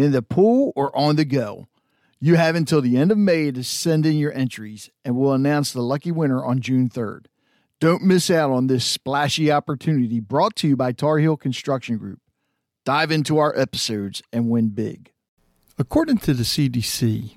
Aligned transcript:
in 0.00 0.12
the 0.12 0.22
pool, 0.22 0.72
or 0.74 0.96
on 0.96 1.16
the 1.16 1.24
go. 1.24 1.68
You 2.20 2.36
have 2.36 2.54
until 2.54 2.80
the 2.80 2.96
end 2.96 3.10
of 3.10 3.18
May 3.18 3.50
to 3.50 3.64
send 3.64 4.04
in 4.04 4.18
your 4.18 4.32
entries, 4.32 4.90
and 5.04 5.16
we'll 5.16 5.32
announce 5.32 5.72
the 5.72 5.82
lucky 5.82 6.12
winner 6.12 6.44
on 6.44 6.60
June 6.60 6.88
3rd. 6.88 7.26
Don't 7.80 8.02
miss 8.02 8.30
out 8.30 8.50
on 8.50 8.66
this 8.66 8.84
splashy 8.84 9.50
opportunity 9.50 10.20
brought 10.20 10.54
to 10.56 10.68
you 10.68 10.76
by 10.76 10.92
Tar 10.92 11.18
Heel 11.18 11.36
Construction 11.36 11.96
Group. 11.96 12.20
Dive 12.84 13.10
into 13.10 13.38
our 13.38 13.58
episodes 13.58 14.22
and 14.32 14.50
win 14.50 14.68
big. 14.68 15.12
According 15.78 16.18
to 16.18 16.34
the 16.34 16.42
CDC, 16.42 17.36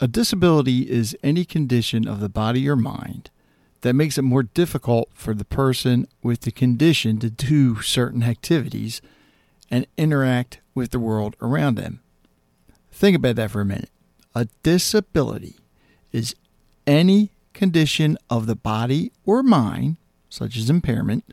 a 0.00 0.08
disability 0.08 0.90
is 0.90 1.16
any 1.22 1.44
condition 1.44 2.08
of 2.08 2.20
the 2.20 2.28
body 2.28 2.68
or 2.68 2.74
mind 2.74 3.30
that 3.82 3.94
makes 3.94 4.18
it 4.18 4.22
more 4.22 4.42
difficult 4.42 5.10
for 5.14 5.34
the 5.34 5.44
person 5.44 6.06
with 6.22 6.40
the 6.40 6.50
condition 6.50 7.18
to 7.18 7.30
do 7.30 7.80
certain 7.80 8.22
activities 8.22 9.00
and 9.70 9.86
interact 9.96 10.59
with 10.80 10.90
the 10.90 10.98
world 10.98 11.36
around 11.42 11.76
them. 11.76 12.00
Think 12.90 13.14
about 13.14 13.36
that 13.36 13.50
for 13.50 13.60
a 13.60 13.66
minute. 13.66 13.90
A 14.34 14.48
disability 14.62 15.56
is 16.10 16.34
any 16.86 17.32
condition 17.52 18.16
of 18.30 18.46
the 18.46 18.56
body 18.56 19.12
or 19.24 19.42
mind, 19.42 19.98
such 20.28 20.56
as 20.56 20.70
impairment, 20.70 21.24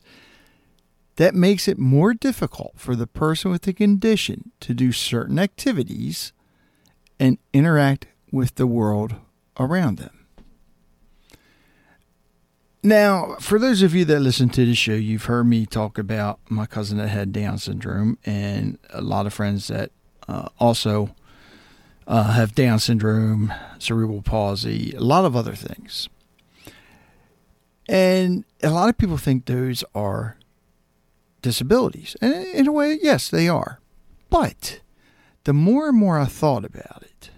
that 1.16 1.34
makes 1.34 1.68
it 1.68 1.80
more 1.80 2.14
difficult 2.14 2.73
for 2.75 2.95
the 2.95 3.08
person 3.08 3.50
with 3.50 3.62
the 3.62 3.73
condition 3.73 4.52
to 4.59 4.73
do 4.73 4.92
certain 4.92 5.40
activities 5.40 6.34
and 7.20 7.38
interact 7.53 8.08
with 8.31 8.56
the 8.56 8.68
world 8.68 9.16
around 9.58 9.98
them. 9.98 10.17
Now, 12.83 13.36
for 13.39 13.59
those 13.59 13.81
of 13.81 13.95
you 13.95 14.06
that 14.06 14.20
listen 14.20 14.50
to 14.50 14.66
the 14.66 14.75
show, 14.75 14.94
you've 14.94 15.25
heard 15.25 15.45
me 15.45 15.66
talk 15.66 15.97
about 15.97 16.39
my 16.47 16.66
cousin 16.66 16.97
that 17.00 17.09
had 17.09 17.34
Down 17.34 17.58
syndrome, 17.58 18.17
and 18.25 18.78
a 18.92 19.02
lot 19.02 19.25
of 19.25 19.34
friends 19.34 19.67
that 19.67 19.92
uh, 20.28 20.50
also 20.59 21.16
uh, 22.06 22.31
have 22.34 22.56
Down 22.56 22.80
syndrome, 22.80 23.53
cerebral 23.80 24.22
palsy, 24.22 24.94
a 24.95 25.02
lot 25.02 25.25
of 25.25 25.36
other 25.36 25.56
things. 25.56 26.08
And 27.89 28.45
a 28.61 28.69
lot 28.69 28.89
of 28.89 28.97
people 28.97 29.17
think 29.17 29.45
those 29.45 29.84
are 29.95 30.38
disabilities. 31.41 32.16
And 32.22 32.34
in 32.34 32.67
a 32.67 32.72
way, 32.72 33.00
yes, 33.02 33.29
they 33.29 33.47
are. 33.47 33.79
But 34.29 34.81
the 35.46 35.53
more 35.53 35.90
and 35.90 35.97
more 35.97 36.19
I 36.19 36.25
thought 36.25 36.66
about 36.66 37.03
it, 37.03 37.31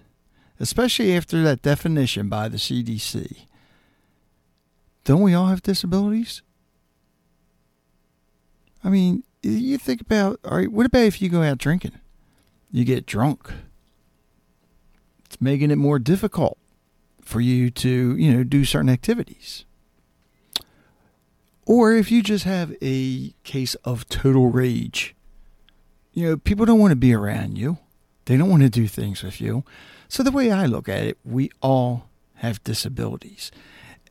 especially 0.60 1.16
after 1.16 1.42
that 1.44 1.62
definition 1.62 2.28
by 2.30 2.50
the 2.50 2.58
CDC, 2.58 3.46
don't 5.04 5.22
we 5.22 5.34
all 5.34 5.48
have 5.48 5.62
disabilities? 5.62 6.42
I 8.84 8.90
mean, 8.90 9.24
you 9.42 9.78
think 9.78 10.02
about, 10.02 10.40
all 10.46 10.58
right, 10.58 10.72
what 10.72 10.86
about 10.86 11.04
if 11.04 11.22
you 11.22 11.30
go 11.30 11.42
out 11.42 11.58
drinking? 11.58 12.00
You 12.72 12.86
get 12.86 13.06
drunk. 13.06 13.52
It's 15.26 15.42
making 15.42 15.72
it 15.72 15.78
more 15.78 16.00
difficult 16.00 16.58
for 17.22 17.42
you 17.42 17.70
to, 17.70 18.16
you 18.18 18.34
know, 18.34 18.44
do 18.44 18.66
certain 18.66 18.90
activities. 18.90 19.66
Or 21.66 21.94
if 21.94 22.12
you 22.12 22.24
just 22.24 22.46
have 22.46 22.76
a 22.82 23.34
case 23.44 23.76
of 23.86 24.10
total 24.10 24.48
rage, 24.50 25.16
you 26.14 26.28
know, 26.28 26.38
people 26.38 26.66
don't 26.66 26.80
want 26.80 26.92
to 26.92 26.96
be 26.96 27.14
around 27.14 27.58
you. 27.58 27.78
They 28.26 28.38
don't 28.38 28.50
want 28.50 28.64
to 28.64 28.70
do 28.70 28.88
things 28.88 29.22
with 29.22 29.40
you. 29.40 29.64
So, 30.08 30.24
the 30.24 30.32
way 30.32 30.52
I 30.52 30.66
look 30.66 30.90
at 30.90 31.04
it, 31.04 31.20
we 31.24 31.52
all 31.62 32.10
have 32.36 32.64
disabilities. 32.64 33.52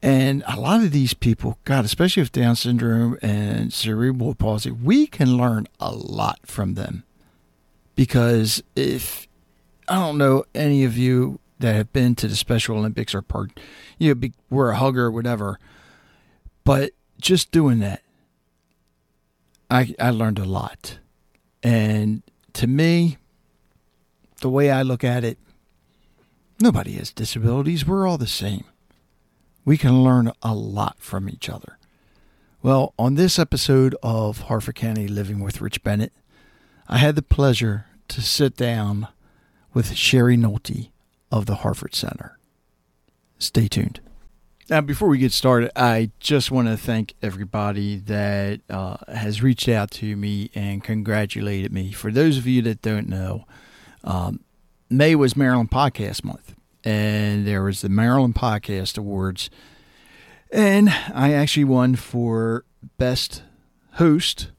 And 0.02 0.44
a 0.46 0.58
lot 0.58 0.82
of 0.82 0.92
these 0.92 1.12
people, 1.12 1.58
God, 1.64 1.84
especially 1.84 2.22
with 2.22 2.32
Down 2.32 2.54
syndrome 2.54 3.18
and 3.20 3.72
cerebral 3.72 4.34
palsy, 4.34 4.70
we 4.70 5.06
can 5.06 5.36
learn 5.36 5.66
a 5.80 5.90
lot 5.90 6.40
from 6.44 6.74
them. 6.74 7.02
Because 7.96 8.62
if 8.76 9.26
I 9.88 9.96
don't 9.96 10.18
know 10.18 10.44
any 10.54 10.84
of 10.84 10.96
you 10.96 11.40
that 11.58 11.74
have 11.74 11.92
been 11.92 12.14
to 12.16 12.28
the 12.28 12.36
Special 12.36 12.76
Olympics 12.76 13.12
or 13.12 13.22
part, 13.22 13.58
you 13.98 14.14
know, 14.14 14.28
were 14.48 14.70
a 14.70 14.76
hugger 14.76 15.06
or 15.06 15.10
whatever, 15.10 15.58
but 16.62 16.92
just 17.20 17.50
doing 17.50 17.80
that, 17.80 18.02
I 19.68 19.96
I 19.98 20.10
learned 20.10 20.38
a 20.38 20.44
lot. 20.44 20.98
And 21.60 22.22
to 22.52 22.68
me, 22.68 23.18
the 24.40 24.48
way 24.48 24.70
I 24.70 24.82
look 24.82 25.02
at 25.02 25.24
it, 25.24 25.38
nobody 26.60 26.92
has 26.92 27.10
disabilities. 27.10 27.84
We're 27.84 28.06
all 28.06 28.18
the 28.18 28.28
same 28.28 28.64
we 29.68 29.76
can 29.76 30.02
learn 30.02 30.32
a 30.42 30.54
lot 30.54 30.96
from 30.98 31.28
each 31.28 31.50
other. 31.50 31.76
Well, 32.62 32.94
on 32.98 33.16
this 33.16 33.38
episode 33.38 33.94
of 34.02 34.40
Harford 34.44 34.76
County 34.76 35.06
Living 35.06 35.40
with 35.40 35.60
Rich 35.60 35.82
Bennett, 35.82 36.14
I 36.88 36.96
had 36.96 37.16
the 37.16 37.22
pleasure 37.22 37.84
to 38.08 38.22
sit 38.22 38.56
down 38.56 39.08
with 39.74 39.94
Sherry 39.94 40.38
Nolte 40.38 40.88
of 41.30 41.44
the 41.44 41.56
Harford 41.56 41.94
Center. 41.94 42.38
Stay 43.38 43.68
tuned. 43.68 44.00
Now, 44.70 44.80
before 44.80 45.08
we 45.08 45.18
get 45.18 45.32
started, 45.32 45.70
I 45.76 46.12
just 46.18 46.50
want 46.50 46.68
to 46.68 46.78
thank 46.78 47.12
everybody 47.20 47.96
that 47.96 48.62
uh, 48.70 48.96
has 49.06 49.42
reached 49.42 49.68
out 49.68 49.90
to 49.90 50.16
me 50.16 50.50
and 50.54 50.82
congratulated 50.82 51.74
me. 51.74 51.92
For 51.92 52.10
those 52.10 52.38
of 52.38 52.46
you 52.46 52.62
that 52.62 52.80
don't 52.80 53.06
know, 53.06 53.44
um, 54.02 54.40
May 54.88 55.14
was 55.14 55.36
Maryland 55.36 55.70
Podcast 55.70 56.24
Month 56.24 56.54
and 56.88 57.46
there 57.46 57.62
was 57.62 57.82
the 57.82 57.90
Maryland 57.90 58.34
Podcast 58.34 58.96
Awards, 58.96 59.50
and 60.50 60.88
I 60.88 61.34
actually 61.34 61.64
won 61.64 61.96
for 61.96 62.64
best 62.96 63.42
host, 63.96 64.52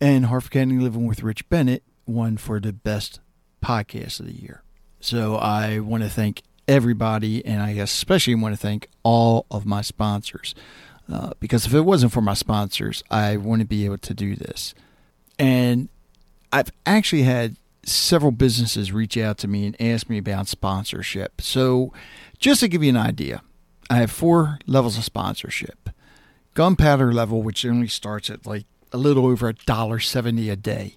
and 0.00 0.26
Harford 0.26 0.52
County 0.52 0.78
Living 0.78 1.06
with 1.06 1.24
Rich 1.24 1.48
Bennett 1.48 1.82
won 2.06 2.36
for 2.36 2.60
the 2.60 2.72
best 2.72 3.18
podcast 3.60 4.20
of 4.20 4.26
the 4.26 4.40
year. 4.40 4.62
So 5.00 5.34
I 5.38 5.80
want 5.80 6.04
to 6.04 6.08
thank 6.08 6.42
everybody, 6.68 7.44
and 7.44 7.60
I 7.60 7.70
especially 7.70 8.36
want 8.36 8.52
to 8.52 8.60
thank 8.60 8.86
all 9.02 9.46
of 9.50 9.66
my 9.66 9.80
sponsors. 9.80 10.54
Uh, 11.12 11.32
because 11.40 11.66
if 11.66 11.74
it 11.74 11.80
wasn't 11.80 12.12
for 12.12 12.20
my 12.20 12.34
sponsors, 12.34 13.02
I 13.10 13.36
wouldn't 13.36 13.68
be 13.68 13.86
able 13.86 13.98
to 13.98 14.14
do 14.14 14.36
this. 14.36 14.72
And 15.36 15.88
I've 16.52 16.70
actually 16.86 17.22
had 17.22 17.56
several 17.84 18.32
businesses 18.32 18.92
reach 18.92 19.16
out 19.16 19.38
to 19.38 19.48
me 19.48 19.66
and 19.66 19.80
ask 19.80 20.08
me 20.08 20.18
about 20.18 20.48
sponsorship. 20.48 21.40
So, 21.40 21.92
just 22.38 22.60
to 22.60 22.68
give 22.68 22.82
you 22.82 22.90
an 22.90 22.96
idea, 22.96 23.42
I 23.88 23.96
have 23.96 24.10
four 24.10 24.58
levels 24.66 24.98
of 24.98 25.04
sponsorship. 25.04 25.90
Gunpowder 26.54 27.12
level, 27.12 27.42
which 27.42 27.64
only 27.64 27.88
starts 27.88 28.30
at 28.30 28.46
like 28.46 28.66
a 28.92 28.96
little 28.96 29.26
over 29.26 29.48
a 29.48 29.54
dollar 29.54 29.98
seventy 29.98 30.50
a 30.50 30.56
day, 30.56 30.96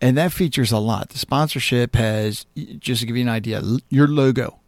and 0.00 0.16
that 0.18 0.32
features 0.32 0.72
a 0.72 0.78
lot. 0.78 1.10
The 1.10 1.18
sponsorship 1.18 1.94
has, 1.96 2.46
just 2.78 3.00
to 3.00 3.06
give 3.06 3.16
you 3.16 3.22
an 3.22 3.28
idea, 3.28 3.62
your 3.88 4.08
logo 4.08 4.60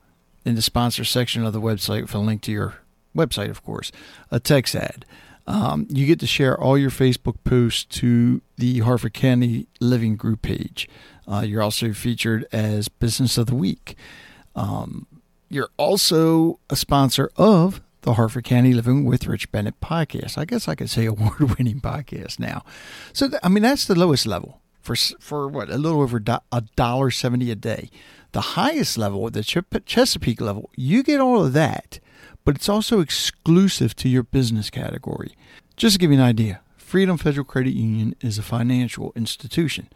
in 0.45 0.55
the 0.55 0.63
sponsor 0.63 1.05
section 1.05 1.45
of 1.45 1.53
the 1.53 1.61
website 1.61 2.03
with 2.03 2.15
a 2.15 2.19
link 2.19 2.41
to 2.43 2.53
your 2.53 2.77
website, 3.17 3.51
of 3.51 3.65
course, 3.65 3.91
a 4.31 4.39
text 4.39 4.77
ad. 4.77 5.05
Um, 5.47 5.87
you 5.89 6.07
get 6.07 6.19
to 6.21 6.27
share 6.27 6.59
all 6.61 6.77
your 6.77 6.91
Facebook 6.91 7.37
posts 7.45 7.85
to 8.01 8.41
the 8.57 8.81
Harford 8.81 9.15
County 9.15 9.69
Living 9.81 10.17
Group 10.17 10.43
page. 10.43 10.89
Uh, 11.27 11.41
you're 11.41 11.63
also 11.63 11.93
featured 11.93 12.47
as 12.53 12.89
Business 12.89 13.39
of 13.39 13.47
the 13.47 13.55
Week. 13.55 13.97
Um, 14.55 15.07
you're 15.49 15.71
also 15.77 16.59
a 16.69 16.77
sponsor 16.77 17.31
of 17.37 17.81
the 18.03 18.15
Harford 18.15 18.45
County 18.45 18.73
Living 18.73 19.05
with 19.05 19.27
Rich 19.27 19.53
Bennett 19.53 19.81
podcast. 19.81 20.39
I 20.39 20.45
guess 20.45 20.69
I 20.69 20.75
could 20.75 20.91
say 20.91 21.07
award 21.07 21.59
winning 21.59 21.81
podcast 21.81 22.39
now. 22.39 22.65
So, 23.13 23.29
th- 23.29 23.41
I 23.43 23.49
mean, 23.49 23.63
that's 23.63 23.87
the 23.87 23.95
lowest 23.95 24.27
level 24.27 24.61
for 24.81 24.97
for 25.21 25.49
what 25.49 25.69
a 25.71 25.77
little 25.79 26.01
over 26.01 26.21
a 26.53 26.61
dollar 26.77 27.11
seventy 27.11 27.51
a 27.51 27.57
day. 27.57 27.91
The 28.33 28.41
highest 28.41 28.99
level, 28.99 29.31
the 29.31 29.43
Chesapeake 29.43 30.41
level, 30.41 30.71
you 30.77 31.03
get 31.03 31.21
all 31.21 31.45
of 31.45 31.53
that, 31.55 32.01
but 32.47 32.55
it's 32.55 32.69
also 32.69 33.01
exclusive 33.01 33.97
to 33.97 34.09
your 34.09 34.23
business 34.23 34.71
category. 34.71 35.37
Just 35.77 35.95
to 35.95 35.99
give 35.99 36.13
you 36.13 36.17
an 36.17 36.23
idea, 36.23 36.61
Freedom 36.77 37.19
Federal 37.19 37.45
Credit 37.45 37.75
Union 37.75 38.15
is 38.21 38.39
a 38.39 38.43
financial 38.43 39.13
institution. 39.17 39.89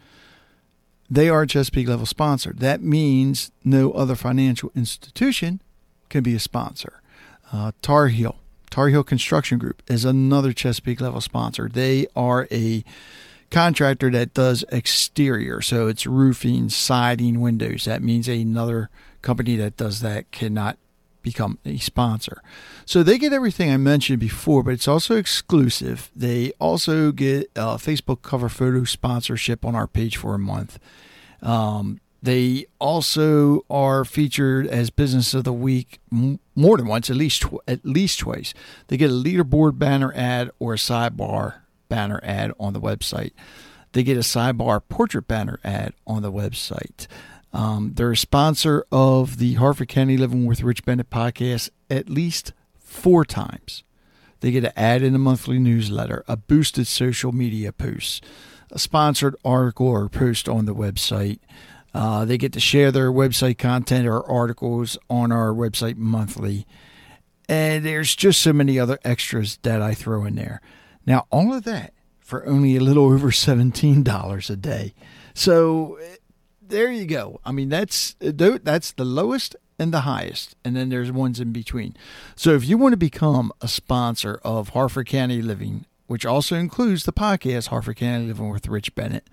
They 1.09 1.29
are 1.29 1.45
Chesapeake 1.45 1.87
level 1.87 2.05
sponsor. 2.05 2.53
That 2.53 2.81
means 2.81 3.53
no 3.63 3.91
other 3.93 4.15
financial 4.15 4.69
institution 4.75 5.61
can 6.09 6.23
be 6.23 6.35
a 6.35 6.39
sponsor. 6.39 7.01
Uh, 7.53 7.71
Tar 7.81 8.09
Heel, 8.09 8.35
Tar 8.69 8.89
Heel 8.89 9.03
Construction 9.03 9.57
Group 9.57 9.81
is 9.87 10.03
another 10.03 10.51
Chesapeake 10.51 10.99
level 10.99 11.21
sponsor. 11.21 11.69
They 11.69 12.05
are 12.17 12.49
a 12.51 12.83
contractor 13.49 14.11
that 14.11 14.33
does 14.33 14.65
exterior, 14.73 15.61
so 15.61 15.87
it's 15.87 16.05
roofing, 16.05 16.67
siding, 16.67 17.39
windows. 17.39 17.85
That 17.85 18.03
means 18.03 18.27
another 18.27 18.89
company 19.21 19.55
that 19.55 19.77
does 19.77 20.01
that 20.01 20.31
cannot 20.31 20.77
become 21.21 21.57
a 21.65 21.77
sponsor. 21.77 22.41
So 22.85 23.03
they 23.03 23.17
get 23.17 23.33
everything 23.33 23.71
I 23.71 23.77
mentioned 23.77 24.19
before, 24.19 24.63
but 24.63 24.73
it's 24.73 24.87
also 24.87 25.15
exclusive. 25.15 26.09
They 26.15 26.51
also 26.59 27.11
get 27.11 27.49
a 27.55 27.75
Facebook 27.75 28.21
cover 28.21 28.49
photo 28.49 28.83
sponsorship 28.83 29.65
on 29.65 29.75
our 29.75 29.87
page 29.87 30.17
for 30.17 30.33
a 30.33 30.39
month. 30.39 30.79
Um, 31.41 31.99
they 32.23 32.67
also 32.79 33.65
are 33.69 34.05
featured 34.05 34.67
as 34.67 34.91
Business 34.91 35.33
of 35.33 35.43
the 35.43 35.53
Week 35.53 35.99
more 36.11 36.77
than 36.77 36.87
once, 36.87 37.09
at 37.09 37.15
least 37.15 37.41
tw- 37.41 37.61
at 37.67 37.83
least 37.83 38.19
twice. 38.19 38.53
They 38.87 38.97
get 38.97 39.09
a 39.09 39.13
leaderboard 39.13 39.79
banner 39.79 40.13
ad 40.15 40.51
or 40.59 40.73
a 40.73 40.77
sidebar 40.77 41.55
banner 41.89 42.19
ad 42.23 42.51
on 42.59 42.73
the 42.73 42.81
website. 42.81 43.31
They 43.93 44.03
get 44.03 44.17
a 44.17 44.21
sidebar 44.21 44.81
portrait 44.87 45.27
banner 45.27 45.59
ad 45.63 45.93
on 46.05 46.21
the 46.21 46.31
website. 46.31 47.07
Um, 47.53 47.93
they're 47.95 48.11
a 48.11 48.17
sponsor 48.17 48.85
of 48.91 49.37
the 49.37 49.55
Harford 49.55 49.89
County 49.89 50.17
Living 50.17 50.45
with 50.45 50.63
Rich 50.63 50.85
Bennett 50.85 51.09
podcast 51.09 51.69
at 51.89 52.09
least 52.09 52.53
four 52.79 53.25
times. 53.25 53.83
They 54.39 54.51
get 54.51 54.65
an 54.65 54.71
ad 54.75 55.03
in 55.03 55.13
a 55.13 55.19
monthly 55.19 55.59
newsletter, 55.59 56.23
a 56.27 56.35
boosted 56.35 56.87
social 56.87 57.31
media 57.31 57.71
post, 57.71 58.25
a 58.71 58.79
sponsored 58.79 59.35
article 59.45 59.87
or 59.87 60.09
post 60.09 60.49
on 60.49 60.65
the 60.65 60.73
website. 60.73 61.39
Uh, 61.93 62.25
they 62.25 62.37
get 62.37 62.53
to 62.53 62.59
share 62.59 62.91
their 62.91 63.11
website 63.11 63.57
content 63.57 64.07
or 64.07 64.25
articles 64.25 64.97
on 65.09 65.31
our 65.31 65.51
website 65.51 65.97
monthly. 65.97 66.65
And 67.49 67.85
there's 67.85 68.15
just 68.15 68.41
so 68.41 68.53
many 68.53 68.79
other 68.79 68.97
extras 69.03 69.57
that 69.63 69.81
I 69.81 69.93
throw 69.93 70.23
in 70.25 70.35
there. 70.35 70.61
Now, 71.05 71.27
all 71.29 71.53
of 71.53 71.63
that 71.65 71.93
for 72.19 72.45
only 72.47 72.77
a 72.77 72.81
little 72.81 73.05
over 73.05 73.27
$17 73.31 74.49
a 74.49 74.55
day. 74.55 74.93
So 75.33 75.99
there 76.71 76.91
you 76.91 77.05
go. 77.05 77.39
I 77.45 77.51
mean, 77.51 77.69
that's 77.69 78.15
that's 78.19 78.91
the 78.91 79.05
lowest 79.05 79.55
and 79.77 79.93
the 79.93 80.01
highest, 80.01 80.55
and 80.63 80.75
then 80.75 80.89
there's 80.89 81.11
ones 81.11 81.39
in 81.39 81.51
between. 81.51 81.95
So 82.35 82.51
if 82.51 82.67
you 82.67 82.77
want 82.77 82.93
to 82.93 82.97
become 82.97 83.51
a 83.61 83.67
sponsor 83.67 84.39
of 84.43 84.69
Harford 84.69 85.07
County 85.07 85.41
Living, 85.41 85.85
which 86.07 86.25
also 86.25 86.55
includes 86.55 87.03
the 87.03 87.13
podcast 87.13 87.67
Harford 87.67 87.97
County 87.97 88.27
Living 88.27 88.49
with 88.49 88.67
Rich 88.67 88.95
Bennett, 88.95 89.27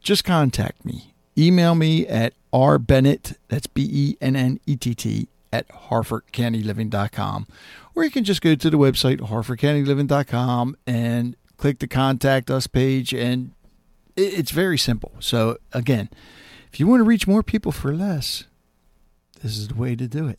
just 0.00 0.24
contact 0.24 0.84
me. 0.84 1.14
Email 1.36 1.74
me 1.74 2.06
at 2.06 2.34
rbennett, 2.52 3.38
that's 3.48 3.66
B 3.66 3.88
E 3.90 4.16
N 4.20 4.36
N 4.36 4.60
E 4.66 4.76
T 4.76 4.94
T, 4.94 5.28
at 5.52 5.68
harfordcountyliving.com. 5.68 7.46
Or 7.94 8.04
you 8.04 8.10
can 8.10 8.24
just 8.24 8.40
go 8.40 8.54
to 8.54 8.70
the 8.70 8.78
website, 8.78 9.18
harfordcountyliving.com, 9.18 10.76
and 10.86 11.36
click 11.56 11.78
the 11.78 11.86
contact 11.86 12.50
us 12.50 12.66
page. 12.66 13.12
And 13.12 13.52
it's 14.16 14.50
very 14.50 14.78
simple. 14.78 15.12
So, 15.20 15.58
again, 15.72 16.08
if 16.72 16.80
you 16.80 16.86
want 16.86 17.00
to 17.00 17.04
reach 17.04 17.26
more 17.26 17.42
people 17.42 17.70
for 17.70 17.94
less, 17.94 18.44
this 19.42 19.58
is 19.58 19.68
the 19.68 19.74
way 19.74 19.94
to 19.94 20.08
do 20.08 20.26
it. 20.26 20.38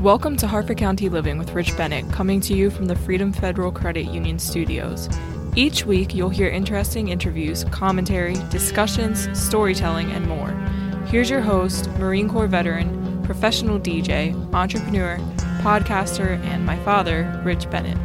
Welcome 0.00 0.36
to 0.36 0.46
Harford 0.46 0.78
County 0.78 1.08
Living 1.08 1.38
with 1.38 1.52
Rich 1.52 1.76
Bennett, 1.76 2.08
coming 2.12 2.40
to 2.42 2.54
you 2.54 2.70
from 2.70 2.86
the 2.86 2.94
Freedom 2.94 3.32
Federal 3.32 3.72
Credit 3.72 4.04
Union 4.04 4.38
studios. 4.38 5.08
Each 5.56 5.84
week, 5.84 6.14
you'll 6.14 6.28
hear 6.28 6.48
interesting 6.48 7.08
interviews, 7.08 7.64
commentary, 7.72 8.36
discussions, 8.48 9.28
storytelling, 9.36 10.12
and 10.12 10.28
more. 10.28 10.50
Here's 11.06 11.28
your 11.28 11.40
host, 11.40 11.88
Marine 11.98 12.28
Corps 12.28 12.46
veteran, 12.46 13.20
professional 13.24 13.80
DJ, 13.80 14.32
entrepreneur, 14.54 15.18
podcaster, 15.60 16.38
and 16.44 16.64
my 16.64 16.78
father, 16.84 17.42
Rich 17.44 17.68
Bennett. 17.68 17.98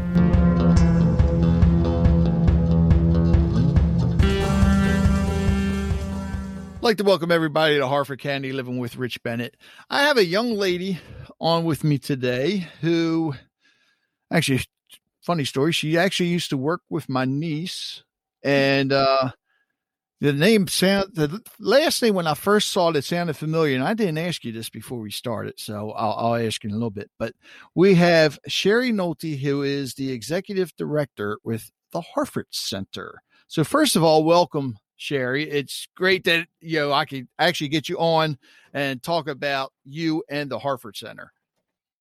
Like 6.81 6.97
to 6.97 7.03
welcome 7.03 7.31
everybody 7.31 7.77
to 7.77 7.87
Harford 7.87 8.19
County 8.19 8.51
Living 8.51 8.77
with 8.77 8.97
Rich 8.97 9.23
Bennett. 9.23 9.57
I 9.89 10.03
have 10.03 10.17
a 10.17 10.25
young 10.25 10.51
lady 10.51 10.99
on 11.39 11.65
with 11.65 11.83
me 11.83 11.97
today 11.97 12.67
who 12.81 13.33
actually 14.31 14.61
funny 15.21 15.43
story, 15.43 15.71
she 15.71 15.97
actually 15.97 16.29
used 16.29 16.51
to 16.51 16.57
work 16.57 16.81
with 16.89 17.09
my 17.09 17.25
niece 17.25 18.03
and 18.43 18.93
uh 18.93 19.31
the 20.21 20.33
name 20.33 20.67
sound 20.67 21.13
the 21.13 21.41
last 21.59 22.01
name 22.01 22.15
when 22.15 22.27
I 22.27 22.33
first 22.33 22.69
saw 22.69 22.89
it, 22.89 22.95
it 22.95 23.03
sounded 23.03 23.35
familiar, 23.37 23.75
and 23.75 23.83
I 23.83 23.93
didn't 23.93 24.17
ask 24.17 24.43
you 24.43 24.51
this 24.51 24.69
before 24.69 24.99
we 24.99 25.11
started, 25.11 25.59
so 25.59 25.91
I'll, 25.91 26.13
I'll 26.13 26.35
ask 26.35 26.63
you 26.63 26.69
in 26.69 26.73
a 26.73 26.77
little 26.77 26.89
bit. 26.89 27.11
But 27.19 27.33
we 27.75 27.95
have 27.95 28.39
Sherry 28.47 28.91
Nolte, 28.91 29.39
who 29.39 29.61
is 29.61 29.93
the 29.93 30.11
executive 30.11 30.75
director 30.75 31.37
with 31.43 31.71
the 31.91 32.01
Harford 32.01 32.47
Center. 32.49 33.21
So 33.47 33.63
first 33.63 33.95
of 33.95 34.03
all, 34.03 34.23
welcome, 34.23 34.77
Sherry. 34.97 35.49
It's 35.49 35.87
great 35.95 36.25
that 36.25 36.47
you 36.59 36.79
know 36.79 36.91
I 36.91 37.05
can 37.05 37.27
actually 37.39 37.69
get 37.69 37.87
you 37.87 37.97
on 37.99 38.37
and 38.73 39.01
talk 39.01 39.27
about 39.27 39.71
you 39.85 40.23
and 40.29 40.51
the 40.51 40.59
Harford 40.59 40.97
Center. 40.97 41.31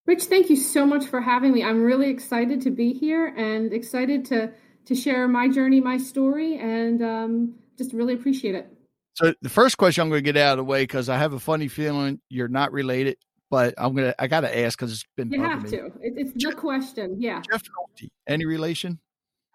Rich, 0.07 0.25
thank 0.25 0.51
you 0.51 0.57
so 0.57 0.87
much 0.87 1.07
for 1.07 1.21
having 1.21 1.53
me. 1.53 1.63
I'm 1.63 1.83
really 1.83 2.09
excited 2.09 2.61
to 2.63 2.71
be 2.71 2.93
here 2.93 3.27
and 3.27 3.73
excited 3.73 4.25
to 4.27 4.53
to 4.87 4.95
share 4.95 5.29
my 5.29 5.49
journey, 5.49 5.81
my 5.81 5.99
story, 5.99 6.59
and 6.59 7.03
um, 7.03 7.55
just 7.77 7.93
really 7.93 8.15
appreciate 8.15 8.55
it. 8.55 8.73
So 9.15 9.35
the 9.43 9.49
first 9.49 9.79
question 9.79 10.03
I'm 10.03 10.09
going 10.09 10.23
to 10.23 10.33
get 10.33 10.37
out 10.37 10.53
of 10.53 10.59
the 10.59 10.65
way 10.65 10.83
because 10.83 11.09
I 11.09 11.19
have 11.19 11.33
a 11.33 11.41
funny 11.41 11.69
feeling 11.69 12.21
you're 12.29 12.49
not 12.49 12.71
related, 12.73 13.17
but 13.51 13.75
I'm 13.79 13.95
gonna 13.95 14.15
I 14.19 14.27
got 14.27 14.41
to 14.41 14.59
ask 14.59 14.79
because 14.79 14.93
it's 14.93 15.05
been 15.17 15.31
you 15.31 15.43
have 15.43 15.65
me. 15.65 15.71
to. 15.71 15.87
It, 15.87 16.15
it's 16.17 16.33
Jeff, 16.35 16.53
the 16.53 16.61
question. 16.61 17.17
Yeah. 17.19 17.43
Jeff 17.51 17.63
Nolte, 17.63 18.09
any 18.27 18.45
relation? 18.45 19.01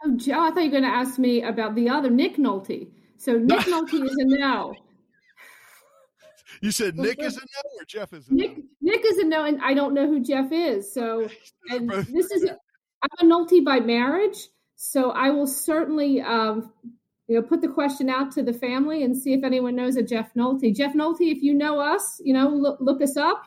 Oh, 0.04 0.18
Joe, 0.18 0.42
I 0.42 0.50
thought 0.50 0.64
you 0.64 0.72
were 0.72 0.80
going 0.80 0.84
to 0.84 0.90
ask 0.90 1.20
me 1.20 1.44
about 1.44 1.76
the 1.76 1.90
other 1.90 2.10
Nick 2.10 2.38
Nolte. 2.38 2.90
So 3.22 3.34
Nick 3.34 3.60
Nolte 3.68 4.04
is 4.04 4.18
a 4.18 4.26
no. 4.26 4.74
You 6.60 6.72
said 6.72 6.98
Nick 6.98 7.22
is 7.22 7.38
a 7.38 7.42
no 7.42 7.80
or 7.80 7.86
Jeff 7.86 8.14
is 8.14 8.28
a 8.28 8.34
Nick, 8.34 8.58
no? 8.58 8.64
Nick 8.82 9.06
is 9.06 9.20
a 9.20 9.26
no, 9.26 9.46
and 9.46 9.62
I 9.62 9.76
don't 9.76 9.94
know 9.94 10.08
who 10.08 10.22
Jeff 10.24 10.52
is. 10.52 10.92
So, 10.92 11.30
and 11.70 11.88
this 11.88 12.32
is, 12.32 12.50
I'm 13.04 13.32
a 13.32 13.32
Nolte 13.32 13.64
by 13.64 13.80
marriage. 13.80 14.48
So 14.76 15.12
I 15.12 15.30
will 15.30 15.46
certainly, 15.46 16.20
um, 16.20 16.74
you 17.28 17.36
know, 17.36 17.44
put 17.44 17.62
the 17.62 17.68
question 17.68 18.10
out 18.10 18.32
to 18.32 18.42
the 18.42 18.54
family 18.54 19.04
and 19.04 19.16
see 19.16 19.34
if 19.34 19.44
anyone 19.44 19.76
knows 19.76 19.98
a 19.98 20.02
Jeff 20.02 20.34
Nolte. 20.34 20.76
Jeff 20.76 20.96
Nolte, 20.96 21.32
if 21.32 21.44
you 21.44 21.54
know 21.54 21.80
us, 21.80 22.20
you 22.24 22.34
know, 22.34 22.50
look, 22.50 22.80
look 22.82 23.04
us 23.04 23.18
up. 23.18 23.44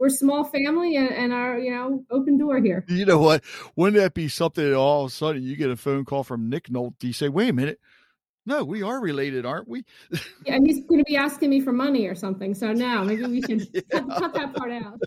We're 0.00 0.06
a 0.06 0.10
small 0.10 0.44
family 0.44 0.96
and, 0.96 1.10
and 1.10 1.32
our, 1.34 1.58
you 1.58 1.70
know, 1.70 2.02
open 2.10 2.38
door 2.38 2.62
here. 2.62 2.86
You 2.88 3.04
know 3.04 3.18
what? 3.18 3.44
Wouldn't 3.76 4.02
that 4.02 4.14
be 4.14 4.28
something 4.28 4.64
that 4.64 4.74
all 4.74 5.04
of 5.04 5.10
a 5.10 5.14
sudden 5.14 5.42
you 5.42 5.54
get 5.54 5.68
a 5.68 5.76
phone 5.76 6.06
call 6.06 6.24
from 6.24 6.48
Nick 6.48 6.68
Nolte? 6.68 7.02
You 7.02 7.12
say, 7.12 7.28
wait 7.28 7.50
a 7.50 7.52
minute 7.52 7.78
no, 8.48 8.64
we 8.64 8.82
are 8.82 8.98
related, 8.98 9.44
aren't 9.44 9.68
we? 9.68 9.84
yeah, 10.44 10.54
and 10.54 10.66
he's 10.66 10.80
going 10.86 10.98
to 10.98 11.04
be 11.04 11.16
asking 11.16 11.50
me 11.50 11.60
for 11.60 11.70
money 11.70 12.06
or 12.06 12.14
something. 12.14 12.54
So 12.54 12.72
now 12.72 13.04
maybe 13.04 13.24
we 13.26 13.42
should 13.42 13.68
yeah. 13.74 13.82
cut, 13.90 14.08
cut, 14.08 14.34
that 14.34 14.54
part 14.54 14.72
out. 14.72 15.00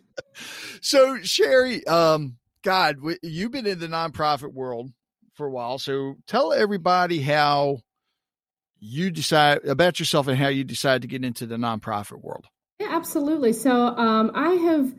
So 0.80 1.18
Sherry, 1.24 1.86
um, 1.88 2.38
God, 2.62 3.00
you've 3.24 3.52
been 3.52 3.66
in 3.66 3.80
the 3.80 3.88
nonprofit 3.88 4.54
world 4.54 4.92
for 5.34 5.48
a 5.48 5.52
while. 5.52 5.80
So 5.80 6.18
tell 6.28 6.54
everybody 6.54 7.20
how 7.20 7.80
you 8.80 9.10
decide 9.10 9.66
about 9.66 10.00
yourself 10.00 10.28
and 10.28 10.38
how 10.38 10.50
you 10.50 10.64
decide 10.64 11.02
to 11.02 11.08
get 11.08 11.26
into 11.26 11.48
the 11.48 11.58
nonprofit 11.58 12.22
world. 12.22 12.46
Yeah, 12.80 12.90
absolutely. 12.92 13.54
So 13.54 13.72
um, 13.72 14.32
I 14.36 14.54
have 14.54 14.94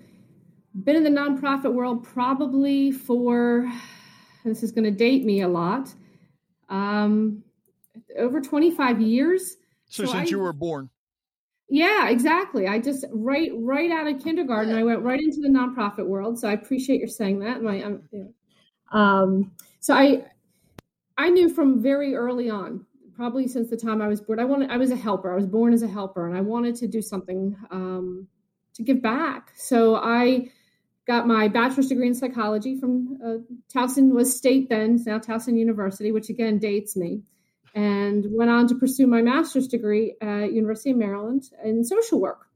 been 0.75 0.97
in 0.97 1.05
the 1.05 1.11
nonprofit 1.11 1.73
world 1.73 2.03
probably 2.03 2.91
for 2.91 3.71
this 4.45 4.65
is 4.65 4.73
going 4.73 4.85
to 4.85 4.91
date 4.91 5.25
me 5.25 5.43
a 5.43 5.49
lot. 5.49 5.95
Um, 6.69 7.45
over 8.19 8.40
25 8.40 9.00
years. 9.00 9.57
So, 9.88 10.04
so 10.04 10.12
since 10.12 10.28
I, 10.28 10.31
you 10.31 10.38
were 10.38 10.52
born. 10.52 10.90
Yeah, 11.69 12.09
exactly. 12.09 12.66
I 12.69 12.78
just 12.78 13.04
right 13.12 13.50
right 13.54 13.90
out 13.90 14.07
of 14.07 14.23
kindergarten, 14.23 14.75
yeah. 14.75 14.81
I 14.81 14.83
went 14.83 15.00
right 15.00 15.21
into 15.21 15.40
the 15.40 15.49
nonprofit 15.49 16.07
world. 16.07 16.38
So 16.38 16.49
I 16.49 16.52
appreciate 16.52 16.99
your 16.99 17.09
saying 17.09 17.40
that. 17.40 17.62
My, 17.62 17.83
um, 17.83 18.02
um, 18.92 19.52
so 19.81 19.95
I 19.95 20.26
I 21.16 21.31
knew 21.31 21.49
from 21.49 21.83
very 21.83 22.14
early 22.14 22.50
on, 22.50 22.85
probably 23.14 23.49
since 23.49 23.71
the 23.71 23.76
time 23.76 24.02
I 24.02 24.09
was 24.09 24.21
born, 24.21 24.38
I 24.38 24.45
wanted 24.45 24.71
I 24.71 24.76
was 24.76 24.90
a 24.90 24.97
helper. 24.97 25.33
I 25.33 25.37
was 25.37 25.47
born 25.47 25.73
as 25.73 25.83
a 25.83 25.88
helper, 25.88 26.26
and 26.26 26.37
I 26.37 26.40
wanted 26.40 26.75
to 26.76 26.88
do 26.88 27.00
something 27.00 27.57
um, 27.71 28.28
to 28.75 28.83
give 28.83 29.00
back. 29.00 29.52
So 29.57 29.97
I 29.97 30.50
got 31.07 31.26
my 31.26 31.49
bachelor's 31.49 31.88
degree 31.88 32.09
in 32.09 32.14
psychology 32.14 32.78
from 32.78 33.19
uh, 33.25 33.38
Towson 33.75 34.12
was 34.12 34.37
state 34.37 34.69
then, 34.69 35.02
now 35.04 35.19
Towson 35.19 35.59
University, 35.59 36.12
which 36.12 36.28
again 36.28 36.59
dates 36.59 36.97
me, 36.97 37.23
and 37.75 38.26
went 38.31 38.50
on 38.50 38.67
to 38.69 38.75
pursue 38.75 39.07
my 39.07 39.23
master's 39.23 39.67
degree 39.67 40.14
at 40.21 40.52
University 40.52 40.91
of 40.91 40.97
Maryland 40.97 41.45
in 41.64 41.85
social 41.85 42.21
work, 42.21 42.47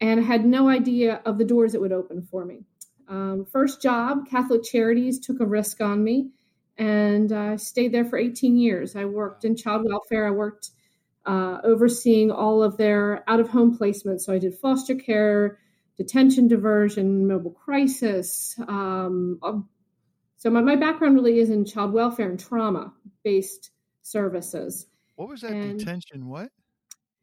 and 0.00 0.24
had 0.24 0.44
no 0.44 0.68
idea 0.68 1.20
of 1.24 1.38
the 1.38 1.44
doors 1.44 1.74
it 1.74 1.80
would 1.80 1.92
open 1.92 2.22
for 2.22 2.44
me. 2.44 2.64
Um, 3.08 3.46
first 3.50 3.80
job, 3.82 4.28
Catholic 4.28 4.62
Charities 4.62 5.18
took 5.18 5.40
a 5.40 5.46
risk 5.46 5.80
on 5.80 6.02
me, 6.04 6.30
and 6.76 7.32
I 7.32 7.56
stayed 7.56 7.92
there 7.92 8.04
for 8.04 8.18
18 8.18 8.56
years. 8.56 8.96
I 8.96 9.04
worked 9.04 9.44
in 9.44 9.56
child 9.56 9.86
welfare. 9.88 10.26
I 10.26 10.30
worked 10.30 10.70
uh, 11.26 11.58
overseeing 11.64 12.30
all 12.30 12.62
of 12.62 12.76
their 12.76 13.22
out 13.28 13.40
of 13.40 13.48
home 13.48 13.76
placements. 13.76 14.20
So 14.20 14.32
I 14.32 14.38
did 14.38 14.54
foster 14.54 14.94
care 14.94 15.58
detention 15.98 16.48
diversion, 16.48 17.26
mobile 17.26 17.50
crisis. 17.50 18.54
Um, 18.66 19.38
um, 19.42 19.68
so 20.36 20.48
my, 20.48 20.60
my 20.60 20.76
background 20.76 21.16
really 21.16 21.40
is 21.40 21.50
in 21.50 21.64
child 21.64 21.92
welfare 21.92 22.30
and 22.30 22.38
trauma 22.38 22.92
based 23.24 23.70
services. 24.10 24.86
What 25.16 25.28
was 25.28 25.40
that 25.42 25.52
and 25.52 25.78
detention? 25.78 26.28
What? 26.28 26.50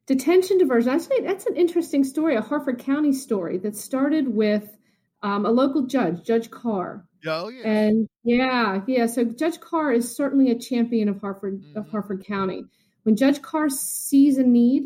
Detention 0.08 0.58
diversion. 0.58 0.92
Actually, 0.92 1.22
that's 1.22 1.46
an 1.46 1.56
interesting 1.56 2.04
story, 2.04 2.36
a 2.36 2.42
Harford 2.42 2.80
County 2.80 3.14
story 3.14 3.58
that 3.60 3.76
started 3.76 4.28
with 4.28 4.78
um, 5.24 5.46
a 5.46 5.52
local 5.52 5.88
judge, 5.88 6.24
Judge 6.24 6.52
Carr. 6.52 7.06
Oh, 7.26 7.48
yeah. 7.48 7.68
And 7.68 8.08
yeah, 8.24 8.82
yeah. 8.88 9.08
So 9.08 9.24
Judge 9.24 9.60
Carr 9.60 9.92
is 9.92 10.16
certainly 10.16 10.52
a 10.52 10.60
champion 10.60 11.10
of 11.10 11.20
Harford 11.20 11.62
mm-hmm. 11.62 11.78
of 11.78 11.90
Harford 11.90 12.24
County. 12.26 12.64
When 13.04 13.16
Judge 13.16 13.42
Carr 13.42 13.70
sees 13.70 14.38
a 14.38 14.44
need, 14.44 14.84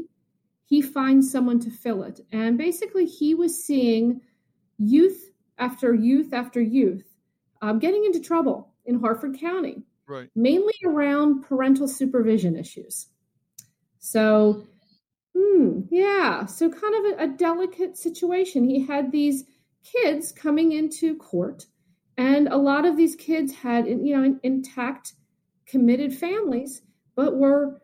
he 0.65 0.81
finds 0.81 1.31
someone 1.31 1.59
to 1.61 1.69
fill 1.69 2.03
it. 2.03 2.21
And 2.31 2.57
basically, 2.57 3.05
he 3.05 3.35
was 3.35 3.63
seeing 3.63 4.21
youth 4.77 5.31
after 5.57 5.93
youth 5.93 6.31
after 6.33 6.61
youth 6.61 7.03
um, 7.61 7.79
getting 7.79 8.05
into 8.05 8.19
trouble 8.19 8.73
in 8.85 8.99
Harford 8.99 9.39
County, 9.39 9.83
right. 10.09 10.29
mainly 10.35 10.73
around 10.85 11.43
parental 11.43 11.87
supervision 11.87 12.57
issues. 12.57 13.07
So, 13.99 14.67
hmm, 15.37 15.81
yeah, 15.89 16.45
so 16.45 16.69
kind 16.69 16.95
of 16.95 17.19
a, 17.19 17.23
a 17.23 17.27
delicate 17.27 17.97
situation. 17.97 18.63
He 18.63 18.85
had 18.85 19.11
these 19.11 19.45
kids 19.83 20.31
coming 20.31 20.71
into 20.71 21.15
court, 21.15 21.65
and 22.17 22.47
a 22.47 22.57
lot 22.57 22.85
of 22.85 22.97
these 22.97 23.15
kids 23.15 23.53
had, 23.53 23.87
you 23.87 24.17
know, 24.17 24.39
intact, 24.43 25.13
committed 25.65 26.13
families, 26.13 26.81
but 27.15 27.37
were 27.37 27.81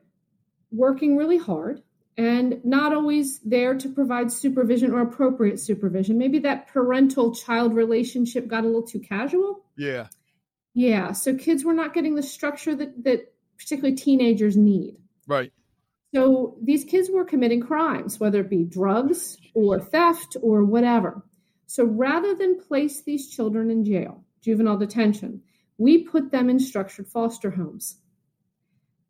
working 0.71 1.15
really 1.15 1.37
hard 1.37 1.81
and 2.17 2.63
not 2.63 2.93
always 2.93 3.39
there 3.39 3.75
to 3.75 3.89
provide 3.89 4.31
supervision 4.31 4.91
or 4.91 5.01
appropriate 5.01 5.59
supervision. 5.59 6.17
Maybe 6.17 6.39
that 6.39 6.67
parental 6.67 7.35
child 7.35 7.73
relationship 7.73 8.47
got 8.47 8.63
a 8.63 8.67
little 8.67 8.87
too 8.87 8.99
casual. 8.99 9.65
Yeah. 9.77 10.07
Yeah. 10.75 11.13
So 11.13 11.33
kids 11.33 11.63
were 11.63 11.73
not 11.73 11.93
getting 11.93 12.15
the 12.15 12.21
structure 12.21 12.75
that, 12.75 13.03
that 13.05 13.33
particularly 13.57 13.95
teenagers 13.95 14.55
need. 14.55 14.97
Right. 15.25 15.51
So 16.13 16.57
these 16.61 16.83
kids 16.83 17.09
were 17.09 17.25
committing 17.25 17.61
crimes, 17.61 18.19
whether 18.19 18.41
it 18.41 18.49
be 18.49 18.63
drugs 18.63 19.37
or 19.53 19.79
theft 19.79 20.37
or 20.41 20.63
whatever. 20.63 21.23
So 21.65 21.85
rather 21.85 22.35
than 22.35 22.61
place 22.61 23.01
these 23.01 23.29
children 23.29 23.71
in 23.71 23.85
jail, 23.85 24.23
juvenile 24.41 24.77
detention, 24.77 25.41
we 25.77 26.03
put 26.03 26.31
them 26.31 26.49
in 26.49 26.59
structured 26.59 27.07
foster 27.07 27.51
homes. 27.51 27.97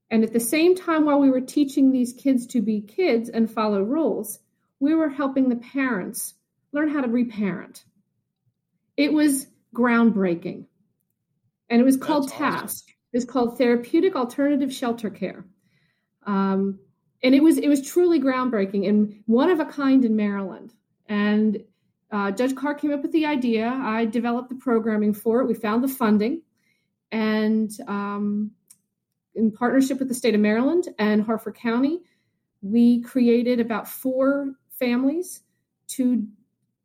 And 0.10 0.24
at 0.24 0.34
the 0.34 0.39
same 0.39 0.75
time, 0.75 1.05
while 1.05 1.19
we 1.19 1.31
were 1.31 1.41
teaching 1.41 1.91
these 1.91 2.13
kids 2.13 2.45
to 2.48 2.62
be 2.62 2.81
kids 2.81 3.29
and 3.29 3.51
follow 3.51 3.81
rules, 3.81 4.39
we 4.79 4.93
were 4.93 5.10
helping 5.10 5.50
the 5.50 5.55
parents 5.55 6.36
learn 6.72 6.89
how 6.89 7.01
to 7.01 7.07
reparent. 7.07 7.84
It 8.95 9.12
was 9.12 9.48
groundbreaking. 9.75 10.65
And 11.69 11.81
it 11.81 11.84
was 11.84 11.98
called 11.98 12.29
That's 12.29 12.39
TASC. 12.39 12.63
Awesome. 12.63 12.95
It 13.13 13.17
was 13.17 13.25
called 13.25 13.57
Therapeutic 13.57 14.15
Alternative 14.15 14.74
Shelter 14.74 15.10
Care. 15.10 15.45
Um, 16.25 16.79
and 17.24 17.34
it 17.34 17.41
was 17.41 17.57
it 17.57 17.67
was 17.67 17.88
truly 17.88 18.19
groundbreaking 18.19 18.88
and 18.88 19.24
one 19.25 19.50
of 19.50 19.60
a 19.60 19.65
kind 19.65 20.05
in 20.05 20.15
Maryland. 20.15 20.74
And 21.07 21.63
uh, 22.12 22.31
Judge 22.31 22.55
Carr 22.55 22.75
came 22.75 22.93
up 22.93 23.01
with 23.01 23.12
the 23.12 23.25
idea. 23.25 23.67
I 23.67 24.05
developed 24.05 24.50
the 24.50 24.55
programming 24.55 25.13
for 25.13 25.41
it. 25.41 25.48
We 25.48 25.53
found 25.53 25.84
the 25.84 25.88
funding, 25.88 26.41
and 27.12 27.72
um, 27.88 28.51
in 29.34 29.51
partnership 29.51 30.00
with 30.00 30.07
the 30.07 30.13
state 30.13 30.36
of 30.36 30.41
Maryland 30.41 30.88
and 31.00 31.24
Harford 31.24 31.55
County, 31.55 32.01
we 32.62 33.01
created 33.01 33.60
about 33.60 33.88
four 33.88 34.53
families 34.79 35.41
to 35.88 36.25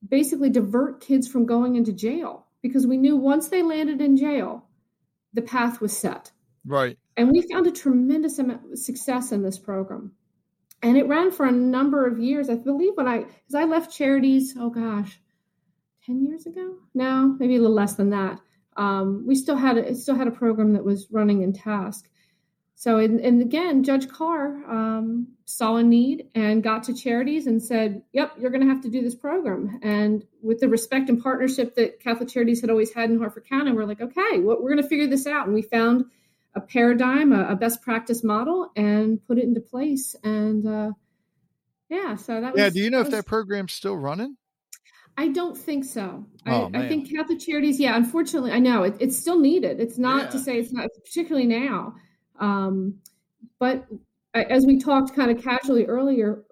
basically 0.08 0.50
divert 0.50 1.00
kids 1.00 1.28
from 1.28 1.46
going 1.46 1.76
into 1.76 1.92
jail 1.92 2.46
because 2.62 2.86
we 2.86 2.96
knew 2.96 3.16
once 3.16 3.48
they 3.48 3.62
landed 3.62 4.00
in 4.00 4.16
jail, 4.16 4.66
the 5.32 5.42
path 5.42 5.80
was 5.80 5.96
set. 5.96 6.32
Right. 6.64 6.98
And 7.16 7.30
we 7.30 7.42
found 7.42 7.66
a 7.66 7.72
tremendous 7.72 8.38
amount 8.38 8.72
of 8.72 8.78
success 8.78 9.32
in 9.32 9.42
this 9.42 9.58
program. 9.58 10.12
And 10.82 10.96
it 10.96 11.06
ran 11.06 11.30
for 11.30 11.46
a 11.46 11.52
number 11.52 12.06
of 12.06 12.18
years. 12.18 12.48
I 12.48 12.54
believe 12.54 12.92
when 12.94 13.06
I, 13.06 13.18
because 13.18 13.54
I 13.54 13.64
left 13.64 13.94
charities, 13.94 14.54
oh 14.58 14.70
gosh, 14.70 15.20
10 16.06 16.24
years 16.24 16.46
ago? 16.46 16.76
No, 16.94 17.36
maybe 17.38 17.56
a 17.56 17.60
little 17.60 17.74
less 17.76 17.94
than 17.94 18.10
that. 18.10 18.40
Um, 18.76 19.24
we 19.26 19.34
still 19.34 19.56
had 19.56 19.76
a, 19.76 19.94
still 19.94 20.14
had 20.14 20.28
a 20.28 20.32
program 20.32 20.72
that 20.72 20.84
was 20.84 21.08
running 21.10 21.42
in 21.42 21.52
TASC. 21.52 22.02
So, 22.80 22.96
and, 22.96 23.20
and 23.20 23.42
again, 23.42 23.84
Judge 23.84 24.08
Carr 24.08 24.56
um, 24.66 25.28
saw 25.44 25.76
a 25.76 25.82
need 25.82 26.28
and 26.34 26.62
got 26.62 26.84
to 26.84 26.94
charities 26.94 27.46
and 27.46 27.62
said, 27.62 28.00
"Yep, 28.14 28.36
you're 28.38 28.50
going 28.50 28.66
to 28.66 28.72
have 28.72 28.80
to 28.80 28.88
do 28.88 29.02
this 29.02 29.14
program." 29.14 29.78
And 29.82 30.24
with 30.40 30.60
the 30.60 30.68
respect 30.70 31.10
and 31.10 31.22
partnership 31.22 31.74
that 31.74 32.00
Catholic 32.00 32.30
Charities 32.30 32.62
had 32.62 32.70
always 32.70 32.90
had 32.90 33.10
in 33.10 33.18
Harford 33.18 33.44
County, 33.46 33.72
we're 33.72 33.84
like, 33.84 34.00
"Okay, 34.00 34.38
well, 34.38 34.56
we're 34.58 34.70
going 34.70 34.82
to 34.82 34.88
figure 34.88 35.06
this 35.06 35.26
out." 35.26 35.44
And 35.44 35.54
we 35.54 35.60
found 35.60 36.06
a 36.54 36.62
paradigm, 36.62 37.34
a, 37.34 37.48
a, 37.48 37.54
best 37.54 37.82
practice 37.82 38.24
model, 38.24 38.72
and 38.74 39.22
put 39.26 39.36
it 39.36 39.44
into 39.44 39.60
place. 39.60 40.16
And 40.24 40.66
uh, 40.66 40.92
yeah, 41.90 42.16
so 42.16 42.40
that 42.40 42.54
was. 42.54 42.58
Yeah, 42.62 42.70
do 42.70 42.78
you 42.78 42.88
know 42.88 43.02
that 43.02 43.08
if 43.08 43.12
that 43.12 43.26
program's 43.26 43.74
still 43.74 43.98
running? 43.98 44.38
I 45.18 45.28
don't 45.28 45.58
think 45.58 45.84
so. 45.84 46.24
Oh, 46.46 46.70
I, 46.72 46.84
I, 46.84 46.88
think 46.88 47.14
Catholic 47.14 47.40
Charities, 47.40 47.78
yeah, 47.78 47.94
unfortunately, 47.94 48.52
I 48.52 48.58
know 48.58 48.84
it, 48.84 48.96
it's 49.00 49.18
still 49.18 49.38
needed. 49.38 49.80
It's 49.80 49.98
not 49.98 50.22
yeah. 50.22 50.30
to 50.30 50.38
say 50.38 50.58
it's 50.58 50.72
not, 50.72 50.88
particularly 51.04 51.46
now. 51.46 51.96
Um, 52.40 53.00
but 53.58 53.86
as 54.34 54.66
we 54.66 54.78
talked 54.78 55.14
kind 55.14 55.30
of 55.30 55.42
casually 55.42 55.86
earlier, 55.86 56.42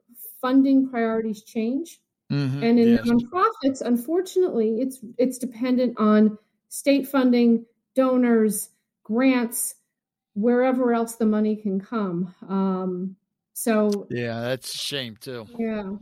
funding 0.41 0.89
priorities 0.89 1.43
change. 1.43 2.01
Mm-hmm. 2.31 2.63
And 2.63 2.79
in 2.79 2.89
yes. 2.89 3.07
nonprofits, 3.07 3.81
unfortunately, 3.81 4.81
it's 4.81 4.99
it's 5.17 5.39
dependent 5.39 5.99
on 5.99 6.37
state 6.69 7.09
funding, 7.09 7.65
donors, 7.95 8.69
grants, 9.03 9.75
wherever 10.35 10.93
else 10.93 11.17
the 11.17 11.25
money 11.25 11.57
can 11.57 11.81
come. 11.81 12.35
Um, 12.47 13.17
so 13.55 14.07
yeah, 14.11 14.43
that's 14.43 14.75
a 14.75 14.79
shame 14.79 15.17
too. 15.19 15.47
Yeah, 15.59 15.93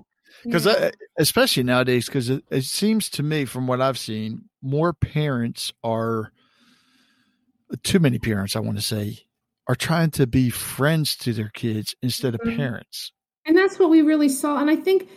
because 0.42 0.66
yeah. 0.66 0.90
especially 1.16 1.62
nowadays, 1.62 2.06
because 2.06 2.28
it, 2.28 2.42
it 2.50 2.64
seems 2.64 3.08
to 3.10 3.22
me, 3.22 3.44
from 3.44 3.68
what 3.68 3.80
I've 3.80 3.98
seen, 3.98 4.48
more 4.60 4.92
parents 4.92 5.72
are 5.84 6.32
too 7.84 8.00
many 8.00 8.18
parents. 8.18 8.56
I 8.56 8.60
want 8.60 8.78
to 8.78 8.82
say 8.82 9.25
are 9.68 9.74
trying 9.74 10.10
to 10.12 10.26
be 10.26 10.50
friends 10.50 11.16
to 11.16 11.32
their 11.32 11.50
kids 11.50 11.94
instead 12.02 12.34
of 12.34 12.40
mm-hmm. 12.40 12.56
parents. 12.56 13.12
And 13.44 13.56
that's 13.56 13.78
what 13.78 13.90
we 13.90 14.02
really 14.02 14.28
saw. 14.28 14.58
And 14.58 14.70
I 14.70 14.76
think 14.76 15.08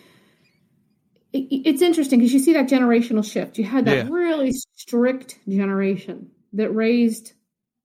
it's 1.32 1.82
interesting 1.82 2.20
because 2.20 2.34
you 2.34 2.40
see 2.40 2.54
that 2.54 2.68
generational 2.68 3.30
shift. 3.30 3.58
You 3.58 3.64
had 3.64 3.86
that 3.86 4.06
yeah. 4.06 4.08
really 4.10 4.52
strict 4.76 5.40
generation 5.48 6.32
that 6.54 6.70
raised 6.72 7.34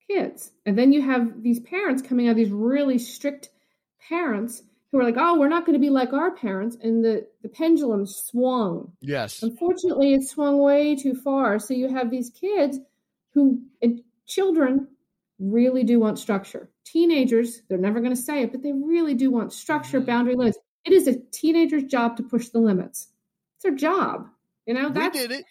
kids. 0.08 0.52
And 0.64 0.78
then 0.78 0.92
you 0.92 1.02
have 1.02 1.42
these 1.42 1.60
parents 1.60 2.02
coming 2.02 2.28
out, 2.28 2.36
these 2.36 2.50
really 2.50 2.98
strict 2.98 3.50
parents 4.08 4.62
who 4.90 4.98
are 4.98 5.04
like, 5.04 5.16
oh, 5.18 5.38
we're 5.38 5.48
not 5.48 5.66
going 5.66 5.74
to 5.74 5.80
be 5.80 5.90
like 5.90 6.12
our 6.12 6.30
parents. 6.30 6.76
And 6.82 7.04
the, 7.04 7.26
the 7.42 7.48
pendulum 7.48 8.06
swung. 8.06 8.92
Yes. 9.00 9.42
Unfortunately, 9.42 10.14
it 10.14 10.22
swung 10.22 10.58
way 10.58 10.94
too 10.94 11.14
far. 11.14 11.58
So 11.58 11.74
you 11.74 11.88
have 11.88 12.10
these 12.10 12.30
kids 12.30 12.78
who, 13.34 13.60
and 13.82 14.00
children 14.26 14.88
really 15.38 15.84
do 15.84 16.00
want 16.00 16.18
structure. 16.18 16.70
Teenagers, 16.84 17.62
they're 17.68 17.78
never 17.78 18.00
going 18.00 18.14
to 18.14 18.20
say 18.20 18.42
it, 18.42 18.52
but 18.52 18.62
they 18.62 18.72
really 18.72 19.14
do 19.14 19.30
want 19.30 19.52
structure, 19.52 19.98
mm-hmm. 19.98 20.06
boundary 20.06 20.36
limits. 20.36 20.58
It 20.84 20.92
is 20.92 21.08
a 21.08 21.18
teenager's 21.32 21.84
job 21.84 22.16
to 22.16 22.22
push 22.22 22.48
the 22.48 22.60
limits. 22.60 23.08
It's 23.56 23.62
their 23.62 23.74
job. 23.74 24.28
You 24.66 24.74
know, 24.74 24.90
that's, 24.90 25.16
we 25.16 25.26
did 25.26 25.30
it. 25.32 25.44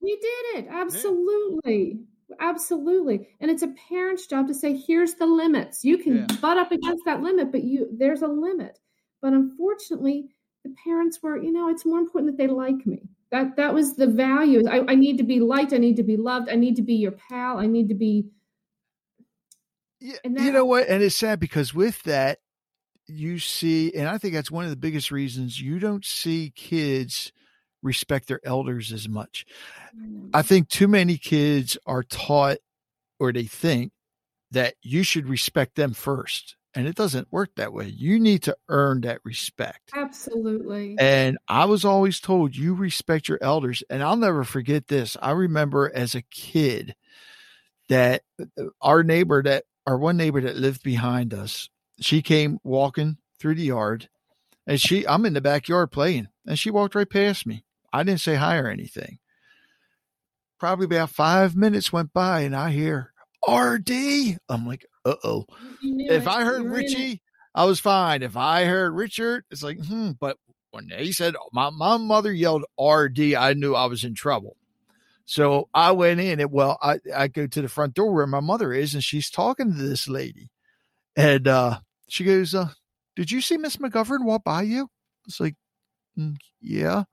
We 0.00 0.16
did 0.16 0.58
it. 0.58 0.68
Absolutely. 0.70 1.98
Yeah. 1.98 2.04
Absolutely. 2.38 3.28
And 3.40 3.50
it's 3.50 3.64
a 3.64 3.74
parent's 3.88 4.26
job 4.26 4.46
to 4.46 4.54
say, 4.54 4.76
here's 4.76 5.14
the 5.14 5.26
limits. 5.26 5.84
You 5.84 5.98
can 5.98 6.16
yeah. 6.16 6.36
butt 6.40 6.58
up 6.58 6.70
against 6.70 7.04
that 7.04 7.22
limit, 7.22 7.50
but 7.50 7.64
you 7.64 7.88
there's 7.92 8.22
a 8.22 8.28
limit. 8.28 8.78
But 9.20 9.32
unfortunately, 9.32 10.28
the 10.64 10.72
parents 10.84 11.18
were, 11.22 11.36
you 11.36 11.52
know, 11.52 11.68
it's 11.68 11.84
more 11.84 11.98
important 11.98 12.30
that 12.30 12.40
they 12.40 12.48
like 12.48 12.86
me. 12.86 13.08
That 13.32 13.56
that 13.56 13.74
was 13.74 13.96
the 13.96 14.06
value. 14.06 14.62
I, 14.68 14.92
I 14.92 14.94
need 14.94 15.18
to 15.18 15.24
be 15.24 15.40
liked. 15.40 15.72
I 15.72 15.78
need 15.78 15.96
to 15.96 16.04
be 16.04 16.16
loved. 16.16 16.48
I 16.48 16.54
need 16.54 16.76
to 16.76 16.82
be 16.82 16.94
your 16.94 17.12
pal. 17.12 17.58
I 17.58 17.66
need 17.66 17.88
to 17.88 17.94
be 17.94 18.26
yeah, 20.00 20.16
that, 20.24 20.42
you 20.42 20.52
know 20.52 20.64
what? 20.64 20.88
And 20.88 21.02
it's 21.02 21.16
sad 21.16 21.40
because 21.40 21.74
with 21.74 22.02
that, 22.04 22.38
you 23.06 23.38
see, 23.38 23.92
and 23.94 24.08
I 24.08 24.18
think 24.18 24.34
that's 24.34 24.50
one 24.50 24.64
of 24.64 24.70
the 24.70 24.76
biggest 24.76 25.10
reasons 25.10 25.60
you 25.60 25.78
don't 25.78 26.04
see 26.04 26.52
kids 26.54 27.32
respect 27.82 28.28
their 28.28 28.40
elders 28.44 28.92
as 28.92 29.08
much. 29.08 29.46
I 30.32 30.42
think 30.42 30.68
too 30.68 30.88
many 30.88 31.16
kids 31.16 31.76
are 31.86 32.02
taught 32.02 32.58
or 33.18 33.32
they 33.32 33.44
think 33.44 33.92
that 34.50 34.74
you 34.82 35.02
should 35.02 35.28
respect 35.28 35.76
them 35.76 35.92
first. 35.92 36.56
And 36.74 36.86
it 36.86 36.94
doesn't 36.94 37.32
work 37.32 37.50
that 37.56 37.72
way. 37.72 37.86
You 37.86 38.20
need 38.20 38.44
to 38.44 38.56
earn 38.68 39.00
that 39.00 39.20
respect. 39.24 39.90
Absolutely. 39.94 40.96
And 41.00 41.36
I 41.48 41.64
was 41.64 41.84
always 41.84 42.20
told 42.20 42.54
you 42.54 42.74
respect 42.74 43.28
your 43.28 43.38
elders. 43.42 43.82
And 43.90 44.04
I'll 44.04 44.16
never 44.16 44.44
forget 44.44 44.86
this. 44.86 45.16
I 45.20 45.32
remember 45.32 45.90
as 45.92 46.14
a 46.14 46.22
kid 46.22 46.94
that 47.88 48.22
uh, 48.40 48.66
our 48.80 49.02
neighbor 49.02 49.42
that 49.42 49.64
our 49.86 49.98
one 49.98 50.16
neighbor 50.16 50.40
that 50.40 50.56
lived 50.56 50.82
behind 50.82 51.34
us, 51.34 51.68
she 52.00 52.22
came 52.22 52.58
walking 52.62 53.18
through 53.38 53.54
the 53.54 53.64
yard 53.64 54.08
and 54.66 54.80
she 54.80 55.06
I'm 55.06 55.26
in 55.26 55.34
the 55.34 55.40
backyard 55.40 55.90
playing 55.90 56.28
and 56.46 56.58
she 56.58 56.70
walked 56.70 56.94
right 56.94 57.08
past 57.08 57.46
me. 57.46 57.64
I 57.92 58.02
didn't 58.02 58.20
say 58.20 58.36
hi 58.36 58.56
or 58.58 58.68
anything. 58.68 59.18
Probably 60.58 60.84
about 60.84 61.10
five 61.10 61.56
minutes 61.56 61.92
went 61.92 62.12
by 62.12 62.40
and 62.40 62.54
I 62.54 62.70
hear 62.70 63.12
RD. 63.48 64.38
I'm 64.48 64.66
like, 64.66 64.86
uh 65.04 65.16
oh. 65.24 65.46
If 65.82 66.28
I 66.28 66.44
heard 66.44 66.64
Richie, 66.64 67.22
I 67.54 67.64
was 67.64 67.80
fine. 67.80 68.22
If 68.22 68.36
I 68.36 68.64
heard 68.64 68.94
Richard, 68.94 69.44
it's 69.50 69.62
like, 69.62 69.84
hmm. 69.84 70.12
But 70.20 70.36
when 70.70 70.90
he 70.96 71.12
said 71.12 71.34
my, 71.52 71.70
my 71.70 71.96
mother 71.96 72.32
yelled 72.32 72.64
RD, 72.78 73.34
I 73.34 73.54
knew 73.54 73.74
I 73.74 73.86
was 73.86 74.04
in 74.04 74.14
trouble. 74.14 74.56
So 75.30 75.68
I 75.72 75.92
went 75.92 76.18
in 76.18 76.40
and 76.40 76.50
well, 76.50 76.76
I, 76.82 76.98
I 77.14 77.28
go 77.28 77.46
to 77.46 77.62
the 77.62 77.68
front 77.68 77.94
door 77.94 78.12
where 78.12 78.26
my 78.26 78.40
mother 78.40 78.72
is, 78.72 78.94
and 78.94 79.04
she's 79.04 79.30
talking 79.30 79.72
to 79.72 79.80
this 79.80 80.08
lady. 80.08 80.50
And 81.14 81.46
uh, 81.46 81.78
she 82.08 82.24
goes, 82.24 82.52
uh, 82.52 82.70
Did 83.14 83.30
you 83.30 83.40
see 83.40 83.56
Miss 83.56 83.76
McGovern 83.76 84.24
walk 84.24 84.42
by 84.42 84.62
you? 84.62 84.90
It's 85.28 85.38
like, 85.38 85.54
mm, 86.18 86.34
Yeah. 86.60 87.04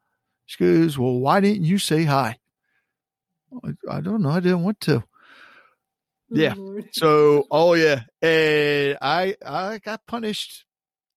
She 0.47 0.57
goes, 0.57 0.97
Well, 0.97 1.19
why 1.19 1.41
didn't 1.41 1.65
you 1.65 1.77
say 1.77 2.05
hi? 2.05 2.39
I, 3.63 3.73
I 3.87 4.01
don't 4.01 4.23
know. 4.23 4.31
I 4.31 4.39
didn't 4.39 4.63
want 4.63 4.81
to. 4.81 5.03
Yeah. 6.31 6.55
Oh, 6.57 6.81
so, 6.93 7.45
oh 7.51 7.75
yeah, 7.75 8.01
and 8.21 8.97
I 8.99 9.35
I 9.45 9.77
got 9.77 10.07
punished 10.07 10.65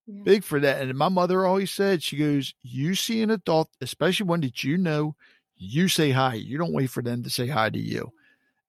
yeah. 0.07 0.23
big 0.23 0.45
for 0.45 0.61
that. 0.61 0.83
And 0.83 0.99
my 0.99 1.09
mother 1.09 1.47
always 1.47 1.71
said, 1.71 2.02
she 2.02 2.19
goes, 2.19 2.54
"You 2.62 2.95
see 2.95 3.23
an 3.23 3.30
adult, 3.30 3.71
especially 3.80 4.26
one 4.26 4.42
that 4.42 4.62
you 4.62 4.76
know, 4.76 5.16
you 5.60 5.88
say 5.88 6.10
hi. 6.10 6.34
You 6.34 6.58
don't 6.58 6.72
wait 6.72 6.90
for 6.90 7.02
them 7.02 7.22
to 7.22 7.30
say 7.30 7.46
hi 7.46 7.70
to 7.70 7.78
you." 7.78 8.12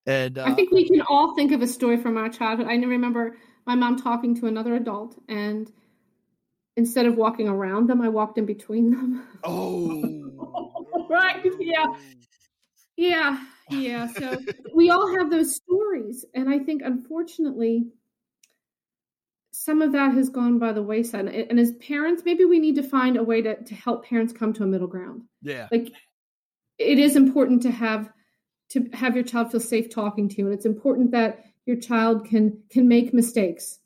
And 0.05 0.37
uh, 0.37 0.45
I 0.45 0.53
think 0.53 0.71
we 0.71 0.87
can 0.87 1.01
all 1.01 1.35
think 1.35 1.51
of 1.51 1.61
a 1.61 1.67
story 1.67 1.97
from 1.97 2.17
our 2.17 2.29
childhood. 2.29 2.67
I 2.67 2.75
remember 2.75 3.37
my 3.65 3.75
mom 3.75 3.97
talking 3.97 4.35
to 4.35 4.47
another 4.47 4.75
adult, 4.75 5.17
and 5.27 5.71
instead 6.77 7.05
of 7.05 7.15
walking 7.15 7.47
around 7.47 7.87
them, 7.87 8.01
I 8.01 8.09
walked 8.09 8.37
in 8.37 8.45
between 8.45 8.91
them. 8.91 9.27
Oh, 9.43 11.07
right, 11.09 11.43
yeah, 11.59 11.85
yeah 13.01 13.43
yeah 13.71 14.07
so 14.07 14.37
we 14.75 14.89
all 14.89 15.15
have 15.17 15.31
those 15.31 15.55
stories 15.55 16.25
and 16.35 16.49
i 16.49 16.59
think 16.59 16.81
unfortunately 16.83 17.87
some 19.51 19.81
of 19.81 19.91
that 19.91 20.13
has 20.13 20.29
gone 20.29 20.59
by 20.59 20.71
the 20.71 20.83
wayside 20.83 21.27
and 21.27 21.59
as 21.59 21.73
parents 21.73 22.23
maybe 22.25 22.45
we 22.45 22.59
need 22.59 22.75
to 22.75 22.83
find 22.83 23.17
a 23.17 23.23
way 23.23 23.41
to, 23.41 23.61
to 23.63 23.75
help 23.75 24.05
parents 24.05 24.33
come 24.33 24.53
to 24.53 24.63
a 24.63 24.67
middle 24.67 24.87
ground 24.87 25.23
yeah 25.41 25.67
like 25.71 25.91
it 26.77 26.99
is 26.99 27.15
important 27.15 27.61
to 27.63 27.71
have 27.71 28.09
to 28.69 28.89
have 28.93 29.15
your 29.15 29.23
child 29.23 29.51
feel 29.51 29.59
safe 29.59 29.89
talking 29.89 30.29
to 30.29 30.37
you. 30.37 30.45
And 30.45 30.53
it's 30.53 30.65
important 30.65 31.11
that 31.11 31.43
your 31.65 31.75
child 31.75 32.25
can 32.25 32.61
can 32.69 32.87
make 32.87 33.13
mistakes 33.13 33.79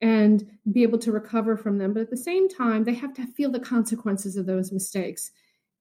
and 0.00 0.48
be 0.70 0.84
able 0.84 0.98
to 0.98 1.12
recover 1.12 1.56
from 1.56 1.78
them. 1.78 1.92
But 1.92 2.02
at 2.02 2.10
the 2.10 2.16
same 2.16 2.48
time 2.48 2.84
they 2.84 2.94
have 2.94 3.14
to 3.14 3.26
feel 3.26 3.50
the 3.50 3.60
consequences 3.60 4.36
of 4.36 4.46
those 4.46 4.72
mistakes. 4.72 5.30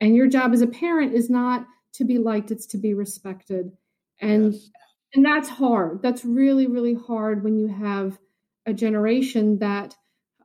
And 0.02 0.16
your 0.16 0.28
job 0.28 0.54
as 0.54 0.62
a 0.62 0.68
parent 0.68 1.14
is 1.14 1.30
not 1.30 1.66
to 1.94 2.04
be 2.04 2.18
liked 2.18 2.52
it's 2.52 2.66
to 2.68 2.78
be 2.78 2.94
respected. 2.94 3.72
And 4.20 4.54
yes. 4.54 4.70
and 5.14 5.24
that's 5.24 5.50
hard. 5.50 6.02
That's 6.02 6.26
really 6.26 6.68
really 6.68 6.96
hard 6.96 7.44
when 7.44 7.58
you 7.58 7.68
have 7.68 8.18
a 8.66 8.74
generation 8.74 9.60
that 9.60 9.96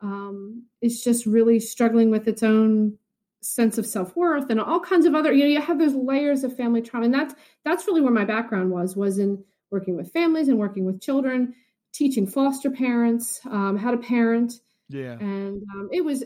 um, 0.02 0.64
is 0.80 1.02
just 1.02 1.26
really 1.26 1.60
struggling 1.60 2.10
with 2.10 2.28
its 2.28 2.42
own 2.42 2.98
sense 3.42 3.76
of 3.76 3.86
self-worth 3.86 4.50
and 4.50 4.60
all 4.60 4.80
kinds 4.80 5.04
of 5.04 5.14
other 5.14 5.32
you 5.32 5.42
know 5.42 5.50
you 5.50 5.60
have 5.60 5.78
those 5.78 5.94
layers 5.94 6.44
of 6.44 6.56
family 6.56 6.80
trauma 6.80 7.06
and 7.06 7.14
that's 7.14 7.34
that's 7.64 7.86
really 7.86 8.00
where 8.00 8.12
my 8.12 8.24
background 8.24 8.70
was 8.70 8.96
was 8.96 9.18
in 9.18 9.42
working 9.70 9.96
with 9.96 10.12
families 10.12 10.48
and 10.48 10.58
working 10.58 10.84
with 10.84 11.00
children 11.00 11.54
teaching 11.92 12.26
foster 12.26 12.70
parents 12.70 13.40
um, 13.46 13.76
how 13.76 13.90
to 13.90 13.96
parent 13.96 14.54
yeah 14.88 15.12
and 15.18 15.62
um, 15.74 15.88
it 15.92 16.04
was 16.04 16.22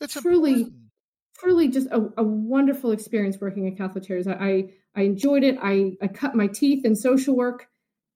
it's 0.00 0.14
truly 0.14 0.52
important 0.52 0.86
truly 1.38 1.68
just 1.68 1.86
a, 1.88 2.08
a, 2.16 2.22
wonderful 2.22 2.92
experience 2.92 3.38
working 3.40 3.66
at 3.66 3.76
Catholic 3.76 4.04
Charities. 4.04 4.26
I, 4.26 4.32
I, 4.32 4.64
I 4.94 5.02
enjoyed 5.02 5.44
it. 5.44 5.58
I, 5.62 5.96
I 6.00 6.08
cut 6.08 6.34
my 6.34 6.46
teeth 6.46 6.84
in 6.84 6.96
social 6.96 7.36
work 7.36 7.66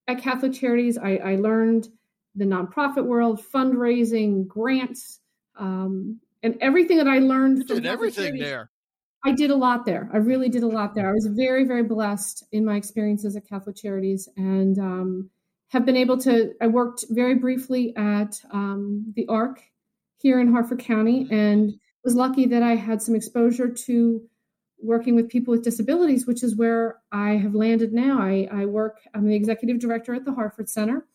at 0.09 0.23
Catholic 0.23 0.55
Charities. 0.55 0.97
I, 0.97 1.17
I 1.17 1.37
learned 1.37 1.89
the 2.35 2.45
nonprofit 2.45 3.05
world, 3.05 3.43
fundraising, 3.53 4.47
grants, 4.47 5.21
um, 5.59 6.21
and 6.43 6.57
everything 6.61 6.99
that 6.99 7.09
I 7.09 7.19
learned. 7.19 7.71
Everything 7.71 8.39
there. 8.39 8.71
I 9.25 9.33
did 9.33 9.51
a 9.51 9.57
lot 9.57 9.85
there. 9.85 10.09
I 10.13 10.17
really 10.17 10.49
did 10.49 10.63
a 10.63 10.69
lot 10.69 10.95
there. 10.95 11.11
I 11.11 11.13
was 11.13 11.29
very, 11.31 11.65
very 11.65 11.83
blessed 11.83 12.45
in 12.53 12.65
my 12.65 12.77
experiences 12.77 13.37
at 13.37 13.47
Catholic 13.47 13.77
Charities 13.77 14.29
and 14.37 14.79
um, 14.79 15.31
have 15.69 15.85
been 15.85 15.97
able 15.97 16.17
to. 16.19 16.55
I 16.61 16.69
worked 16.69 17.05
very 17.11 17.35
briefly 17.35 17.95
at 17.97 18.41
um, 18.51 19.13
the 19.15 19.27
ARC 19.27 19.61
here 20.19 20.41
in 20.41 20.53
Harford 20.53 20.81
County 20.81 21.29
and 21.31 21.75
was 22.03 22.15
lucky 22.15 22.47
that 22.47 22.63
I 22.63 22.77
had 22.77 23.03
some 23.03 23.15
exposure 23.15 23.69
to 23.69 24.23
working 24.83 25.15
with 25.15 25.29
people 25.29 25.53
with 25.53 25.63
disabilities, 25.63 26.27
which 26.27 26.43
is 26.43 26.57
where 26.57 27.01
I 27.13 27.33
have 27.33 27.55
landed 27.55 27.93
now. 27.93 28.21
I, 28.23 28.49
I 28.51 28.65
work, 28.65 29.01
I'm 29.15 29.27
the 29.27 29.37
executive 29.37 29.79
director 29.79 30.15
at 30.15 30.25
the 30.25 30.33
Harford 30.33 30.71
Center. 30.71 31.07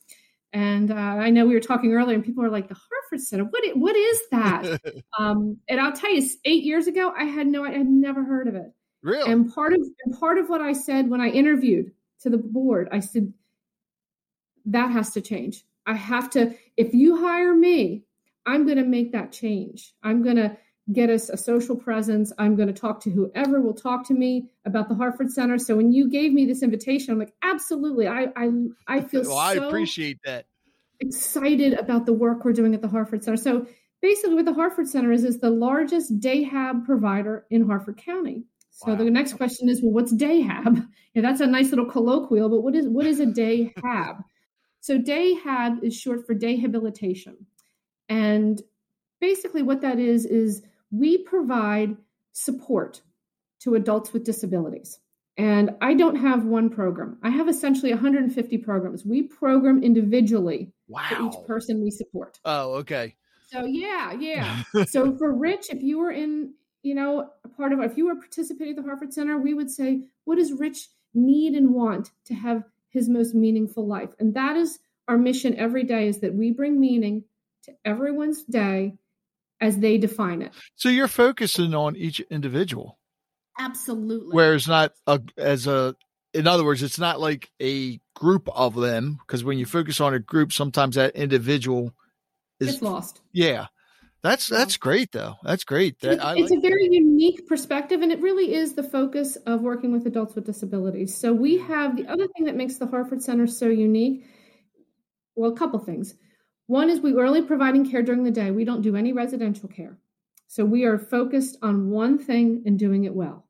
And 0.55 0.89
uh, 0.89 0.95
I 0.95 1.31
know 1.31 1.45
we 1.45 1.53
were 1.53 1.59
talking 1.59 1.91
earlier, 1.91 2.15
and 2.15 2.23
people 2.23 2.41
are 2.41 2.49
like, 2.49 2.69
the 2.69 2.75
Harford 2.75 3.19
Center, 3.19 3.43
what, 3.43 3.61
what 3.75 3.93
is 3.93 4.21
that? 4.31 4.79
um, 5.19 5.57
and 5.67 5.81
I'll 5.81 5.91
tell 5.91 6.13
you, 6.13 6.25
eight 6.45 6.63
years 6.63 6.87
ago, 6.87 7.13
I 7.15 7.25
had 7.25 7.45
no, 7.45 7.65
I 7.65 7.71
had 7.71 7.87
never 7.87 8.23
heard 8.23 8.47
of 8.47 8.55
it. 8.55 8.71
Really? 9.03 9.29
And 9.29 9.53
part 9.53 9.73
of, 9.73 9.81
and 10.05 10.17
part 10.17 10.37
of 10.37 10.47
what 10.47 10.61
I 10.61 10.71
said 10.71 11.09
when 11.09 11.19
I 11.19 11.27
interviewed 11.27 11.91
to 12.21 12.29
the 12.29 12.37
board, 12.37 12.87
I 12.93 13.01
said, 13.01 13.33
that 14.67 14.91
has 14.91 15.11
to 15.11 15.21
change. 15.21 15.65
I 15.85 15.93
have 15.93 16.29
to, 16.31 16.55
if 16.77 16.93
you 16.93 17.17
hire 17.17 17.53
me, 17.53 18.05
I'm 18.45 18.63
going 18.63 18.77
to 18.77 18.85
make 18.85 19.11
that 19.11 19.33
change. 19.33 19.93
I'm 20.03 20.23
going 20.23 20.37
to 20.37 20.55
get 20.93 21.09
us 21.09 21.29
a 21.29 21.37
social 21.37 21.75
presence. 21.75 22.31
I'm 22.37 22.55
going 22.55 22.67
to 22.67 22.73
talk 22.73 22.99
to 23.01 23.09
whoever 23.09 23.61
will 23.61 23.73
talk 23.73 24.07
to 24.07 24.13
me 24.13 24.49
about 24.65 24.87
the 24.87 24.95
Harford 24.95 25.31
Center. 25.31 25.57
So 25.57 25.75
when 25.75 25.91
you 25.91 26.09
gave 26.09 26.31
me 26.31 26.45
this 26.45 26.61
invitation, 26.61 27.11
I'm 27.11 27.19
like, 27.19 27.33
absolutely. 27.41 28.07
I 28.07 28.27
I 28.35 28.51
I 28.87 29.01
feel 29.01 29.21
well, 29.21 29.31
so 29.31 29.37
I 29.37 29.53
appreciate 29.53 30.19
that. 30.25 30.45
Excited 30.99 31.73
about 31.73 32.05
the 32.05 32.13
work 32.13 32.45
we're 32.45 32.53
doing 32.53 32.73
at 32.73 32.81
the 32.81 32.87
Harford 32.87 33.23
Center. 33.23 33.37
So 33.37 33.67
basically, 34.01 34.35
what 34.35 34.45
the 34.45 34.53
Harford 34.53 34.87
Center 34.87 35.11
is 35.11 35.23
is 35.23 35.39
the 35.39 35.49
largest 35.49 36.19
day 36.19 36.43
hab 36.43 36.85
provider 36.85 37.45
in 37.49 37.65
Harford 37.65 37.97
County. 37.97 38.43
So 38.69 38.91
wow. 38.91 38.97
the 38.97 39.09
next 39.09 39.33
question 39.33 39.69
is, 39.69 39.81
well, 39.81 39.93
what's 39.93 40.11
day 40.11 40.41
hab? 40.41 40.85
Yeah, 41.15 41.21
that's 41.21 41.39
a 41.39 41.47
nice 41.47 41.69
little 41.69 41.85
colloquial, 41.85 42.49
but 42.49 42.59
what 42.59 42.75
is 42.75 42.89
what 42.89 43.05
is 43.05 43.21
a 43.21 43.25
day 43.25 43.73
hab? 43.83 44.17
so 44.81 44.99
day 44.99 45.33
hab 45.33 45.81
is 45.81 45.97
short 45.97 46.27
for 46.27 46.33
day 46.33 46.57
habilitation, 46.57 47.37
and 48.09 48.61
basically 49.21 49.63
what 49.63 49.81
that 49.81 49.97
is 49.97 50.25
is 50.25 50.61
we 50.97 51.17
provide 51.17 51.97
support 52.33 53.01
to 53.61 53.75
adults 53.75 54.13
with 54.13 54.23
disabilities. 54.23 54.99
And 55.37 55.71
I 55.81 55.93
don't 55.93 56.15
have 56.15 56.45
one 56.45 56.69
program. 56.69 57.17
I 57.21 57.29
have 57.29 57.49
essentially 57.49 57.91
150 57.91 58.57
programs. 58.59 59.05
We 59.05 59.23
program 59.23 59.83
individually 59.83 60.71
wow. 60.87 61.07
for 61.09 61.23
each 61.23 61.47
person 61.47 61.83
we 61.83 61.91
support. 61.91 62.39
Oh, 62.45 62.75
okay. 62.75 63.15
So 63.47 63.65
yeah, 63.65 64.13
yeah. 64.13 64.63
so 64.87 65.17
for 65.17 65.33
Rich, 65.33 65.67
if 65.69 65.81
you 65.81 65.99
were 65.99 66.11
in, 66.11 66.53
you 66.83 66.95
know, 66.95 67.29
a 67.43 67.49
part 67.49 67.73
of 67.73 67.81
if 67.81 67.97
you 67.97 68.05
were 68.05 68.15
participating 68.15 68.77
at 68.77 68.83
the 68.83 68.87
Harford 68.87 69.13
Center, 69.13 69.37
we 69.37 69.53
would 69.53 69.69
say, 69.69 70.03
what 70.23 70.37
does 70.37 70.53
Rich 70.53 70.87
need 71.13 71.53
and 71.53 71.73
want 71.73 72.11
to 72.25 72.33
have 72.33 72.63
his 72.89 73.09
most 73.09 73.35
meaningful 73.35 73.85
life? 73.85 74.11
And 74.19 74.33
that 74.35 74.55
is 74.55 74.79
our 75.07 75.17
mission 75.17 75.55
every 75.57 75.83
day 75.83 76.07
is 76.07 76.19
that 76.19 76.33
we 76.33 76.51
bring 76.51 76.79
meaning 76.79 77.25
to 77.63 77.73
everyone's 77.83 78.43
day 78.43 78.93
as 79.61 79.79
they 79.79 79.97
define 79.97 80.41
it. 80.41 80.51
So 80.75 80.89
you're 80.89 81.07
focusing 81.07 81.73
on 81.73 81.95
each 81.95 82.19
individual. 82.29 82.97
Absolutely. 83.57 84.33
Whereas 84.33 84.67
not 84.67 84.91
a, 85.07 85.21
as 85.37 85.67
a, 85.67 85.95
in 86.33 86.47
other 86.47 86.65
words, 86.65 86.83
it's 86.83 86.99
not 86.99 87.19
like 87.19 87.49
a 87.61 87.99
group 88.13 88.49
of 88.53 88.75
them 88.75 89.19
because 89.25 89.43
when 89.43 89.57
you 89.57 89.65
focus 89.65 90.01
on 90.01 90.13
a 90.13 90.19
group, 90.19 90.51
sometimes 90.51 90.95
that 90.95 91.15
individual 91.15 91.93
is 92.59 92.75
it's 92.75 92.81
lost. 92.81 93.21
Yeah. 93.31 93.67
That's 94.25 94.47
that's 94.47 94.77
great 94.77 95.11
though. 95.11 95.35
That's 95.43 95.63
great. 95.63 95.99
That, 95.99 96.13
it's, 96.13 96.23
it's 96.23 96.49
like 96.49 96.57
a 96.57 96.61
very 96.61 96.87
that. 96.87 96.95
unique 96.95 97.47
perspective, 97.47 98.01
and 98.01 98.11
it 98.11 98.19
really 98.21 98.55
is 98.55 98.73
the 98.73 98.81
focus 98.81 99.35
of 99.45 99.61
working 99.61 99.91
with 99.91 100.07
adults 100.07 100.33
with 100.33 100.47
disabilities. 100.47 101.15
So 101.15 101.31
we 101.31 101.59
mm-hmm. 101.59 101.71
have 101.71 101.95
the 101.95 102.07
other 102.07 102.27
thing 102.35 102.45
that 102.45 102.55
makes 102.55 102.77
the 102.77 102.87
Harford 102.87 103.21
Center 103.21 103.45
so 103.45 103.67
unique. 103.67 104.25
Well, 105.35 105.51
a 105.51 105.55
couple 105.55 105.77
things. 105.77 106.15
One 106.67 106.89
is 106.89 106.99
we 106.99 107.13
are 107.13 107.25
only 107.25 107.43
providing 107.43 107.89
care 107.89 108.01
during 108.01 108.23
the 108.23 108.31
day. 108.31 108.51
We 108.51 108.65
don't 108.65 108.81
do 108.81 108.95
any 108.95 109.13
residential 109.13 109.69
care. 109.69 109.97
So 110.47 110.65
we 110.65 110.85
are 110.85 110.97
focused 110.97 111.57
on 111.61 111.89
one 111.89 112.17
thing 112.17 112.63
and 112.65 112.77
doing 112.79 113.03
it 113.03 113.13
well. 113.13 113.47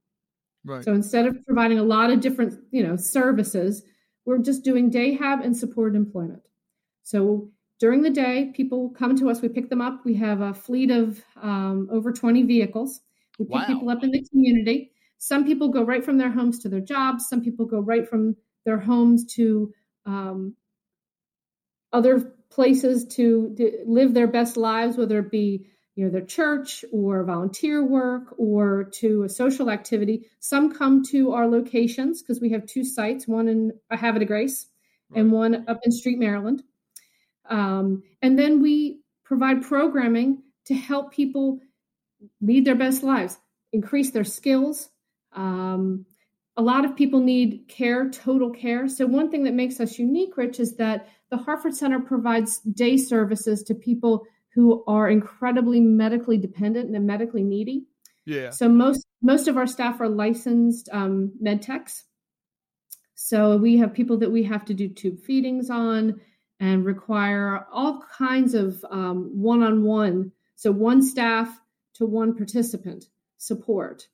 Right. 0.64 0.84
So 0.84 0.94
instead 0.94 1.26
of 1.28 1.38
providing 1.46 1.80
a 1.80 1.84
lot 1.84 2.10
of 2.12 2.20
different, 2.20 2.60
you 2.72 2.84
know, 2.84 2.96
services, 2.96 3.84
we're 4.26 4.40
just 4.40 4.64
doing 4.64 4.90
day 4.90 5.14
hab 5.14 5.42
and 5.42 5.56
supported 5.56 5.96
employment. 5.96 6.42
So 7.04 7.52
during 7.80 8.02
the 8.02 8.10
day, 8.10 8.52
people 8.56 8.90
come 8.90 9.16
to 9.18 9.30
us. 9.30 9.42
We 9.42 9.50
pick 9.50 9.70
them 9.70 9.82
up. 9.82 10.04
We 10.06 10.16
have 10.16 10.42
a 10.42 10.54
fleet 10.54 10.90
of 10.92 11.24
um, 11.42 11.88
over 11.92 12.12
20 12.12 12.44
vehicles. 12.44 13.02
We 13.38 13.46
pick 13.46 13.54
Wow. 13.54 13.66
people 13.68 13.90
up 13.90 14.04
in 14.04 14.12
the 14.12 14.26
community. 14.30 14.92
Some 15.18 15.46
people 15.46 15.70
go 15.70 15.84
right 15.84 16.04
from 16.04 16.18
their 16.18 16.32
homes 16.32 16.60
to 16.60 16.70
their 16.70 16.82
jobs. 16.82 17.28
Some 17.30 17.42
people 17.42 17.66
go 17.66 17.80
right 17.80 18.08
from 18.08 18.36
their 18.66 18.80
homes 18.80 19.26
to 19.36 19.74
um, 20.06 20.56
other 21.94 22.35
places 22.56 23.06
to, 23.06 23.54
to 23.58 23.84
live 23.86 24.14
their 24.14 24.28
best 24.28 24.56
lives, 24.56 24.98
whether 24.98 25.20
it 25.20 25.30
be 25.30 25.68
you 25.96 26.06
know 26.06 26.12
their 26.12 26.26
church 26.26 26.84
or 26.92 27.24
volunteer 27.24 27.84
work 27.84 28.34
or 28.38 28.86
to 28.94 29.24
a 29.24 29.30
social 29.30 29.70
activity. 29.70 30.28
Some 30.40 30.74
come 30.74 31.04
to 31.12 31.34
our 31.34 31.48
locations 31.48 32.22
because 32.22 32.42
we 32.42 32.52
have 32.52 32.66
two 32.66 32.84
sites, 32.84 33.28
one 33.28 33.48
in 33.48 33.74
Havre 33.92 34.26
Grace 34.26 34.68
and 35.14 35.32
one 35.32 35.66
up 35.68 35.80
in 35.84 35.92
Street, 35.92 36.18
Maryland. 36.18 36.64
Um, 37.50 38.04
and 38.22 38.38
then 38.38 38.62
we 38.62 39.00
provide 39.24 39.64
programming 39.64 40.44
to 40.66 40.74
help 40.74 41.14
people 41.14 41.60
lead 42.42 42.66
their 42.66 42.76
best 42.76 43.04
lives, 43.04 43.38
increase 43.72 44.12
their 44.12 44.24
skills. 44.24 44.90
Um, 45.34 46.06
a 46.58 46.62
lot 46.62 46.86
of 46.86 46.96
people 46.96 47.20
need 47.20 47.66
care, 47.68 48.10
total 48.10 48.50
care. 48.50 48.88
So, 48.88 49.06
one 49.06 49.30
thing 49.30 49.44
that 49.44 49.54
makes 49.54 49.80
us 49.80 50.00
unique, 50.00 50.36
Rich, 50.38 50.60
is 50.60 50.76
that 50.78 51.08
the 51.36 51.44
Harford 51.44 51.76
Center 51.76 52.00
provides 52.00 52.60
day 52.60 52.96
services 52.96 53.64
to 53.64 53.76
people 53.76 54.26
who 54.54 54.86
are 54.88 55.10
incredibly 55.10 55.82
medically 55.82 56.38
dependent 56.38 56.96
and 56.96 57.06
medically 57.06 57.44
needy. 57.44 57.84
Yeah. 58.26 58.52
So 58.52 58.70
most 58.70 59.06
most 59.22 59.50
of 59.50 59.58
our 59.58 59.68
staff 59.68 60.00
are 60.00 60.08
licensed 60.08 60.88
um, 60.94 61.34
med 61.42 61.62
techs. 61.62 62.06
So 63.16 63.58
we 63.58 63.78
have 63.78 63.94
people 63.94 64.18
that 64.20 64.32
we 64.32 64.44
have 64.44 64.64
to 64.66 64.74
do 64.74 64.88
tube 64.88 65.20
feedings 65.22 65.70
on 65.70 66.22
and 66.60 66.86
require 66.86 67.66
all 67.72 68.04
kinds 68.18 68.54
of 68.54 68.84
um, 68.90 69.32
one-on-one. 69.34 70.32
So 70.56 70.72
one 70.72 71.02
staff 71.02 71.50
to 71.96 72.06
one 72.06 72.36
participant 72.36 73.06
support. 73.38 74.08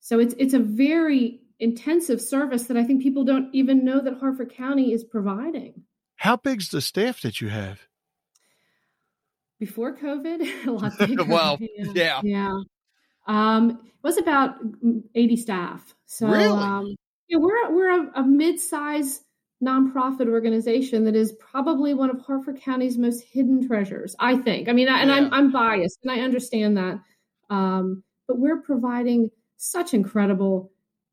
So 0.00 0.18
it's 0.18 0.34
it's 0.38 0.54
a 0.54 0.58
very 0.58 1.40
intensive 1.58 2.22
service 2.22 2.64
that 2.64 2.78
I 2.78 2.84
think 2.84 3.02
people 3.02 3.24
don't 3.24 3.54
even 3.54 3.84
know 3.84 4.00
that 4.00 4.18
Harford 4.18 4.54
County 4.54 4.94
is 4.94 5.04
providing. 5.04 5.82
How 6.16 6.36
big's 6.36 6.68
the 6.68 6.80
staff 6.80 7.20
that 7.22 7.40
you 7.40 7.48
have? 7.48 7.80
Before 9.58 9.96
COVID, 9.96 10.66
a 10.66 10.70
lot 10.70 10.92
bigger. 10.98 11.24
Well, 11.24 11.58
yeah. 11.94 12.20
yeah. 12.22 12.58
Um, 13.26 13.70
it 13.70 14.02
was 14.02 14.18
about 14.18 14.56
80 15.14 15.36
staff. 15.36 15.94
So 16.06 16.26
Really? 16.28 16.46
um, 16.46 16.96
yeah, 17.28 17.38
we're 17.38 17.70
we're 17.72 18.04
a, 18.04 18.20
a 18.20 18.22
mid-size 18.22 19.22
nonprofit 19.64 20.28
organization 20.28 21.04
that 21.04 21.16
is 21.16 21.32
probably 21.40 21.94
one 21.94 22.10
of 22.10 22.20
Harford 22.20 22.60
County's 22.60 22.98
most 22.98 23.22
hidden 23.22 23.66
treasures. 23.66 24.14
I 24.18 24.36
think. 24.36 24.68
I 24.68 24.72
mean, 24.72 24.88
I, 24.88 25.00
and 25.00 25.08
Yeah. 25.10 25.16
I'm 25.16 25.32
I'm 25.32 25.52
biased, 25.52 25.98
and 26.02 26.12
I 26.12 26.20
understand 26.22 26.76
that. 26.76 27.00
Um, 27.48 28.02
but 28.28 28.38
we're 28.38 28.60
providing 28.60 29.30
such 29.56 29.94
incredible 29.94 30.70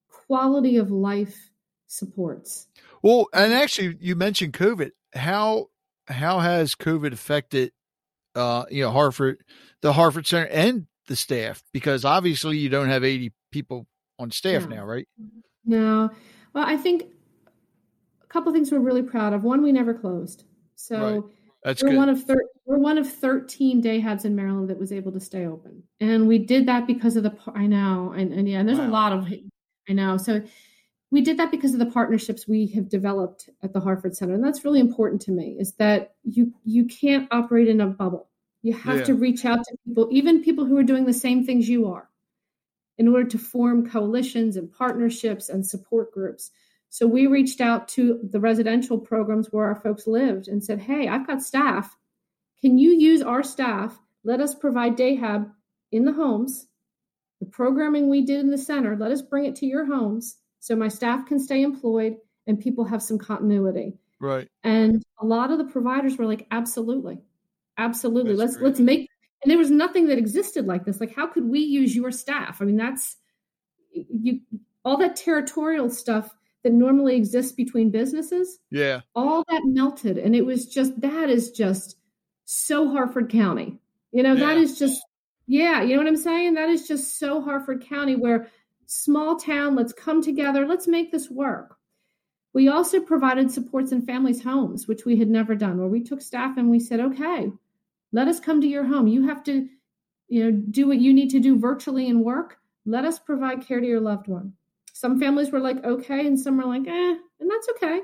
quality 0.10 0.76
of 0.78 0.92
life 0.92 1.50
supports. 1.88 2.68
Well, 3.04 3.28
and 3.34 3.54
actually, 3.54 3.98
you 4.00 4.16
mentioned 4.16 4.54
COVID. 4.54 4.92
How 5.14 5.68
how 6.08 6.40
has 6.40 6.76
COVID 6.76 7.14
affected, 7.14 7.72
uh, 8.36 8.66
you 8.70 8.84
know, 8.84 8.92
Harford, 8.92 9.44
the 9.82 9.94
Harford 9.94 10.28
Center, 10.28 10.48
and 10.48 10.88
the 11.08 11.16
staff? 11.16 11.64
Because 11.74 12.06
obviously, 12.06 12.58
you 12.58 12.70
don't 12.70 12.90
have 12.90 13.04
eighty 13.04 13.34
people 13.52 13.88
on 14.20 14.32
staff 14.32 14.64
Yeah. 14.64 14.78
now, 14.78 14.86
right? 14.86 15.08
No. 15.66 16.10
Well, 16.54 16.66
I 16.66 16.78
think 16.78 17.04
a 18.24 18.28
couple 18.28 18.52
things 18.54 18.72
we're 18.72 18.80
really 18.80 19.02
proud 19.04 19.34
of. 19.34 19.44
One, 19.44 19.62
we 19.62 19.72
never 19.72 19.94
closed. 19.94 20.44
So 20.76 20.98
Right. 21.22 21.24
That's 21.64 21.84
we're 21.84 21.90
good. 21.90 21.98
one 21.98 22.10
of 22.10 22.24
thir- 22.24 22.46
we're 22.66 22.80
one 22.80 22.98
of 22.98 23.08
13 23.12 23.82
day 23.82 24.02
habs 24.02 24.26
in 24.26 24.36
Maryland 24.36 24.70
that 24.70 24.80
was 24.80 24.92
able 24.92 25.12
to 25.12 25.20
stay 25.20 25.46
open. 25.46 25.84
And 26.00 26.28
we 26.28 26.40
did 26.40 26.66
that 26.68 26.88
because 26.88 27.16
of 27.16 27.24
the 27.24 27.36
I 27.54 27.68
know 27.68 28.14
and, 28.16 28.34
and 28.34 28.50
yeah, 28.50 28.60
and 28.60 28.68
there's 28.70 28.80
a 28.80 28.88
lot 28.88 29.12
of 29.14 29.28
I 29.90 29.94
know. 29.94 30.18
So 30.18 30.42
we 31.12 31.22
did 31.22 31.38
that 31.38 31.52
because 31.52 31.74
of 31.74 31.80
the 31.80 31.86
partnerships 31.86 32.48
we 32.48 32.68
have 32.68 32.88
developed 32.90 33.50
at 33.62 33.74
the 33.74 33.80
Harford 33.82 34.16
Center. 34.16 34.34
And 34.34 34.44
that's 34.44 34.64
really 34.64 34.80
important 34.80 35.22
to 35.24 35.32
me 35.32 35.58
is 35.60 35.74
that 35.74 36.16
you 36.24 36.54
you 36.64 36.86
can't 36.86 37.28
operate 37.32 37.68
in 37.68 37.82
a 37.82 37.88
bubble. 37.88 38.30
You 38.64 38.74
have 38.74 39.00
Yeah. 39.00 39.04
to 39.06 39.16
reach 39.16 39.44
out 39.44 39.60
to 39.64 39.78
people, 39.86 40.08
even 40.12 40.44
people 40.44 40.66
who 40.66 40.78
are 40.78 40.84
doing 40.84 41.06
the 41.06 41.14
same 41.14 41.44
things 41.46 41.68
you 41.68 41.88
are, 41.88 42.10
in 42.98 43.08
order 43.08 43.28
to 43.30 43.38
form 43.38 43.88
coalitions 43.90 44.56
and 44.56 44.72
partnerships 44.72 45.50
and 45.50 45.66
support 45.66 46.14
groups. 46.14 46.52
So 46.90 47.08
we 47.08 47.28
reached 47.28 47.60
out 47.62 47.88
to 47.90 48.20
the 48.24 48.40
residential 48.40 48.98
programs 48.98 49.52
where 49.52 49.66
our 49.66 49.76
folks 49.76 50.08
lived 50.08 50.48
and 50.48 50.64
said, 50.64 50.80
"Hey, 50.80 51.08
I've 51.08 51.28
got 51.28 51.42
staff. 51.42 51.98
Can 52.62 52.78
you 52.78 52.92
use 52.92 53.22
our 53.22 53.44
staff? 53.44 54.00
Let 54.24 54.40
us 54.40 54.54
provide 54.56 54.96
day 54.96 55.16
hab 55.16 55.52
in 55.92 56.06
the 56.06 56.14
homes. 56.14 56.68
The 57.40 57.48
programming 57.48 58.08
we 58.08 58.22
did 58.22 58.40
in 58.40 58.52
the 58.52 58.58
center, 58.58 58.96
let 58.96 59.12
us 59.12 59.22
bring 59.22 59.46
it 59.46 59.56
to 59.58 59.66
your 59.66 59.86
homes 59.86 60.38
so 60.62 60.76
my 60.78 60.88
staff 60.88 61.26
can 61.26 61.38
stay 61.40 61.62
employed 61.64 62.16
and 62.48 62.58
people 62.60 62.86
have 62.86 63.04
some 63.04 63.18
continuity." 63.18 63.98
right. 64.22 64.48
And 64.64 65.04
a 65.20 65.26
lot 65.26 65.52
of 65.52 65.58
the 65.58 65.66
providers 65.66 66.18
were 66.18 66.26
like, 66.26 66.48
"Absolutely, 66.52 67.20
absolutely. 67.78 68.32
That's 68.36 68.40
let's 68.40 68.58
great. 68.58 68.68
let's 68.68 68.80
make." 68.80 69.10
And 69.44 69.52
there 69.52 69.58
was 69.58 69.72
nothing 69.72 70.08
that 70.08 70.18
existed 70.20 70.66
like 70.68 70.86
this. 70.86 71.00
Like, 71.02 71.14
how 71.16 71.28
could 71.28 71.46
we 71.50 71.60
use 71.60 71.96
your 71.96 72.12
staff? 72.12 72.62
I 72.62 72.66
mean, 72.66 72.78
that's 72.78 73.18
you 73.94 74.40
all 74.86 74.98
that 74.98 75.16
territorial 75.16 75.90
stuff 75.90 76.36
that 76.64 76.72
normally 76.74 77.16
exists 77.16 77.52
between 77.52 77.90
businesses 77.90 78.60
Yeah. 78.70 79.02
all 79.16 79.44
that 79.50 79.62
melted 79.66 80.18
and 80.18 80.36
it 80.36 80.46
was 80.46 80.66
just 80.68 81.00
that 81.02 81.30
is 81.30 81.52
just 81.52 81.98
so 82.46 82.90
harford 82.90 83.30
county 83.30 83.80
you 84.12 84.24
know 84.24 84.36
that 84.36 84.56
Yeah. 84.58 84.62
is 84.64 84.78
just 84.80 85.02
yeah 85.48 85.82
you 85.82 85.94
know 85.96 85.98
what 86.04 86.08
i'm 86.08 86.16
saying 86.18 86.54
that 86.56 86.70
is 86.70 86.88
just 86.88 87.20
so 87.20 87.42
harford 87.42 87.82
county 87.84 88.16
where 88.16 88.48
small 88.92 89.38
town 89.38 89.76
let's 89.76 89.94
come 89.94 90.22
together 90.22 90.66
let's 90.66 90.88
make 90.88 91.12
this 91.12 91.30
work 91.30 91.78
we 92.54 92.68
also 92.68 93.00
provided 93.00 93.50
supports 93.50 93.92
in 93.92 94.02
families 94.02 94.44
homes 94.44 94.88
which 94.88 95.06
we 95.06 95.18
had 95.18 95.30
never 95.30 95.56
done 95.56 95.78
where 95.78 95.88
we 95.88 96.04
took 96.04 96.22
staff 96.22 96.58
and 96.58 96.70
we 96.70 96.80
said 96.80 97.00
okay 97.00 97.52
let 98.12 98.28
us 98.28 98.40
come 98.40 98.60
to 98.60 98.68
your 98.68 98.86
home 98.86 99.08
you 99.08 99.28
have 99.28 99.44
to 99.44 99.68
you 100.28 100.44
know 100.44 100.52
do 100.72 100.88
what 100.88 101.00
you 101.00 101.14
need 101.14 101.30
to 101.30 101.40
do 101.40 101.58
virtually 101.58 102.10
and 102.10 102.24
work 102.24 102.58
let 102.86 103.06
us 103.06 103.20
provide 103.20 103.66
care 103.66 103.80
to 103.80 103.88
your 103.88 104.02
loved 104.02 104.28
one 104.28 104.54
some 104.94 105.20
families 105.20 105.52
were 105.52 105.60
like 105.60 105.84
okay 105.84 106.28
and 106.28 106.40
some 106.40 106.58
were 106.58 106.66
like 106.66 106.88
eh 106.88 107.16
and 107.40 107.50
that's 107.50 107.70
okay 107.70 108.02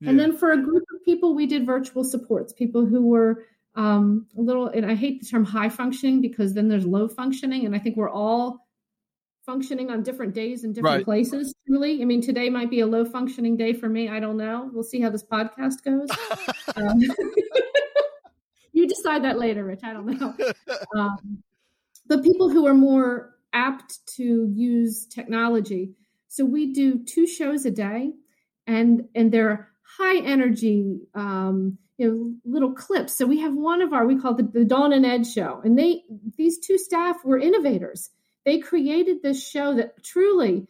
yeah. 0.00 0.10
and 0.10 0.20
then 0.20 0.36
for 0.36 0.52
a 0.52 0.62
group 0.62 0.84
of 0.94 0.98
people, 1.08 1.34
we 1.34 1.46
did 1.46 1.64
virtual 1.64 2.04
supports, 2.04 2.52
people 2.52 2.84
who 2.84 3.06
were 3.06 3.46
um, 3.76 4.26
a 4.36 4.40
little, 4.42 4.68
and 4.68 4.84
I 4.84 4.94
hate 4.94 5.20
the 5.20 5.26
term 5.26 5.42
high 5.42 5.70
functioning 5.70 6.20
because 6.20 6.52
then 6.52 6.68
there's 6.68 6.84
low 6.84 7.08
functioning. 7.08 7.64
And 7.64 7.74
I 7.74 7.78
think 7.78 7.96
we're 7.96 8.10
all 8.10 8.67
functioning 9.48 9.90
on 9.90 10.02
different 10.02 10.34
days 10.34 10.62
in 10.62 10.74
different 10.74 10.96
Right. 10.98 11.04
places, 11.06 11.54
truly. 11.66 12.02
I 12.02 12.04
mean, 12.04 12.20
today 12.20 12.50
might 12.50 12.68
be 12.68 12.80
a 12.80 12.86
low 12.86 13.06
functioning 13.06 13.56
day 13.56 13.72
for 13.72 13.88
me. 13.88 14.06
I 14.06 14.20
don't 14.20 14.36
know. 14.36 14.68
We'll 14.74 14.82
see 14.82 15.00
how 15.00 15.08
this 15.08 15.24
podcast 15.24 15.82
goes. 15.82 16.08
Um, 16.76 17.00
you 18.72 18.86
decide 18.86 19.24
that 19.24 19.38
later, 19.38 19.64
Rich. 19.64 19.80
I 19.82 19.94
don't 19.94 20.06
know. 20.06 20.34
Um, 20.94 21.42
but 22.06 22.22
people 22.22 22.50
who 22.50 22.66
are 22.66 22.74
more 22.74 23.34
apt 23.54 23.98
to 24.16 24.52
use 24.54 25.06
technology. 25.06 25.92
So 26.28 26.44
we 26.44 26.72
do 26.74 27.02
two 27.04 27.26
shows 27.26 27.64
a 27.64 27.70
day 27.70 28.12
and 28.66 29.08
and 29.14 29.32
they're 29.32 29.70
high 29.98 30.18
energy 30.18 31.00
um, 31.14 31.78
you 31.96 32.06
know 32.06 32.34
little 32.44 32.72
clips 32.74 33.16
so 33.16 33.26
we 33.26 33.40
have 33.40 33.54
one 33.54 33.80
of 33.82 33.92
our 33.92 34.06
we 34.06 34.20
call 34.20 34.34
it 34.34 34.52
the, 34.52 34.60
the 34.60 34.64
dawn 34.64 34.92
and 34.92 35.04
ed 35.06 35.26
show 35.26 35.60
and 35.64 35.78
they 35.78 36.02
these 36.36 36.58
two 36.58 36.78
staff 36.78 37.16
were 37.24 37.38
innovators 37.38 38.10
they 38.48 38.58
created 38.58 39.22
this 39.22 39.46
show 39.46 39.74
that 39.74 40.02
truly 40.02 40.66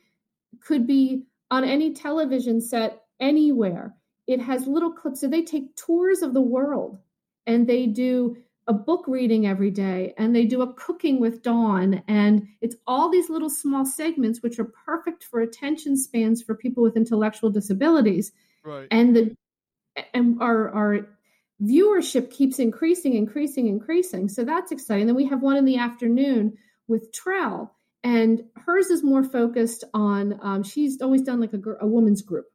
could 0.61 0.85
be 0.85 1.23
on 1.49 1.62
any 1.62 1.95
television 1.95 2.61
set 2.61 3.05
anywhere. 3.21 3.95
It 4.27 4.41
has 4.41 4.67
little 4.67 4.91
clips 4.91 5.21
so 5.21 5.29
they 5.29 5.43
take 5.43 5.77
tours 5.77 6.23
of 6.23 6.35
the 6.35 6.41
world 6.41 6.99
and 7.47 7.69
they 7.69 7.87
do 7.87 8.37
a 8.67 8.73
book 8.73 9.05
reading 9.07 9.47
every 9.47 9.71
day 9.71 10.12
and 10.19 10.35
they 10.35 10.45
do 10.45 10.61
a 10.61 10.73
cooking 10.75 11.21
with 11.21 11.43
dawn 11.45 12.03
and 12.09 12.49
it's 12.61 12.75
all 12.87 13.09
these 13.09 13.31
little 13.31 13.49
small 13.49 13.87
segments 13.87 14.43
which 14.43 14.59
are 14.59 14.73
perfect 14.85 15.23
for 15.23 15.41
attention 15.41 15.97
spans 15.97 16.43
for 16.43 16.57
people 16.57 16.83
with 16.83 16.97
intellectual 16.97 17.49
disabilities. 17.49 18.33
Right. 18.64 18.88
and 18.91 19.14
the 19.14 19.37
and 20.12 20.43
our 20.43 20.69
our 20.71 21.09
viewership 21.62 22.31
keeps 22.33 22.59
increasing 22.59 23.14
increasing 23.14 23.69
increasing. 23.69 24.29
So 24.29 24.45
that's 24.45 24.73
exciting. 24.73 25.07
Then 25.07 25.14
we 25.14 25.27
have 25.27 25.43
one 25.43 25.57
in 25.57 25.64
the 25.64 25.79
afternoon 25.79 26.59
with 26.88 27.12
Trell 27.12 27.70
and 28.03 28.42
hers 28.57 28.87
is 28.87 29.03
more 29.03 29.24
focused 29.24 29.85
on 29.94 30.38
um, 30.42 30.62
she's 30.62 31.01
always 31.01 31.22
done 31.22 31.40
like 31.40 31.53
a, 31.53 31.61
a 31.81 31.87
woman's 31.87 32.22
group 32.22 32.46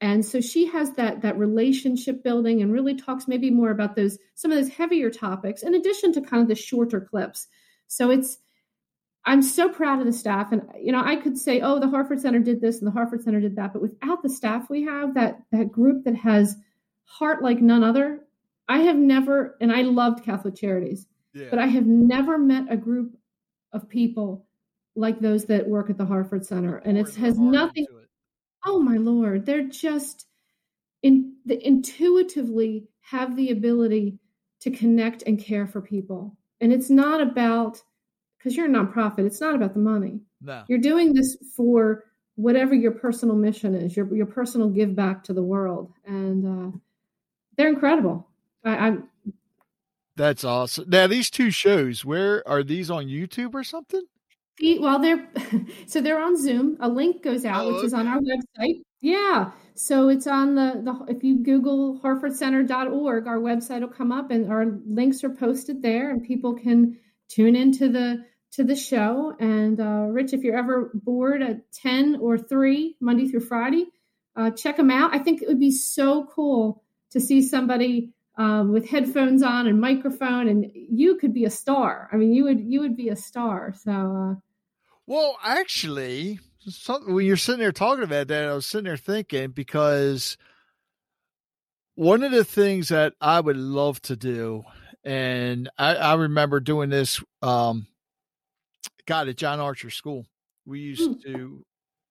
and 0.00 0.24
so 0.24 0.40
she 0.40 0.66
has 0.66 0.92
that 0.92 1.22
that 1.22 1.38
relationship 1.38 2.22
building 2.22 2.62
and 2.62 2.72
really 2.72 2.94
talks 2.94 3.28
maybe 3.28 3.50
more 3.50 3.70
about 3.70 3.96
those 3.96 4.18
some 4.34 4.50
of 4.50 4.58
those 4.58 4.72
heavier 4.72 5.10
topics 5.10 5.62
in 5.62 5.74
addition 5.74 6.12
to 6.12 6.20
kind 6.20 6.42
of 6.42 6.48
the 6.48 6.54
shorter 6.54 7.00
clips 7.00 7.46
so 7.86 8.10
it's 8.10 8.38
I'm 9.26 9.42
so 9.42 9.68
proud 9.68 9.98
of 9.98 10.06
the 10.06 10.12
staff. 10.12 10.52
And, 10.52 10.62
you 10.80 10.92
know, 10.92 11.02
I 11.04 11.16
could 11.16 11.36
say, 11.36 11.60
oh, 11.60 11.80
the 11.80 11.88
Harford 11.88 12.20
Center 12.20 12.38
did 12.38 12.60
this 12.60 12.78
and 12.78 12.86
the 12.86 12.92
Harford 12.92 13.24
Center 13.24 13.40
did 13.40 13.56
that. 13.56 13.72
But 13.72 13.82
without 13.82 14.22
the 14.22 14.28
staff 14.28 14.70
we 14.70 14.84
have, 14.84 15.14
that, 15.14 15.42
that 15.50 15.72
group 15.72 16.04
that 16.04 16.14
has 16.14 16.56
heart 17.04 17.42
like 17.42 17.60
none 17.60 17.82
other, 17.82 18.20
I 18.68 18.78
have 18.82 18.96
never, 18.96 19.56
and 19.60 19.72
I 19.72 19.82
loved 19.82 20.24
Catholic 20.24 20.54
Charities, 20.54 21.06
yeah. 21.34 21.48
but 21.50 21.58
I 21.58 21.66
have 21.66 21.86
never 21.86 22.38
met 22.38 22.66
a 22.70 22.76
group 22.76 23.16
of 23.72 23.88
people 23.88 24.46
like 24.94 25.20
those 25.20 25.44
that 25.46 25.68
work 25.68 25.90
at 25.90 25.98
the 25.98 26.06
Harford 26.06 26.44
Center. 26.44 26.78
And 26.78 26.96
it 26.96 27.14
has 27.16 27.38
nothing, 27.38 27.84
it. 27.84 28.08
oh 28.64 28.78
my 28.78 28.96
Lord, 28.96 29.44
they're 29.44 29.68
just 29.68 30.26
in, 31.02 31.34
the, 31.44 31.64
intuitively 31.66 32.88
have 33.00 33.36
the 33.36 33.50
ability 33.50 34.18
to 34.60 34.70
connect 34.70 35.22
and 35.22 35.38
care 35.38 35.66
for 35.66 35.80
people. 35.80 36.36
And 36.60 36.72
it's 36.72 36.90
not 36.90 37.20
about, 37.20 37.82
because 38.38 38.56
you're 38.56 38.66
a 38.66 38.70
nonprofit, 38.70 39.26
it's 39.26 39.40
not 39.40 39.54
about 39.54 39.74
the 39.74 39.80
money. 39.80 40.20
No. 40.40 40.64
You're 40.68 40.78
doing 40.78 41.12
this 41.12 41.36
for 41.54 42.04
whatever 42.36 42.74
your 42.74 42.92
personal 42.92 43.34
mission 43.34 43.74
is, 43.74 43.96
your 43.96 44.14
your 44.14 44.26
personal 44.26 44.68
give 44.68 44.94
back 44.94 45.24
to 45.24 45.32
the 45.32 45.42
world, 45.42 45.92
and 46.04 46.46
uh, 46.46 46.76
they're 47.56 47.68
incredible. 47.68 48.28
I, 48.64 48.88
I 48.88 48.96
that's 50.16 50.44
awesome. 50.44 50.86
Now 50.88 51.06
these 51.06 51.30
two 51.30 51.50
shows, 51.50 52.04
where 52.04 52.46
are 52.48 52.62
these 52.62 52.90
on 52.90 53.06
YouTube 53.06 53.54
or 53.54 53.64
something? 53.64 54.02
Well, 54.80 54.98
they're 55.00 55.28
so 55.86 56.00
they're 56.00 56.20
on 56.20 56.40
Zoom. 56.40 56.76
A 56.80 56.88
link 56.88 57.22
goes 57.22 57.44
out, 57.44 57.64
oh, 57.64 57.68
which 57.68 57.76
okay. 57.78 57.86
is 57.86 57.94
on 57.94 58.08
our 58.08 58.20
website. 58.20 58.82
Yeah, 59.00 59.52
so 59.74 60.08
it's 60.08 60.26
on 60.26 60.54
the 60.54 60.80
the 60.82 61.14
if 61.14 61.22
you 61.22 61.42
Google 61.44 62.00
harfordcenter.org, 62.00 63.26
our 63.26 63.38
website 63.38 63.80
will 63.80 63.88
come 63.88 64.12
up, 64.12 64.30
and 64.30 64.50
our 64.50 64.66
links 64.86 65.22
are 65.22 65.30
posted 65.30 65.82
there, 65.82 66.10
and 66.10 66.24
people 66.24 66.54
can 66.54 66.98
tune 67.28 67.54
into 67.54 67.90
the 67.90 68.24
to 68.52 68.64
the 68.64 68.76
show. 68.76 69.34
And 69.38 69.78
uh, 69.78 70.06
Rich, 70.10 70.32
if 70.32 70.42
you're 70.42 70.56
ever 70.56 70.90
bored 70.94 71.42
at 71.42 71.70
10 71.72 72.16
or 72.20 72.38
3, 72.38 72.96
Monday 73.00 73.28
through 73.28 73.40
Friday, 73.40 73.86
uh, 74.34 74.50
check 74.50 74.78
them 74.78 74.90
out. 74.90 75.14
I 75.14 75.18
think 75.18 75.42
it 75.42 75.48
would 75.48 75.60
be 75.60 75.72
so 75.72 76.26
cool 76.34 76.82
to 77.10 77.20
see 77.20 77.42
somebody 77.42 78.12
um, 78.36 78.72
with 78.72 78.88
headphones 78.88 79.42
on 79.42 79.66
and 79.66 79.80
microphone, 79.80 80.48
and 80.48 80.70
you 80.74 81.16
could 81.16 81.32
be 81.32 81.44
a 81.44 81.50
star. 81.50 82.08
I 82.12 82.16
mean, 82.16 82.32
you 82.32 82.44
would 82.44 82.60
you 82.60 82.80
would 82.80 82.96
be 82.96 83.08
a 83.08 83.16
star. 83.16 83.74
So, 83.74 83.90
uh, 83.92 84.34
well, 85.06 85.38
actually, 85.42 86.40
when 87.06 87.24
you're 87.24 87.36
sitting 87.36 87.60
there 87.60 87.72
talking 87.72 88.04
about 88.04 88.28
that, 88.28 88.48
I 88.48 88.54
was 88.54 88.66
sitting 88.66 88.84
there 88.84 88.96
thinking 88.96 89.50
because 89.50 90.36
one 91.94 92.22
of 92.22 92.32
the 92.32 92.44
things 92.44 92.88
that 92.88 93.14
I 93.20 93.40
would 93.40 93.56
love 93.56 94.02
to 94.02 94.16
do, 94.16 94.64
and 95.04 95.70
I, 95.78 95.94
I 95.96 96.14
remember 96.14 96.60
doing 96.60 96.90
this 96.90 97.22
um, 97.40 97.86
God, 99.06 99.28
at 99.28 99.36
John 99.36 99.60
Archer 99.60 99.90
School, 99.90 100.26
we 100.66 100.80
used 100.80 101.10
mm. 101.10 101.22
to 101.22 101.64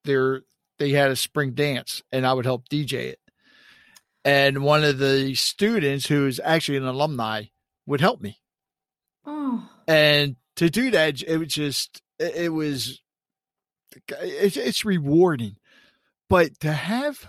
there 0.06 0.42
they 0.80 0.92
had 0.92 1.12
a 1.12 1.16
spring 1.16 1.52
dance, 1.52 2.02
and 2.12 2.26
I 2.26 2.34
would 2.34 2.46
help 2.46 2.68
DJ 2.70 3.12
it. 3.12 3.20
And 4.26 4.64
one 4.64 4.84
of 4.84 4.98
the 4.98 5.36
students, 5.36 6.08
who 6.08 6.26
is 6.26 6.42
actually 6.44 6.78
an 6.80 6.86
alumni, 6.86 7.44
would 7.86 8.02
help 8.02 8.22
me. 8.22 8.42
Oh. 9.26 9.70
And 9.88 10.36
to 10.56 10.70
do 10.70 10.92
that, 10.92 11.22
it 11.22 11.38
was 11.38 11.48
just 11.50 12.02
it, 12.20 12.52
was 12.52 13.02
it's, 14.20 14.58
it's 14.58 14.84
rewarding, 14.84 15.58
but 16.28 16.60
to 16.62 16.74
have 16.74 17.28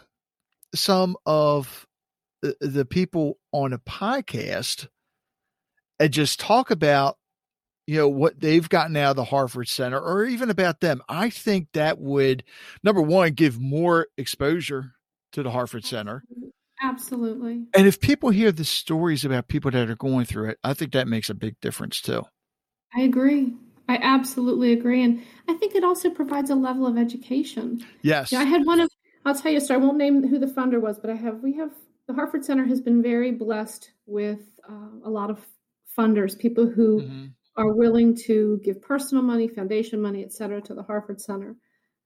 some 0.74 1.16
of 1.26 1.86
the, 2.42 2.56
the 2.60 2.84
people 2.84 3.38
on 3.52 3.72
a 3.72 3.78
podcast 3.78 4.88
and 5.98 6.12
just 6.12 6.40
talk 6.40 6.70
about 6.70 7.18
you 7.86 7.98
know 7.98 8.08
what 8.08 8.40
they've 8.40 8.68
gotten 8.68 8.96
out 8.96 9.10
of 9.10 9.16
the 9.16 9.24
Harford 9.24 9.68
Center 9.68 10.00
or 10.00 10.24
even 10.24 10.50
about 10.50 10.80
them. 10.80 11.02
I 11.08 11.30
think 11.30 11.68
that 11.72 11.98
would 11.98 12.42
number 12.82 13.00
one 13.00 13.32
give 13.32 13.60
more 13.60 14.08
exposure 14.16 14.94
to 15.32 15.42
the 15.42 15.50
Harford 15.50 15.84
Center. 15.84 16.24
Mm-hmm. 16.32 16.48
Absolutely. 16.82 17.66
And 17.74 17.86
if 17.86 18.00
people 18.00 18.30
hear 18.30 18.52
the 18.52 18.64
stories 18.64 19.24
about 19.24 19.48
people 19.48 19.70
that 19.70 19.90
are 19.90 19.96
going 19.96 20.24
through 20.24 20.50
it, 20.50 20.58
I 20.62 20.74
think 20.74 20.92
that 20.92 21.08
makes 21.08 21.30
a 21.30 21.34
big 21.34 21.58
difference 21.60 22.00
too. 22.00 22.24
I 22.94 23.02
agree. 23.02 23.54
I 23.88 23.98
absolutely 24.02 24.72
agree. 24.72 25.02
And 25.02 25.22
I 25.48 25.54
think 25.54 25.74
it 25.74 25.84
also 25.84 26.10
provides 26.10 26.50
a 26.50 26.54
level 26.54 26.86
of 26.86 26.98
education. 26.98 27.84
Yes. 28.02 28.32
I 28.32 28.44
had 28.44 28.66
one 28.66 28.80
of, 28.80 28.88
I'll 29.24 29.34
tell 29.34 29.52
you 29.52 29.58
a 29.58 29.60
story. 29.60 29.80
I 29.80 29.84
won't 29.84 29.96
name 29.96 30.26
who 30.26 30.38
the 30.38 30.46
funder 30.46 30.80
was, 30.80 30.98
but 30.98 31.10
I 31.10 31.14
have, 31.14 31.42
we 31.42 31.54
have, 31.54 31.72
the 32.08 32.14
Harford 32.14 32.44
Center 32.44 32.66
has 32.66 32.80
been 32.80 33.02
very 33.02 33.32
blessed 33.32 33.90
with 34.06 34.40
uh, 34.68 35.00
a 35.04 35.10
lot 35.10 35.30
of 35.30 35.44
funders, 35.96 36.38
people 36.38 36.66
who 36.68 37.02
mm-hmm 37.02 37.26
are 37.56 37.74
willing 37.74 38.14
to 38.14 38.60
give 38.62 38.82
personal 38.82 39.24
money, 39.24 39.48
foundation 39.48 40.00
money, 40.00 40.22
et 40.22 40.32
cetera, 40.32 40.60
to 40.60 40.74
the 40.74 40.82
Harford 40.82 41.20
Center. 41.20 41.56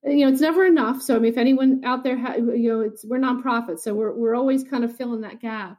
You 0.05 0.25
know, 0.25 0.33
it's 0.33 0.41
never 0.41 0.65
enough. 0.65 1.03
So, 1.03 1.15
I 1.15 1.19
mean, 1.19 1.31
if 1.33 1.39
anyone 1.39 1.83
out 1.85 2.05
there, 2.05 2.19
ha- 2.19 2.37
you 2.37 2.69
know, 2.71 2.81
it's 2.81 3.05
we're 3.05 3.19
nonprofit, 3.19 3.79
so 3.79 3.95
we're 3.95 4.15
we're 4.15 4.35
always 4.35 4.65
kind 4.65 4.85
of 4.85 4.97
filling 4.97 5.21
that 5.23 5.41
gap. 5.41 5.79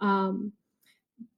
Um, 0.00 0.52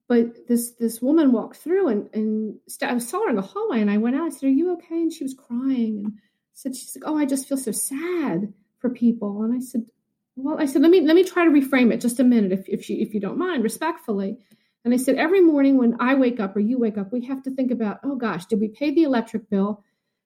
but 0.07 0.47
this 0.47 0.71
this 0.73 1.01
woman 1.01 1.31
walked 1.31 1.57
through 1.57 1.87
and 1.87 2.09
and 2.13 2.55
st- 2.67 2.91
I 2.91 2.97
saw 2.99 3.23
her 3.23 3.29
in 3.29 3.35
the 3.37 3.41
hallway, 3.41 3.81
and 3.81 3.89
I 3.89 3.97
went 3.97 4.15
out. 4.15 4.25
I 4.25 4.29
said, 4.29 4.47
"Are 4.47 4.49
you 4.49 4.73
okay?" 4.73 5.01
And 5.01 5.11
she 5.11 5.23
was 5.23 5.33
crying 5.33 6.03
and 6.05 6.13
said, 6.53 6.75
"She's 6.75 6.95
like, 6.95 7.09
oh, 7.09 7.17
I 7.17 7.25
just 7.25 7.47
feel 7.47 7.57
so 7.57 7.71
sad 7.71 8.53
for 8.79 8.89
people." 8.89 9.43
And 9.43 9.53
I 9.55 9.59
said, 9.59 9.85
"Well, 10.35 10.59
I 10.59 10.65
said, 10.65 10.81
let 10.83 10.91
me 10.91 11.01
let 11.01 11.15
me 11.15 11.23
try 11.23 11.45
to 11.45 11.51
reframe 11.51 11.91
it 11.93 12.01
just 12.01 12.19
a 12.19 12.23
minute, 12.23 12.51
if 12.51 12.67
if 12.69 12.89
you 12.89 12.97
if 12.97 13.13
you 13.13 13.19
don't 13.19 13.37
mind, 13.37 13.63
respectfully." 13.63 14.37
And 14.83 14.93
I 14.93 14.97
said, 14.97 15.15
every 15.15 15.41
morning 15.41 15.77
when 15.77 15.95
I 15.99 16.15
wake 16.15 16.39
up 16.39 16.55
or 16.55 16.59
you 16.59 16.79
wake 16.79 16.97
up, 16.97 17.11
we 17.11 17.23
have 17.25 17.43
to 17.43 17.51
think 17.51 17.69
about, 17.71 17.99
oh 18.03 18.15
gosh, 18.15 18.45
did 18.47 18.59
we 18.59 18.67
pay 18.67 18.91
the 18.91 19.03
electric 19.03 19.47
bill? 19.49 19.83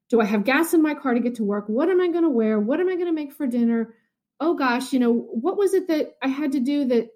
Do 0.10 0.22
I 0.22 0.26
have 0.26 0.44
gas 0.44 0.74
in 0.74 0.82
my 0.82 0.94
car 0.94 1.14
to 1.14 1.20
get 1.20 1.36
to 1.36 1.44
work? 1.44 1.66
What 1.68 1.90
am 1.90 2.00
I 2.00 2.08
going 2.10 2.24
to 2.24 2.30
wear? 2.30 2.60
What 2.60 2.80
am 2.80 2.90
I 2.90 2.96
going 2.96 3.08
to 3.08 3.12
make 3.12 3.34
for 3.34 3.48
dinner? 3.48 3.94
Oh 4.40 4.56
gosh, 4.56 4.94
you 4.94 5.00
know, 5.00 5.14
what 5.14 5.58
was 5.58 5.74
it 5.74 5.88
that 5.88 6.16
I 6.22 6.28
had 6.28 6.52
to 6.54 6.60
do 6.60 6.86
that 6.86 7.10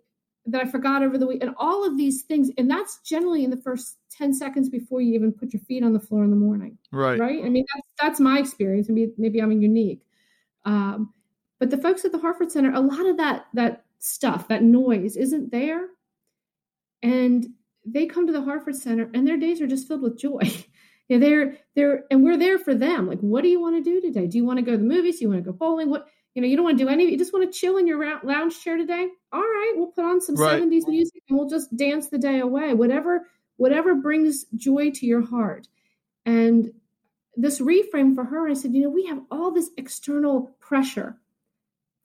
that 0.47 0.61
I 0.61 0.65
forgot 0.65 1.03
over 1.03 1.17
the 1.17 1.27
week? 1.27 1.43
And 1.43 1.53
all 1.57 1.85
of 1.85 1.97
these 1.97 2.23
things, 2.23 2.49
and 2.57 2.69
that's 2.69 2.99
generally 3.05 3.43
in 3.43 3.51
the 3.51 3.57
first 3.57 3.97
10 4.11 4.33
seconds 4.33 4.69
before 4.69 5.01
you 5.01 5.13
even 5.13 5.33
put 5.33 5.53
your 5.53 5.61
feet 5.61 5.83
on 5.83 5.93
the 5.93 5.99
floor 5.99 6.23
in 6.23 6.29
the 6.29 6.35
morning. 6.35 6.77
Right. 6.91 7.19
Right. 7.19 7.43
I 7.43 7.49
mean, 7.49 7.65
that's 7.73 7.87
that's 8.01 8.19
my 8.19 8.39
experience. 8.39 8.89
Maybe 8.89 9.11
maybe 9.17 9.39
I'm 9.39 9.51
unique. 9.51 10.01
Um, 10.65 11.13
but 11.59 11.69
the 11.69 11.77
folks 11.77 12.05
at 12.05 12.11
the 12.11 12.19
Harford 12.19 12.51
Center, 12.51 12.73
a 12.73 12.79
lot 12.79 13.05
of 13.05 13.17
that 13.17 13.47
that 13.53 13.83
stuff, 13.99 14.47
that 14.47 14.63
noise 14.63 15.17
isn't 15.17 15.51
there 15.51 15.87
and 17.01 17.47
they 17.85 18.05
come 18.05 18.27
to 18.27 18.33
the 18.33 18.41
Harford 18.41 18.75
Center 18.75 19.09
and 19.13 19.27
their 19.27 19.37
days 19.37 19.61
are 19.61 19.67
just 19.67 19.87
filled 19.87 20.01
with 20.01 20.17
joy. 20.17 20.41
you 21.09 21.17
know, 21.17 21.25
they're 21.27 21.57
they're 21.75 22.03
and 22.09 22.23
we're 22.23 22.37
there 22.37 22.57
for 22.57 22.73
them. 22.73 23.07
Like, 23.07 23.19
what 23.19 23.41
do 23.41 23.49
you 23.49 23.59
want 23.59 23.75
to 23.75 23.83
do 23.83 23.99
today? 23.99 24.27
Do 24.27 24.37
you 24.37 24.45
want 24.45 24.59
to 24.59 24.65
go 24.65 24.71
to 24.71 24.77
the 24.77 24.83
movies? 24.83 25.19
Do 25.19 25.25
you 25.25 25.29
want 25.29 25.43
to 25.43 25.51
go 25.51 25.57
bowling? 25.57 25.89
What 25.89 26.07
you 26.35 26.41
know, 26.41 26.47
you 26.47 26.55
don't 26.55 26.65
want 26.65 26.77
to 26.77 26.83
do 26.83 26.89
any. 26.89 27.09
You 27.09 27.17
just 27.17 27.33
want 27.33 27.51
to 27.51 27.59
chill 27.59 27.77
in 27.77 27.87
your 27.87 27.99
lounge 28.23 28.61
chair 28.63 28.77
today. 28.77 29.09
All 29.33 29.41
right, 29.41 29.73
we'll 29.75 29.87
put 29.87 30.05
on 30.05 30.21
some 30.21 30.35
right. 30.35 30.61
70s 30.61 30.87
music 30.87 31.23
and 31.27 31.37
we'll 31.37 31.49
just 31.49 31.75
dance 31.75 32.07
the 32.07 32.19
day 32.19 32.39
away. 32.39 32.73
Whatever 32.73 33.25
whatever 33.57 33.93
brings 33.93 34.45
joy 34.55 34.89
to 34.89 35.05
your 35.05 35.25
heart. 35.25 35.67
And 36.25 36.71
this 37.35 37.59
reframe 37.59 38.15
for 38.15 38.23
her, 38.23 38.47
I 38.47 38.53
said, 38.53 38.73
you 38.73 38.83
know, 38.83 38.89
we 38.89 39.05
have 39.07 39.21
all 39.29 39.51
this 39.51 39.69
external 39.77 40.55
pressure. 40.61 41.17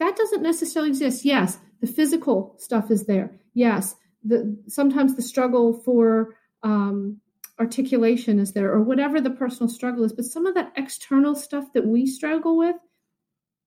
That 0.01 0.17
doesn't 0.17 0.43
necessarily 0.43 0.91
exist. 0.91 1.25
Yes, 1.25 1.59
the 1.81 1.87
physical 1.87 2.57
stuff 2.59 2.91
is 2.91 3.07
there. 3.07 3.31
Yes, 3.53 3.95
the 4.25 4.57
sometimes 4.67 5.15
the 5.15 5.23
struggle 5.23 5.75
for 5.75 6.35
um, 6.63 7.21
articulation 7.61 8.39
is 8.39 8.53
there 8.53 8.73
or 8.73 8.83
whatever 8.83 9.21
the 9.21 9.31
personal 9.31 9.69
struggle 9.69 10.03
is 10.03 10.13
but 10.13 10.25
some 10.25 10.45
of 10.45 10.55
that 10.57 10.73
external 10.77 11.37
stuff 11.37 11.73
that 11.73 11.87
we 11.87 12.05
struggle 12.05 12.57
with 12.57 12.75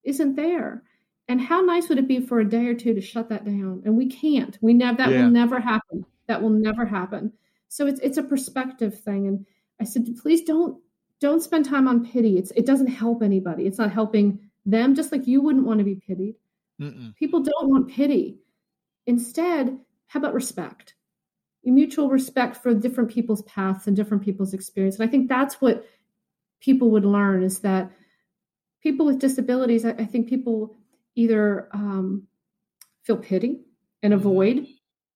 isn't 0.08 0.36
there. 0.36 0.82
And 1.28 1.40
how 1.40 1.60
nice 1.60 1.88
would 1.88 1.98
it 1.98 2.08
be 2.08 2.20
for 2.20 2.40
a 2.40 2.48
day 2.48 2.66
or 2.66 2.74
two 2.74 2.94
to 2.94 3.00
shut 3.00 3.28
that 3.28 3.44
down? 3.44 3.82
And 3.84 3.96
we 3.96 4.08
can't. 4.08 4.56
We 4.62 4.72
never 4.72 4.96
that 4.96 5.10
yeah. 5.10 5.22
will 5.22 5.30
never 5.30 5.60
happen. 5.60 6.04
That 6.26 6.40
will 6.40 6.50
never 6.50 6.86
happen. 6.86 7.32
So 7.68 7.86
it's 7.86 8.00
it's 8.00 8.16
a 8.16 8.22
perspective 8.22 8.98
thing. 9.00 9.26
And 9.26 9.46
i 9.80 9.84
said 9.84 10.06
please 10.20 10.42
don't 10.42 10.80
don't 11.20 11.42
spend 11.42 11.66
time 11.66 11.86
on 11.86 12.06
pity. 12.06 12.38
It's 12.38 12.50
it 12.52 12.64
doesn't 12.64 12.86
help 12.86 13.22
anybody. 13.22 13.66
It's 13.66 13.78
not 13.78 13.92
helping 13.92 14.40
them 14.64 14.94
just 14.94 15.12
like 15.12 15.26
you 15.26 15.42
wouldn't 15.42 15.66
want 15.66 15.78
to 15.78 15.84
be 15.84 15.96
pitied. 15.96 16.36
Mm-mm. 16.80 17.14
people 17.16 17.40
don't 17.40 17.68
want 17.68 17.90
pity. 17.90 18.38
Instead 19.06 19.78
how 20.06 20.20
about 20.20 20.32
respect? 20.32 20.94
Mutual 21.70 22.08
respect 22.08 22.56
for 22.56 22.74
different 22.74 23.10
people's 23.10 23.42
paths 23.42 23.86
and 23.86 23.96
different 23.96 24.22
people's 24.22 24.54
experience. 24.54 24.98
And 24.98 25.08
I 25.08 25.10
think 25.10 25.28
that's 25.28 25.60
what 25.60 25.86
people 26.60 26.90
would 26.90 27.04
learn 27.04 27.42
is 27.42 27.60
that 27.60 27.90
people 28.82 29.06
with 29.06 29.18
disabilities, 29.18 29.84
I, 29.84 29.90
I 29.90 30.04
think 30.04 30.28
people 30.28 30.76
either 31.14 31.68
um, 31.72 32.26
feel 33.02 33.16
pity 33.16 33.60
and 34.02 34.12
mm-hmm. 34.12 34.20
avoid, 34.20 34.66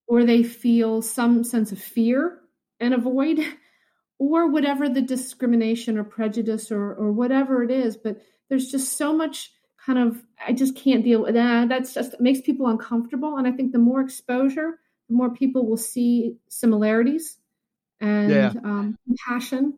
or 0.07 0.23
they 0.25 0.43
feel 0.43 1.01
some 1.01 1.43
sense 1.43 1.71
of 1.71 1.79
fear 1.79 2.39
and 2.79 2.93
avoid, 2.93 3.39
or 4.19 4.47
whatever 4.47 4.87
the 4.87 5.01
discrimination 5.01 5.97
or 5.97 6.03
prejudice 6.03 6.71
or, 6.71 6.93
or 6.93 7.11
whatever 7.11 7.63
it 7.63 7.71
is. 7.71 7.97
But 7.97 8.21
there's 8.49 8.69
just 8.69 8.97
so 8.97 9.13
much 9.13 9.51
kind 9.85 9.99
of, 9.99 10.21
I 10.45 10.53
just 10.53 10.75
can't 10.75 11.03
deal 11.03 11.23
with 11.23 11.33
that. 11.33 11.67
That's 11.67 11.93
just, 11.93 12.19
makes 12.19 12.41
people 12.41 12.67
uncomfortable. 12.67 13.37
And 13.37 13.47
I 13.47 13.51
think 13.51 13.71
the 13.71 13.79
more 13.79 14.01
exposure, 14.01 14.79
more 15.13 15.29
people 15.33 15.67
will 15.67 15.77
see 15.77 16.37
similarities 16.49 17.37
and 18.01 18.31
yeah. 18.31 18.53
um, 18.63 18.97
compassion 19.05 19.77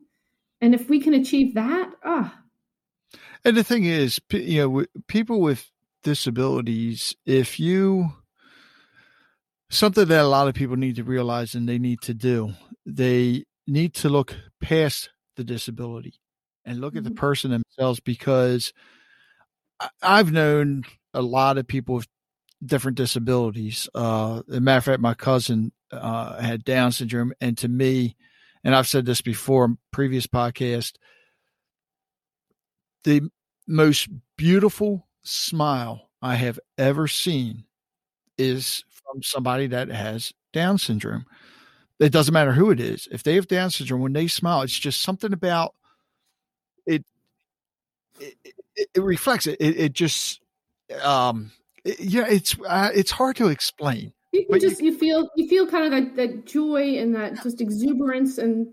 And 0.62 0.74
if 0.74 0.90
we 0.90 1.00
can 1.00 1.14
achieve 1.14 1.56
that, 1.56 1.92
ah. 2.04 2.34
Oh. 2.34 3.20
And 3.44 3.56
the 3.56 3.64
thing 3.64 3.86
is, 3.86 4.20
you 4.32 4.68
know, 4.68 4.86
people 5.08 5.40
with 5.40 5.70
disabilities, 6.04 7.16
if 7.26 7.60
you 7.60 8.14
something 9.70 10.08
that 10.08 10.24
a 10.24 10.28
lot 10.28 10.48
of 10.48 10.56
people 10.56 10.76
need 10.76 10.96
to 10.96 11.04
realize 11.04 11.54
and 11.54 11.70
they 11.70 11.78
need 11.78 12.02
to 12.02 12.14
do, 12.14 12.54
they 12.86 13.44
need 13.68 13.94
to 13.96 14.10
look 14.10 14.36
past 14.62 15.10
the 15.36 15.44
disability 15.44 16.16
and 16.64 16.80
look 16.80 16.92
mm-hmm. 16.92 17.00
at 17.00 17.04
the 17.04 17.10
mm-hmm. 17.12 17.20
person 17.20 17.52
themselves 17.52 18.00
because 18.00 18.74
I've 20.02 20.32
known 20.32 20.84
a 21.14 21.22
lot 21.22 21.58
of 21.58 21.68
people 21.68 21.96
with 21.96 22.08
different 22.68 22.98
disabilities. 22.98 23.90
Uh, 23.94 24.42
as 24.50 24.58
a 24.58 24.62
matter 24.62 24.78
of 24.78 24.84
fact, 24.86 25.02
my 25.02 25.14
cousin 25.14 25.72
uh, 25.92 26.42
had 26.42 26.64
Down 26.64 26.92
syndrome, 26.92 27.34
and 27.42 27.58
to 27.58 27.68
me, 27.68 28.16
and 28.64 28.76
I've 28.76 28.88
said 28.88 29.06
this 29.06 29.22
before, 29.22 29.76
previous 29.92 30.28
podcast, 30.28 30.94
the 33.04 33.22
most 33.68 34.10
beautiful 34.38 35.08
smile 35.24 36.10
I 36.22 36.36
have 36.36 36.60
ever 36.78 37.08
seen 37.08 37.66
is 38.38 38.84
from 38.90 39.22
somebody 39.24 39.68
that 39.68 39.90
has 39.90 40.34
Down 40.54 40.78
syndrome. 40.78 41.26
It 42.00 42.12
doesn't 42.12 42.34
matter 42.34 42.52
who 42.52 42.72
it 42.72 42.80
is. 42.80 43.08
If 43.12 43.24
they 43.24 43.36
have 43.36 43.48
Down 43.48 43.70
syndrome, 43.70 44.02
when 44.02 44.14
they 44.14 44.28
smile, 44.28 44.64
it's 44.64 44.78
just 44.78 45.02
something 45.02 45.32
about 45.32 45.76
it. 46.86 47.06
It, 48.20 48.36
it, 48.76 48.90
it 48.96 49.04
reflects 49.04 49.48
it. 49.48 49.58
it. 49.60 49.78
It 49.78 49.94
just, 49.94 50.42
um, 51.04 51.52
yeah, 51.86 52.26
it's 52.28 52.56
uh, 52.68 52.90
it's 52.94 53.12
hard 53.12 53.36
to 53.38 53.48
explain. 53.48 54.14
You 54.34 54.46
but 54.50 54.62
just 54.62 54.82
you, 54.82 54.92
you, 54.92 54.98
feel 54.98 55.30
you 55.36 55.48
feel 55.48 55.68
kind 55.68 55.86
of 55.86 55.92
that, 55.92 56.16
that 56.16 56.46
joy 56.46 56.98
and 56.98 57.16
that 57.16 57.42
just 57.44 57.62
exuberance 57.62 58.38
and 58.38 58.68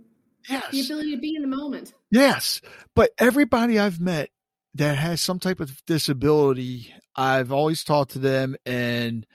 yes. 0.48 0.70
the 0.70 0.80
ability 0.80 1.14
to 1.14 1.20
be 1.20 1.34
in 1.36 1.42
the 1.42 1.56
moment. 1.56 1.92
Yes, 2.10 2.60
but 2.96 3.10
everybody 3.18 3.78
I've 3.78 4.00
met 4.00 4.30
that 4.74 4.96
has 4.96 5.20
some 5.20 5.38
type 5.38 5.60
of 5.60 5.84
disability, 5.84 6.92
I've 7.14 7.52
always 7.52 7.84
talked 7.84 8.12
to 8.12 8.18
them 8.18 8.56
and 8.64 9.26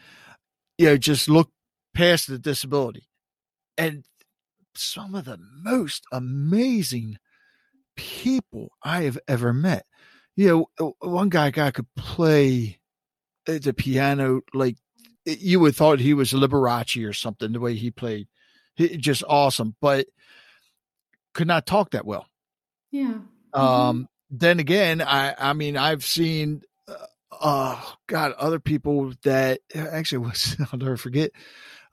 you 0.78 0.88
know 0.88 0.98
just 0.98 1.30
look 1.30 1.52
past 1.94 2.28
the 2.28 2.40
disability, 2.40 3.08
and 3.78 4.04
some 4.76 5.16
of 5.16 5.26
the 5.26 5.38
most 5.40 6.04
amazing 6.12 7.18
people 7.96 8.72
I 8.84 9.04
have 9.04 9.20
ever 9.28 9.54
met. 9.54 9.86
You 10.36 10.68
know, 10.80 10.96
one 11.00 11.30
guy 11.30 11.52
guy 11.52 11.72
could 11.72 11.94
play 11.96 12.80
the 13.48 13.74
piano 13.74 14.42
like 14.54 14.76
you 15.26 15.60
would 15.60 15.76
thought 15.76 16.00
he 16.00 16.14
was 16.14 16.32
Liberace 16.32 17.08
or 17.08 17.14
something 17.14 17.52
the 17.52 17.60
way 17.60 17.76
he 17.76 17.92
played. 17.92 18.28
He, 18.76 18.98
just 18.98 19.24
awesome, 19.28 19.76
but 19.82 20.08
could 21.34 21.48
not 21.48 21.66
talk 21.66 21.92
that 21.92 22.06
well. 22.06 22.28
Yeah. 22.92 23.20
Mm-hmm. 23.54 23.60
Um. 23.60 24.10
Then 24.30 24.60
again, 24.60 25.02
I 25.02 25.34
I 25.38 25.54
mean 25.54 25.78
I've 25.78 26.04
seen, 26.04 26.62
uh, 26.88 26.96
uh 27.40 27.82
God, 28.08 28.34
other 28.34 28.60
people 28.60 29.14
that 29.24 29.62
actually 29.74 30.18
was 30.28 30.58
I'll 30.72 30.80
never 30.80 30.98
forget, 30.98 31.32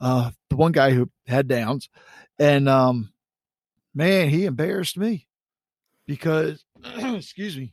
uh, 0.00 0.32
the 0.50 0.56
one 0.56 0.72
guy 0.72 0.90
who 0.90 1.08
had 1.26 1.46
downs, 1.46 1.88
and 2.38 2.68
um, 2.68 3.12
man, 3.94 4.28
he 4.28 4.46
embarrassed 4.46 4.98
me 4.98 5.28
because 6.06 6.64
excuse 6.96 7.56
me 7.56 7.72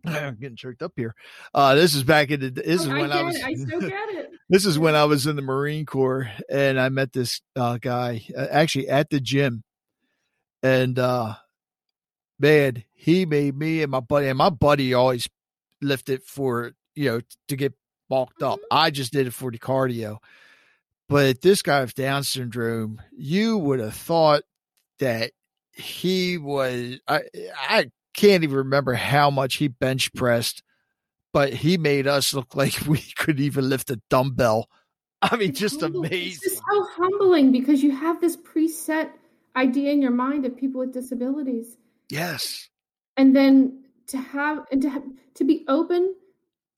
I'm 0.06 0.36
getting 0.36 0.56
choked 0.56 0.82
up 0.82 0.92
here. 0.96 1.14
Uh, 1.54 1.74
this 1.74 1.94
is 1.94 2.04
back 2.04 2.30
in 2.30 2.40
the. 2.40 2.50
This 2.50 2.80
oh, 2.80 2.84
is 2.84 2.88
when 2.88 3.12
I, 3.12 3.20
I 3.20 3.22
was. 3.22 3.42
I 3.42 3.54
still 3.54 3.80
get 3.80 4.08
it. 4.10 4.30
This 4.50 4.64
is 4.64 4.78
when 4.78 4.94
I 4.94 5.04
was 5.04 5.26
in 5.26 5.36
the 5.36 5.42
Marine 5.42 5.84
Corps, 5.84 6.30
and 6.48 6.80
I 6.80 6.88
met 6.88 7.12
this 7.12 7.42
uh, 7.54 7.76
guy 7.76 8.24
uh, 8.34 8.46
actually 8.50 8.88
at 8.88 9.10
the 9.10 9.20
gym, 9.20 9.62
and 10.62 10.98
uh, 10.98 11.34
man, 12.38 12.82
he 12.94 13.26
made 13.26 13.58
me 13.58 13.82
and 13.82 13.90
my 13.90 14.00
buddy, 14.00 14.28
and 14.28 14.38
my 14.38 14.48
buddy 14.48 14.94
always 14.94 15.28
lifted 15.82 16.22
for 16.22 16.72
you 16.94 17.10
know 17.10 17.20
to 17.48 17.56
get 17.56 17.74
bulked 18.08 18.42
up. 18.42 18.58
Mm-hmm. 18.58 18.78
I 18.78 18.90
just 18.90 19.12
did 19.12 19.26
it 19.26 19.34
for 19.34 19.50
the 19.50 19.58
cardio, 19.58 20.16
but 21.10 21.42
this 21.42 21.60
guy 21.60 21.82
with 21.82 21.94
Down 21.94 22.24
syndrome, 22.24 23.02
you 23.12 23.58
would 23.58 23.80
have 23.80 23.92
thought 23.92 24.44
that 24.98 25.32
he 25.72 26.38
was. 26.38 27.00
I 27.06 27.22
I 27.68 27.90
can't 28.18 28.42
even 28.42 28.56
remember 28.56 28.94
how 28.94 29.30
much 29.30 29.56
he 29.56 29.68
bench 29.68 30.12
pressed, 30.12 30.64
but 31.32 31.52
he 31.52 31.78
made 31.78 32.08
us 32.08 32.34
look 32.34 32.56
like 32.56 32.74
we 32.88 32.98
could 33.16 33.38
even 33.38 33.68
lift 33.68 33.90
a 33.90 34.00
dumbbell. 34.10 34.68
I 35.22 35.36
mean, 35.36 35.50
it's 35.50 35.60
just 35.60 35.82
amazing. 35.82 36.28
It's 36.32 36.40
just 36.40 36.62
so 36.70 36.86
humbling 36.96 37.52
because 37.52 37.82
you 37.82 37.94
have 37.94 38.20
this 38.20 38.36
preset 38.36 39.10
idea 39.56 39.92
in 39.92 40.02
your 40.02 40.10
mind 40.10 40.46
of 40.46 40.56
people 40.56 40.80
with 40.80 40.92
disabilities. 40.92 41.76
Yes. 42.10 42.68
And 43.16 43.34
then 43.34 43.84
to 44.08 44.18
have 44.18 44.64
and 44.70 44.82
to 44.82 44.90
have, 44.90 45.02
to 45.34 45.44
be 45.44 45.64
open 45.68 46.14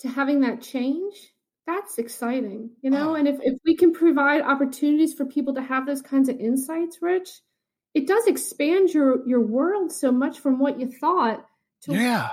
to 0.01 0.09
having 0.09 0.41
that 0.41 0.63
change, 0.63 1.35
that's 1.67 1.99
exciting, 1.99 2.71
you 2.83 2.91
know. 2.91 3.11
Oh. 3.11 3.15
And 3.15 3.29
if 3.29 3.39
if 3.43 3.59
we 3.65 3.77
can 3.77 3.93
provide 3.93 4.43
opportunities 4.43 5.15
for 5.15 5.25
people 5.25 5.55
to 5.55 5.63
have 5.63 5.87
those 5.87 6.03
kinds 6.03 6.29
of 6.29 6.39
insights, 6.39 6.99
Rich, 7.03 7.43
it 7.95 8.07
does 8.07 8.27
expand 8.27 8.91
your 8.91 9.27
your 9.27 9.41
world 9.41 9.93
so 9.93 10.13
much 10.13 10.39
from 10.41 10.59
what 10.59 10.79
you 10.81 10.91
thought 10.91 11.45
to 11.83 11.95
yeah. 11.95 12.31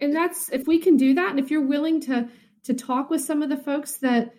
And 0.00 0.16
that's 0.16 0.48
if 0.50 0.66
we 0.66 0.78
can 0.78 0.96
do 0.96 1.14
that 1.14 1.30
and 1.30 1.38
if 1.38 1.50
you're 1.50 1.66
willing 1.66 2.00
to 2.02 2.28
to 2.64 2.74
talk 2.74 3.10
with 3.10 3.20
some 3.20 3.42
of 3.42 3.50
the 3.50 3.56
folks 3.56 3.98
that 3.98 4.34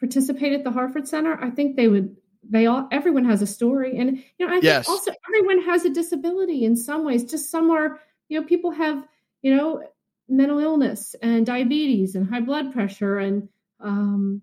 participate 0.00 0.52
at 0.52 0.64
the 0.64 0.70
harford 0.70 1.06
center 1.06 1.42
i 1.42 1.48
think 1.48 1.76
they 1.76 1.88
would 1.88 2.16
they 2.50 2.66
all 2.66 2.88
everyone 2.90 3.24
has 3.24 3.42
a 3.42 3.46
story. 3.46 3.98
And 3.98 4.18
you 4.38 4.46
know 4.46 4.52
i 4.52 4.60
yes. 4.62 4.86
think 4.86 4.88
also 4.88 5.12
everyone 5.28 5.64
has 5.64 5.84
a 5.84 5.90
disability 5.90 6.64
in 6.64 6.76
some 6.76 7.04
ways. 7.04 7.24
Just 7.24 7.50
some 7.50 7.70
are 7.70 8.00
you 8.28 8.40
know 8.40 8.46
people 8.46 8.70
have 8.70 9.06
you 9.42 9.54
know 9.54 9.82
mental 10.28 10.58
illness 10.58 11.14
and 11.22 11.46
diabetes 11.46 12.14
and 12.14 12.28
high 12.28 12.40
blood 12.40 12.72
pressure 12.72 13.18
and 13.18 13.48
um, 13.80 14.42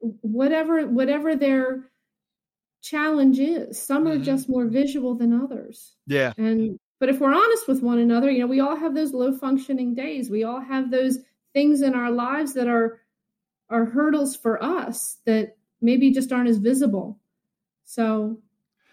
whatever 0.00 0.86
whatever 0.86 1.34
their 1.36 1.90
challenge 2.84 3.40
is. 3.40 3.80
Some 3.80 4.06
are 4.06 4.14
mm-hmm. 4.14 4.22
just 4.22 4.48
more 4.48 4.66
visual 4.66 5.14
than 5.14 5.32
others. 5.32 5.96
Yeah. 6.06 6.34
And 6.36 6.78
but 7.00 7.08
if 7.08 7.18
we're 7.18 7.34
honest 7.34 7.66
with 7.66 7.82
one 7.82 7.98
another, 7.98 8.30
you 8.30 8.40
know, 8.40 8.46
we 8.46 8.60
all 8.60 8.76
have 8.76 8.94
those 8.94 9.12
low 9.12 9.36
functioning 9.36 9.94
days. 9.94 10.30
We 10.30 10.44
all 10.44 10.60
have 10.60 10.90
those 10.90 11.18
things 11.52 11.82
in 11.82 11.94
our 11.94 12.10
lives 12.10 12.54
that 12.54 12.68
are 12.68 13.00
are 13.70 13.86
hurdles 13.86 14.36
for 14.36 14.62
us 14.62 15.18
that 15.24 15.56
maybe 15.80 16.12
just 16.12 16.32
aren't 16.32 16.48
as 16.48 16.58
visible. 16.58 17.18
So 17.84 18.38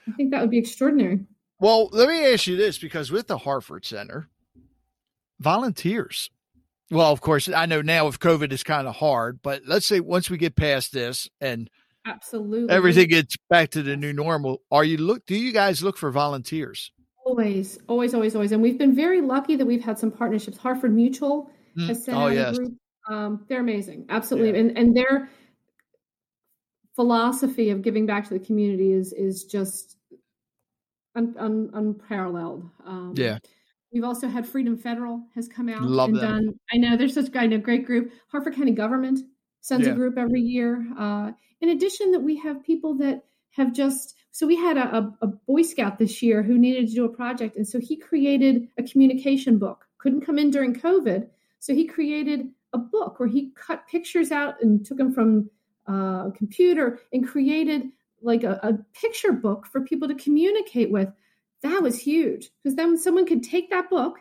I 0.07 0.11
think 0.13 0.31
that 0.31 0.41
would 0.41 0.49
be 0.49 0.57
extraordinary. 0.57 1.25
Well, 1.59 1.89
let 1.91 2.09
me 2.09 2.33
ask 2.33 2.47
you 2.47 2.55
this 2.55 2.79
because 2.79 3.11
with 3.11 3.27
the 3.27 3.37
Harford 3.37 3.85
Center, 3.85 4.29
volunteers. 5.39 6.31
Well, 6.89 7.11
of 7.11 7.21
course, 7.21 7.47
I 7.47 7.67
know 7.67 7.81
now 7.81 8.05
with 8.05 8.19
COVID 8.19 8.51
is 8.51 8.63
kind 8.63 8.87
of 8.87 8.95
hard, 8.95 9.41
but 9.41 9.61
let's 9.65 9.85
say 9.85 9.99
once 9.99 10.29
we 10.29 10.37
get 10.37 10.55
past 10.55 10.91
this 10.91 11.29
and 11.39 11.69
Absolutely. 12.05 12.73
Everything 12.73 13.07
gets 13.09 13.35
back 13.49 13.69
to 13.71 13.83
the 13.83 13.95
new 13.95 14.13
normal. 14.13 14.61
Are 14.71 14.83
you 14.83 14.97
look 14.97 15.25
do 15.25 15.35
you 15.35 15.51
guys 15.51 15.83
look 15.83 15.97
for 15.97 16.11
volunteers? 16.11 16.91
Always, 17.25 17.77
always, 17.87 18.13
always, 18.13 18.35
always. 18.35 18.51
And 18.51 18.61
we've 18.61 18.77
been 18.77 18.95
very 18.95 19.21
lucky 19.21 19.55
that 19.55 19.65
we've 19.65 19.83
had 19.83 19.99
some 19.99 20.11
partnerships. 20.11 20.57
Harford 20.57 20.93
Mutual 20.93 21.51
mm. 21.77 21.87
has 21.87 22.03
sent 22.03 22.17
oh, 22.17 22.21
out 22.21 22.33
yes. 22.33 22.55
a 22.55 22.57
group. 22.57 22.73
Um, 23.09 23.45
they're 23.47 23.59
amazing. 23.59 24.05
Absolutely. 24.09 24.51
Yeah. 24.51 24.59
And 24.59 24.77
and 24.77 24.97
their 24.97 25.29
philosophy 26.95 27.69
of 27.69 27.81
giving 27.81 28.05
back 28.05 28.27
to 28.27 28.33
the 28.33 28.39
community 28.39 28.91
is 28.91 29.13
is 29.13 29.45
just 29.45 29.97
un, 31.15 31.35
un, 31.37 31.69
unparalleled. 31.73 32.69
Um, 32.85 33.13
yeah. 33.15 33.37
We've 33.93 34.03
also 34.03 34.27
had 34.27 34.47
Freedom 34.47 34.77
Federal 34.77 35.21
has 35.35 35.47
come 35.49 35.67
out 35.67 35.83
Love 35.83 36.09
and 36.09 36.17
them. 36.19 36.45
done. 36.45 36.53
I 36.71 36.77
know 36.77 36.95
there's 36.95 37.13
such 37.13 37.29
a 37.35 37.57
great 37.57 37.85
group. 37.85 38.11
Harford 38.31 38.55
County 38.55 38.71
Government 38.71 39.19
sends 39.61 39.87
yeah. 39.87 39.93
a 39.93 39.95
group 39.95 40.17
every 40.17 40.41
year. 40.41 40.85
Uh, 40.97 41.31
in 41.61 41.69
addition, 41.69 42.11
that 42.11 42.19
we 42.19 42.37
have 42.37 42.63
people 42.63 42.95
that 42.97 43.23
have 43.51 43.73
just 43.73 44.15
so 44.31 44.47
we 44.47 44.55
had 44.55 44.77
a, 44.77 45.13
a, 45.21 45.27
Boy 45.27 45.61
Scout 45.61 45.99
this 45.99 46.21
year 46.21 46.41
who 46.41 46.57
needed 46.57 46.87
to 46.87 46.95
do 46.95 47.05
a 47.05 47.09
project, 47.09 47.57
and 47.57 47.67
so 47.67 47.79
he 47.79 47.97
created 47.97 48.69
a 48.77 48.83
communication 48.83 49.57
book. 49.57 49.85
Couldn't 49.97 50.25
come 50.25 50.39
in 50.39 50.51
during 50.51 50.73
COVID, 50.73 51.27
so 51.59 51.73
he 51.73 51.85
created 51.85 52.47
a 52.73 52.77
book 52.77 53.19
where 53.19 53.27
he 53.27 53.51
cut 53.55 53.87
pictures 53.87 54.31
out 54.31 54.61
and 54.61 54.85
took 54.85 54.97
them 54.97 55.13
from 55.13 55.49
uh, 55.87 56.27
a 56.27 56.33
computer 56.35 56.99
and 57.11 57.27
created 57.27 57.89
like 58.21 58.43
a, 58.43 58.59
a 58.63 58.73
picture 58.93 59.33
book 59.33 59.65
for 59.65 59.81
people 59.81 60.07
to 60.07 60.15
communicate 60.15 60.91
with. 60.91 61.09
That 61.61 61.83
was 61.83 61.99
huge 61.99 62.49
because 62.63 62.75
then 62.75 62.97
someone 62.97 63.25
could 63.25 63.43
take 63.43 63.69
that 63.69 63.89
book 63.89 64.17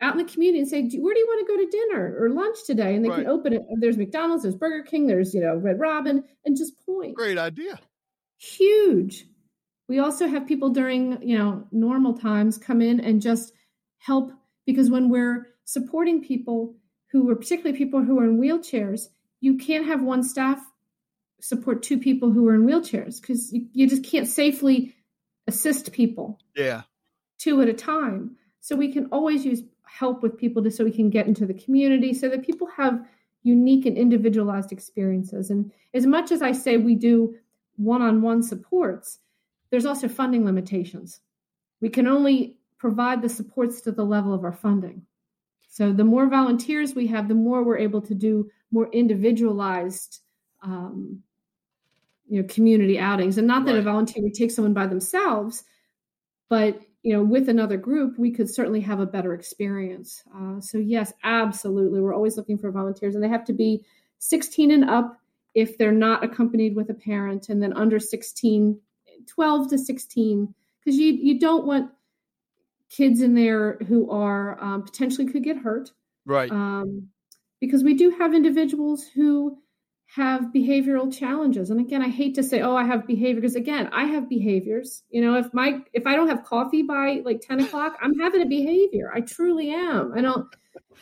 out 0.00 0.18
in 0.18 0.26
the 0.26 0.32
community 0.32 0.60
and 0.60 0.68
say, 0.68 0.82
where 0.98 1.14
do 1.14 1.20
you 1.20 1.26
want 1.26 1.46
to 1.46 1.52
go 1.52 1.58
to 1.58 1.70
dinner 1.70 2.16
or 2.18 2.30
lunch 2.30 2.58
today? 2.66 2.94
And 2.94 3.04
they 3.04 3.08
right. 3.08 3.20
can 3.20 3.26
open 3.28 3.52
it. 3.52 3.62
There's 3.78 3.96
McDonald's, 3.96 4.42
there's 4.42 4.56
Burger 4.56 4.82
King, 4.82 5.06
there's, 5.06 5.32
you 5.32 5.40
know, 5.40 5.56
Red 5.56 5.80
Robin, 5.80 6.24
and 6.44 6.56
just 6.56 6.74
point. 6.84 7.14
Great 7.14 7.38
idea. 7.38 7.78
Huge. 8.38 9.26
We 9.88 9.98
also 9.98 10.26
have 10.26 10.46
people 10.46 10.70
during, 10.70 11.22
you 11.22 11.38
know, 11.38 11.66
normal 11.70 12.14
times 12.14 12.58
come 12.58 12.82
in 12.82 13.00
and 13.00 13.22
just 13.22 13.52
help 13.98 14.32
because 14.66 14.90
when 14.90 15.08
we're 15.08 15.48
supporting 15.64 16.22
people 16.22 16.74
who 17.12 17.30
are 17.30 17.36
particularly 17.36 17.76
people 17.76 18.02
who 18.02 18.18
are 18.18 18.24
in 18.24 18.40
wheelchairs, 18.40 19.08
you 19.40 19.56
can't 19.56 19.86
have 19.86 20.02
one 20.02 20.22
staff 20.22 20.58
support 21.40 21.82
two 21.82 21.98
people 21.98 22.32
who 22.32 22.48
are 22.48 22.54
in 22.54 22.66
wheelchairs 22.66 23.20
because 23.20 23.52
you, 23.52 23.66
you 23.72 23.86
just 23.86 24.04
can't 24.04 24.26
safely 24.26 24.94
assist 25.46 25.92
people. 25.92 26.38
Yeah. 26.56 26.82
two 27.38 27.60
at 27.60 27.68
a 27.68 27.74
time. 27.74 28.36
So 28.60 28.76
we 28.76 28.92
can 28.92 29.06
always 29.12 29.44
use 29.44 29.62
help 29.96 30.22
with 30.22 30.36
people 30.36 30.60
just 30.62 30.76
so 30.76 30.84
we 30.84 30.90
can 30.90 31.08
get 31.08 31.26
into 31.26 31.46
the 31.46 31.54
community 31.54 32.12
so 32.12 32.28
that 32.28 32.44
people 32.44 32.66
have 32.66 33.06
unique 33.44 33.86
and 33.86 33.96
individualized 33.96 34.72
experiences. 34.72 35.50
And 35.50 35.70
as 35.92 36.06
much 36.06 36.32
as 36.32 36.42
I 36.42 36.52
say 36.52 36.76
we 36.76 36.94
do 36.94 37.36
one-on-one 37.76 38.42
supports, 38.42 39.20
there's 39.70 39.86
also 39.86 40.08
funding 40.08 40.44
limitations. 40.44 41.20
We 41.80 41.90
can 41.90 42.08
only 42.08 42.56
provide 42.78 43.22
the 43.22 43.28
supports 43.28 43.80
to 43.82 43.92
the 43.92 44.04
level 44.04 44.34
of 44.34 44.44
our 44.44 44.52
funding. 44.52 45.02
So 45.68 45.92
the 45.92 46.04
more 46.04 46.28
volunteers 46.28 46.94
we 46.94 47.06
have, 47.08 47.28
the 47.28 47.34
more 47.34 47.62
we're 47.62 47.78
able 47.78 48.00
to 48.02 48.14
do 48.14 48.50
more 48.70 48.88
individualized 48.92 50.20
um, 50.62 51.22
you 52.26 52.40
know 52.40 52.48
community 52.48 52.98
outings 52.98 53.38
and 53.38 53.46
not 53.46 53.64
that 53.66 53.72
right. 53.72 53.80
a 53.80 53.82
volunteer 53.82 54.22
would 54.22 54.34
take 54.34 54.50
someone 54.50 54.72
by 54.72 54.86
themselves 54.86 55.64
but 56.48 56.80
you 57.04 57.12
know 57.12 57.22
with 57.22 57.48
another 57.48 57.76
group 57.76 58.18
we 58.18 58.32
could 58.32 58.50
certainly 58.50 58.80
have 58.80 58.98
a 58.98 59.06
better 59.06 59.34
experience. 59.34 60.24
Uh, 60.34 60.60
so 60.60 60.78
yes 60.78 61.12
absolutely. 61.22 62.00
We're 62.00 62.14
always 62.14 62.36
looking 62.36 62.58
for 62.58 62.72
volunteers 62.72 63.14
and 63.14 63.22
they 63.22 63.28
have 63.28 63.44
to 63.44 63.52
be 63.52 63.84
16 64.18 64.72
and 64.72 64.90
up 64.90 65.20
if 65.54 65.78
they're 65.78 65.92
not 65.92 66.24
accompanied 66.24 66.74
with 66.74 66.90
a 66.90 66.94
parent 66.94 67.48
and 67.48 67.62
then 67.62 67.72
under 67.74 68.00
16 68.00 68.80
12 69.26 69.70
to 69.70 69.78
16 69.78 70.54
because 70.80 70.98
you 70.98 71.12
you 71.12 71.38
don't 71.38 71.66
want 71.66 71.90
kids 72.90 73.20
in 73.20 73.34
there 73.34 73.78
who 73.88 74.10
are 74.10 74.62
um, 74.62 74.82
potentially 74.82 75.26
could 75.26 75.42
get 75.42 75.56
hurt. 75.56 75.90
Right. 76.26 76.50
Um, 76.50 77.08
because 77.60 77.82
we 77.82 77.94
do 77.94 78.10
have 78.10 78.34
individuals 78.34 79.04
who 79.04 79.58
have 80.14 80.52
behavioral 80.54 81.12
challenges. 81.12 81.70
And 81.70 81.80
again 81.80 82.02
i 82.02 82.08
hate 82.08 82.34
to 82.36 82.42
say 82.42 82.60
oh 82.60 82.76
i 82.76 82.84
have 82.84 83.06
behavior 83.06 83.40
because 83.40 83.56
again 83.56 83.88
i 83.92 84.04
have 84.04 84.28
behaviors. 84.28 85.02
You 85.10 85.22
know 85.22 85.36
if 85.36 85.52
my 85.52 85.80
if 85.92 86.06
i 86.06 86.14
don't 86.14 86.28
have 86.28 86.44
coffee 86.44 86.82
by 86.82 87.22
like 87.24 87.40
10 87.40 87.60
o'clock 87.60 87.96
i'm 88.00 88.18
having 88.18 88.42
a 88.42 88.46
behavior. 88.46 89.10
I 89.14 89.20
truly 89.20 89.70
am. 89.70 90.12
I 90.16 90.20
don't 90.20 90.46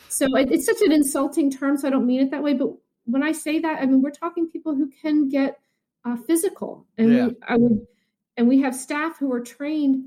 so 0.09 0.27
it, 0.37 0.51
it's 0.51 0.67
such 0.67 0.81
an 0.81 0.93
insulting 0.93 1.51
term 1.51 1.77
so 1.77 1.89
i 1.89 1.91
don't 1.91 2.07
mean 2.07 2.21
it 2.21 2.31
that 2.31 2.43
way. 2.43 2.55
But 2.55 2.71
when 3.05 3.23
i 3.23 3.33
say 3.33 3.59
that 3.59 3.83
i 3.83 3.87
mean 3.87 4.01
we're 4.01 4.11
talking 4.11 4.49
people 4.49 4.75
who 4.75 4.91
can 5.03 5.29
get 5.29 5.59
uh, 6.05 6.17
physical. 6.27 6.87
And 6.97 7.13
yeah. 7.13 7.27
we, 7.27 7.37
i 7.49 7.57
would 7.57 7.87
and 8.39 8.49
we 8.49 8.63
have 8.63 8.75
staff 8.75 9.19
who 9.19 9.31
are 9.33 9.41
trained 9.41 10.07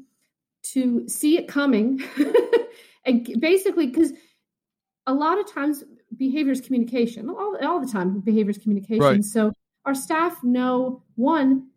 to 0.73 1.07
see 1.07 1.37
it 1.37 1.47
coming. 1.47 2.03
And 3.05 3.39
basically 3.39 3.87
because 3.87 4.13
a 5.05 5.13
lot 5.13 5.39
of 5.39 5.51
times 5.51 5.83
behaviors 6.15 6.61
communication. 6.61 7.29
All, 7.29 7.57
all 7.61 7.79
the 7.79 7.91
time 7.91 8.19
behaviors 8.19 8.57
communication. 8.57 9.03
Right. 9.03 9.23
so 9.23 9.53
our 9.85 9.95
staff 9.95 10.43
know 10.43 11.03
one 11.15 11.67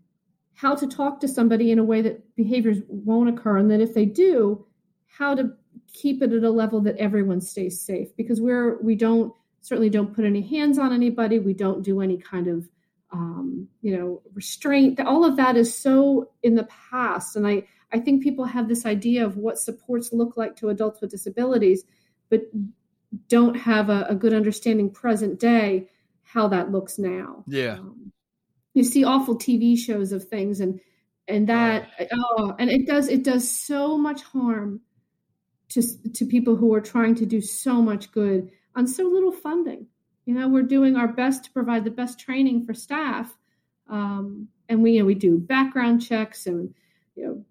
how 0.54 0.74
to 0.74 0.88
talk 0.88 1.20
to 1.20 1.28
somebody 1.28 1.70
in 1.70 1.78
a 1.78 1.84
way 1.84 2.02
that 2.02 2.34
behaviors 2.34 2.78
won't 2.88 3.28
occur. 3.28 3.58
And 3.58 3.70
then 3.70 3.80
if 3.80 3.94
they 3.94 4.04
do 4.04 4.66
how 5.06 5.34
to 5.34 5.52
keep 5.92 6.22
it 6.22 6.32
at 6.32 6.44
a 6.44 6.50
level 6.50 6.80
that 6.82 6.96
everyone 6.96 7.40
stays 7.40 7.80
safe. 7.80 8.14
Because 8.16 8.40
we're 8.40 8.80
we 8.82 8.94
don't 8.94 9.32
certainly 9.60 9.90
don't 9.90 10.14
put 10.14 10.24
any 10.24 10.42
hands 10.42 10.78
on 10.78 10.92
anybody. 10.92 11.38
We 11.38 11.54
don't 11.54 11.82
do 11.82 12.00
any 12.00 12.16
kind 12.16 12.46
of 12.46 12.68
um, 13.12 13.68
you 13.82 13.96
know 13.96 14.22
restraint. 14.34 15.00
All 15.00 15.24
of 15.24 15.36
that 15.36 15.56
is 15.56 15.74
so 15.74 16.30
in 16.42 16.54
the 16.54 16.68
past. 16.90 17.36
And 17.36 17.46
i 17.46 17.62
i 17.90 17.98
think 17.98 18.22
people 18.22 18.44
have 18.44 18.68
this 18.68 18.84
idea 18.84 19.24
of 19.24 19.36
what 19.36 19.58
supports 19.58 20.12
look 20.12 20.36
like 20.36 20.56
to 20.56 20.68
adults 20.68 21.00
with 21.00 21.10
disabilities. 21.10 21.84
But 22.30 22.42
don't 23.28 23.54
have 23.54 23.90
a, 23.90 24.06
a 24.08 24.14
good 24.14 24.34
understanding 24.34 24.90
present 24.90 25.38
day 25.40 25.88
how 26.22 26.48
that 26.48 26.70
looks 26.70 26.98
now. 26.98 27.44
Yeah. 27.46 27.78
Um, 27.78 28.12
you 28.74 28.84
see 28.84 29.04
awful 29.04 29.36
TV 29.36 29.76
shows 29.76 30.12
of 30.12 30.28
things 30.28 30.60
and 30.60 30.80
and 31.26 31.48
that 31.48 31.90
oh 32.12 32.54
and 32.58 32.70
it 32.70 32.86
does 32.86 33.08
it 33.08 33.24
does 33.24 33.50
so 33.50 33.98
much 33.98 34.22
harm 34.22 34.80
to 35.70 35.82
to 36.12 36.24
people 36.26 36.56
who 36.56 36.72
are 36.74 36.80
trying 36.80 37.14
to 37.16 37.26
do 37.26 37.40
so 37.40 37.82
much 37.82 38.10
good 38.12 38.50
on 38.74 38.86
so 38.86 39.04
little 39.04 39.32
funding. 39.32 39.86
You 40.24 40.34
know, 40.34 40.48
we're 40.48 40.62
doing 40.62 40.96
our 40.96 41.08
best 41.08 41.44
to 41.44 41.52
provide 41.52 41.84
the 41.84 41.90
best 41.90 42.20
training 42.20 42.66
for 42.66 42.74
staff, 42.74 43.36
um, 43.88 44.48
and 44.68 44.82
we 44.82 44.92
you 44.92 45.00
know, 45.00 45.06
we 45.06 45.14
do 45.14 45.38
background 45.38 46.02
checks 46.02 46.46
and 46.46 46.74
you 47.16 47.26
know 47.26 47.44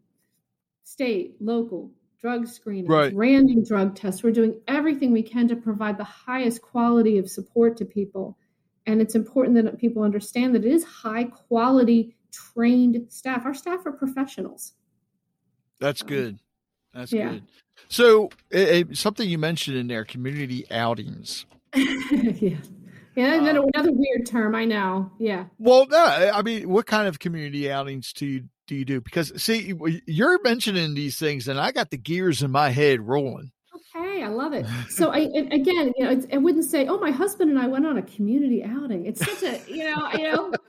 state, 0.84 1.36
local, 1.40 1.92
drug 2.20 2.48
screening, 2.48 2.88
right. 2.88 3.14
random 3.16 3.64
drug 3.64 3.96
tests. 3.96 4.24
We're 4.24 4.32
doing 4.32 4.60
everything 4.68 5.12
we 5.12 5.24
can 5.24 5.48
to 5.50 5.56
provide 5.56 5.98
the 5.98 6.04
highest 6.04 6.62
quality 6.62 7.18
of 7.18 7.30
support 7.30 7.78
to 7.78 7.86
people. 7.86 8.38
And 8.86 9.02
it's 9.02 9.16
important 9.16 9.56
that 9.56 9.78
people 9.78 10.04
understand 10.04 10.56
that 10.56 10.66
it 10.66 10.72
is 10.72 10.84
high 10.84 11.26
quality 11.26 12.16
trained 12.32 13.06
staff. 13.10 13.46
Our 13.46 13.54
staff 13.54 13.86
are 13.86 13.92
professionals. 13.92 14.74
That's 15.80 16.02
um, 16.02 16.08
good. 16.08 16.40
That's 16.94 17.12
yeah. 17.12 17.30
good. 17.30 17.44
So, 17.90 18.30
something 18.94 19.30
you 19.30 19.38
mentioned 19.38 19.78
in 19.78 19.88
there 19.88 20.04
community 20.04 20.66
outings. 20.72 21.46
yeah. 21.76 22.58
Yeah, 23.16 23.34
and 23.34 23.48
then 23.48 23.58
uh, 23.58 23.64
another 23.74 23.92
weird 23.92 24.28
term. 24.28 24.54
I 24.54 24.66
know. 24.66 25.12
Yeah. 25.18 25.46
Well, 25.58 25.88
no, 25.88 26.06
I 26.06 26.44
mean, 26.44 26.70
what 26.70 26.86
kind 26.86 27.08
of 27.08 27.18
community 27.18 27.72
outings 27.72 28.14
do 28.14 28.28
you 28.28 28.44
do 28.68 28.76
you 28.76 28.86
do? 28.86 29.02
Because 29.02 29.32
see, 29.42 29.74
you're 30.06 30.42
mentioning 30.44 30.94
these 30.94 31.18
things, 31.18 31.48
and 31.48 31.60
I 31.60 31.72
got 31.72 31.90
the 31.90 31.98
gears 31.98 32.44
in 32.44 32.52
my 32.52 32.70
head 32.70 33.02
rolling. 33.02 33.52
Okay, 33.96 34.24
I 34.24 34.28
love 34.28 34.54
it. 34.54 34.66
So 34.90 35.10
I 35.10 35.20
again, 35.20 35.94
you 35.96 36.04
know, 36.04 36.22
I 36.32 36.38
wouldn't 36.38 36.66
say, 36.66 36.88
"Oh, 36.88 37.00
my 37.00 37.12
husband 37.12 37.50
and 37.50 37.60
I 37.60 37.68
went 37.68 37.86
on 37.86 37.98
a 37.98 38.02
community 38.02 38.64
outing." 38.64 39.06
It's 39.06 39.26
such 39.26 39.44
a, 39.44 39.60
you 39.72 39.84
know, 39.84 40.10
you 40.14 40.24
know. 40.24 40.54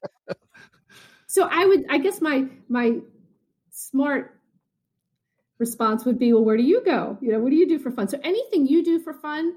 So 1.30 1.46
I 1.48 1.66
would, 1.66 1.84
I 1.90 1.98
guess 1.98 2.22
my 2.22 2.46
my 2.70 3.00
smart 3.70 4.40
response 5.58 6.06
would 6.06 6.18
be, 6.18 6.32
"Well, 6.32 6.44
where 6.44 6.56
do 6.56 6.62
you 6.62 6.82
go? 6.82 7.18
You 7.20 7.32
know, 7.32 7.40
what 7.40 7.50
do 7.50 7.56
you 7.56 7.68
do 7.68 7.78
for 7.78 7.90
fun?" 7.90 8.08
So 8.08 8.18
anything 8.24 8.66
you 8.66 8.82
do 8.82 8.98
for 8.98 9.12
fun 9.12 9.52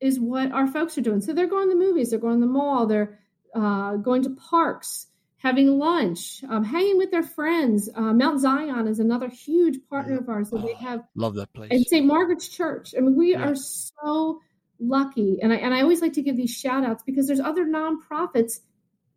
is 0.00 0.18
what 0.18 0.52
our 0.52 0.66
folks 0.66 0.96
are 0.98 1.02
doing. 1.02 1.20
So 1.20 1.32
they're 1.32 1.46
going 1.46 1.68
to 1.68 1.74
the 1.74 1.80
movies, 1.80 2.10
they're 2.10 2.18
going 2.18 2.40
to 2.40 2.46
the 2.46 2.52
mall, 2.52 2.86
they're 2.86 3.20
uh, 3.54 3.96
going 3.96 4.22
to 4.22 4.30
parks, 4.30 5.06
having 5.42 5.76
lunch, 5.76 6.44
um, 6.48 6.62
hanging 6.62 6.96
with 6.96 7.10
their 7.10 7.22
friends. 7.22 7.90
Uh, 7.94 8.12
Mount 8.12 8.40
Zion 8.40 8.86
is 8.86 9.00
another 9.00 9.28
huge 9.28 9.76
partner 9.90 10.14
yeah. 10.14 10.20
of 10.20 10.28
ours 10.28 10.50
that 10.50 10.60
oh, 10.60 10.64
we 10.64 10.74
have. 10.74 11.02
Love 11.16 11.34
that 11.34 11.52
place. 11.52 11.70
And 11.72 11.84
St. 11.84 12.06
Margaret's 12.06 12.48
Church. 12.48 12.94
I 12.96 13.00
mean, 13.00 13.16
we 13.16 13.32
yeah. 13.32 13.48
are 13.48 13.56
so 13.56 14.40
lucky. 14.78 15.38
And 15.42 15.52
I, 15.52 15.56
and 15.56 15.74
I 15.74 15.82
always 15.82 16.00
like 16.00 16.12
to 16.12 16.22
give 16.22 16.36
these 16.36 16.52
shout 16.52 16.84
outs 16.84 17.02
because 17.04 17.26
there's 17.26 17.40
other 17.40 17.66
nonprofits 17.66 18.60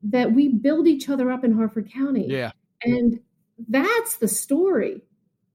that 0.02 0.32
we 0.32 0.50
build 0.50 0.88
each 0.88 1.10
other 1.10 1.32
up 1.32 1.44
in 1.44 1.52
Harford 1.52 1.92
County. 1.94 2.26
Yeah. 2.28 2.52
And 2.82 3.20
that's 3.70 4.18
the 4.18 4.28
story. 4.28 5.04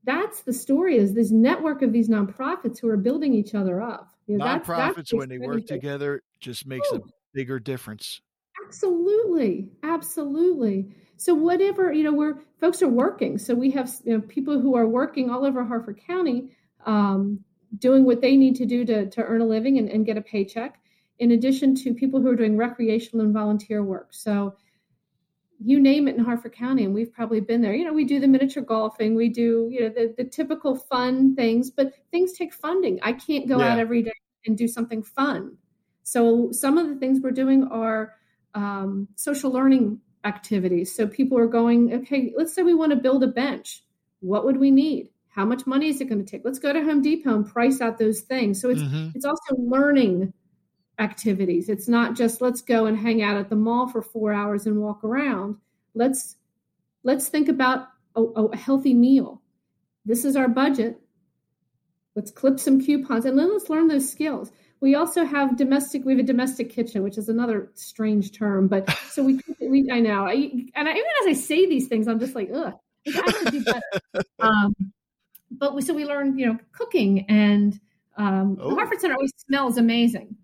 That's 0.04 0.42
the 0.42 0.52
story 0.52 0.96
is 0.98 1.14
this 1.14 1.32
network 1.32 1.82
of 1.82 1.92
these 1.92 2.08
nonprofits 2.08 2.78
who 2.80 2.88
are 2.88 2.96
building 2.96 3.34
each 3.34 3.56
other 3.56 3.82
up. 3.82 4.14
You 4.28 4.38
know, 4.38 4.44
Nonprofits, 4.44 4.66
that's, 4.66 4.96
that's 4.96 5.12
when 5.14 5.28
they 5.28 5.38
work 5.38 5.66
together, 5.66 6.22
just 6.38 6.64
makes 6.64 6.90
Ooh. 6.92 6.96
a 6.96 7.00
bigger 7.34 7.58
difference. 7.58 8.20
Absolutely, 8.66 9.68
absolutely. 9.82 10.90
So 11.16 11.34
whatever 11.34 11.92
you 11.92 12.02
know, 12.02 12.12
we're 12.12 12.38
folks 12.58 12.82
are 12.82 12.88
working. 12.88 13.38
So 13.38 13.54
we 13.54 13.70
have 13.72 13.94
you 14.04 14.14
know 14.14 14.20
people 14.22 14.60
who 14.60 14.74
are 14.76 14.86
working 14.86 15.30
all 15.30 15.44
over 15.44 15.64
Harford 15.64 16.00
County, 16.06 16.50
um, 16.86 17.40
doing 17.78 18.04
what 18.04 18.20
they 18.20 18.36
need 18.36 18.56
to 18.56 18.66
do 18.66 18.84
to 18.84 19.08
to 19.10 19.22
earn 19.22 19.40
a 19.40 19.46
living 19.46 19.78
and, 19.78 19.88
and 19.88 20.06
get 20.06 20.16
a 20.16 20.22
paycheck. 20.22 20.80
In 21.18 21.32
addition 21.32 21.74
to 21.76 21.92
people 21.92 22.20
who 22.22 22.28
are 22.28 22.36
doing 22.36 22.56
recreational 22.56 23.26
and 23.26 23.34
volunteer 23.34 23.84
work. 23.84 24.08
So 24.14 24.56
you 25.62 25.78
name 25.78 26.08
it 26.08 26.16
in 26.16 26.24
Harford 26.24 26.54
County, 26.54 26.84
and 26.84 26.94
we've 26.94 27.12
probably 27.12 27.40
been 27.40 27.60
there. 27.60 27.74
You 27.74 27.84
know, 27.84 27.92
we 27.92 28.04
do 28.04 28.18
the 28.18 28.26
miniature 28.26 28.62
golfing, 28.62 29.14
we 29.14 29.28
do, 29.28 29.68
you 29.70 29.82
know, 29.82 29.88
the, 29.90 30.14
the 30.16 30.24
typical 30.24 30.74
fun 30.74 31.36
things, 31.36 31.70
but 31.70 31.92
things 32.10 32.32
take 32.32 32.54
funding. 32.54 32.98
I 33.02 33.12
can't 33.12 33.46
go 33.46 33.58
yeah. 33.58 33.72
out 33.72 33.78
every 33.78 34.02
day 34.02 34.12
and 34.46 34.56
do 34.56 34.66
something 34.66 35.02
fun. 35.02 35.58
So 36.02 36.50
some 36.50 36.78
of 36.78 36.88
the 36.88 36.96
things 36.96 37.20
we're 37.20 37.30
doing 37.30 37.64
are 37.68 38.14
um, 38.54 39.08
social 39.16 39.50
learning 39.50 40.00
activities. 40.24 40.94
So 40.94 41.06
people 41.06 41.38
are 41.38 41.46
going, 41.46 41.92
okay, 41.94 42.32
let's 42.36 42.52
say 42.54 42.62
we 42.62 42.74
want 42.74 42.90
to 42.90 42.96
build 42.96 43.22
a 43.22 43.28
bench. 43.28 43.82
What 44.20 44.44
would 44.44 44.58
we 44.58 44.70
need? 44.70 45.10
How 45.28 45.44
much 45.44 45.66
money 45.66 45.88
is 45.88 46.00
it 46.00 46.08
going 46.08 46.24
to 46.24 46.30
take? 46.30 46.44
Let's 46.44 46.58
go 46.58 46.72
to 46.72 46.82
Home 46.82 47.02
Depot 47.02 47.34
and 47.34 47.46
price 47.46 47.80
out 47.80 47.98
those 47.98 48.20
things. 48.20 48.60
So 48.60 48.68
it's 48.68 48.82
mm-hmm. 48.82 49.10
it's 49.14 49.24
also 49.24 49.54
learning 49.56 50.32
activities. 50.98 51.68
It's 51.68 51.88
not 51.88 52.16
just 52.16 52.40
let's 52.40 52.60
go 52.60 52.86
and 52.86 52.98
hang 52.98 53.22
out 53.22 53.36
at 53.36 53.48
the 53.48 53.56
mall 53.56 53.88
for 53.88 54.02
four 54.02 54.32
hours 54.32 54.66
and 54.66 54.80
walk 54.80 55.04
around. 55.04 55.56
Let's 55.94 56.36
let's 57.04 57.28
think 57.28 57.48
about 57.48 57.86
a, 58.16 58.22
a 58.22 58.56
healthy 58.56 58.92
meal. 58.92 59.40
This 60.04 60.24
is 60.24 60.36
our 60.36 60.48
budget. 60.48 61.00
Let's 62.16 62.32
clip 62.32 62.58
some 62.58 62.80
coupons 62.80 63.24
and 63.24 63.38
then 63.38 63.52
let's 63.52 63.70
learn 63.70 63.88
those 63.88 64.10
skills. 64.10 64.50
We 64.80 64.94
also 64.94 65.24
have 65.24 65.56
domestic. 65.56 66.04
We 66.04 66.12
have 66.12 66.20
a 66.20 66.26
domestic 66.26 66.70
kitchen, 66.70 67.02
which 67.02 67.18
is 67.18 67.28
another 67.28 67.70
strange 67.74 68.32
term, 68.32 68.68
but 68.68 68.90
so 69.10 69.22
we. 69.22 69.40
we 69.60 69.90
I 69.90 70.00
know. 70.00 70.26
I, 70.26 70.34
and 70.74 70.88
I, 70.88 70.92
even 70.92 71.04
as 71.22 71.26
I 71.28 71.32
say 71.34 71.66
these 71.66 71.88
things, 71.88 72.08
I'm 72.08 72.18
just 72.18 72.34
like, 72.34 72.50
ugh. 72.54 72.74
I 73.06 73.32
could 73.32 73.52
do 73.52 73.64
better. 73.64 74.24
um, 74.40 74.74
but 75.50 75.74
we, 75.74 75.82
so 75.82 75.94
we 75.94 76.04
learn, 76.04 76.38
you 76.38 76.46
know, 76.46 76.58
cooking, 76.72 77.26
and 77.28 77.78
um, 78.16 78.58
oh. 78.60 78.70
the 78.70 78.76
Harford 78.76 79.00
Center 79.00 79.14
always 79.14 79.32
smells 79.36 79.78
amazing 79.78 80.36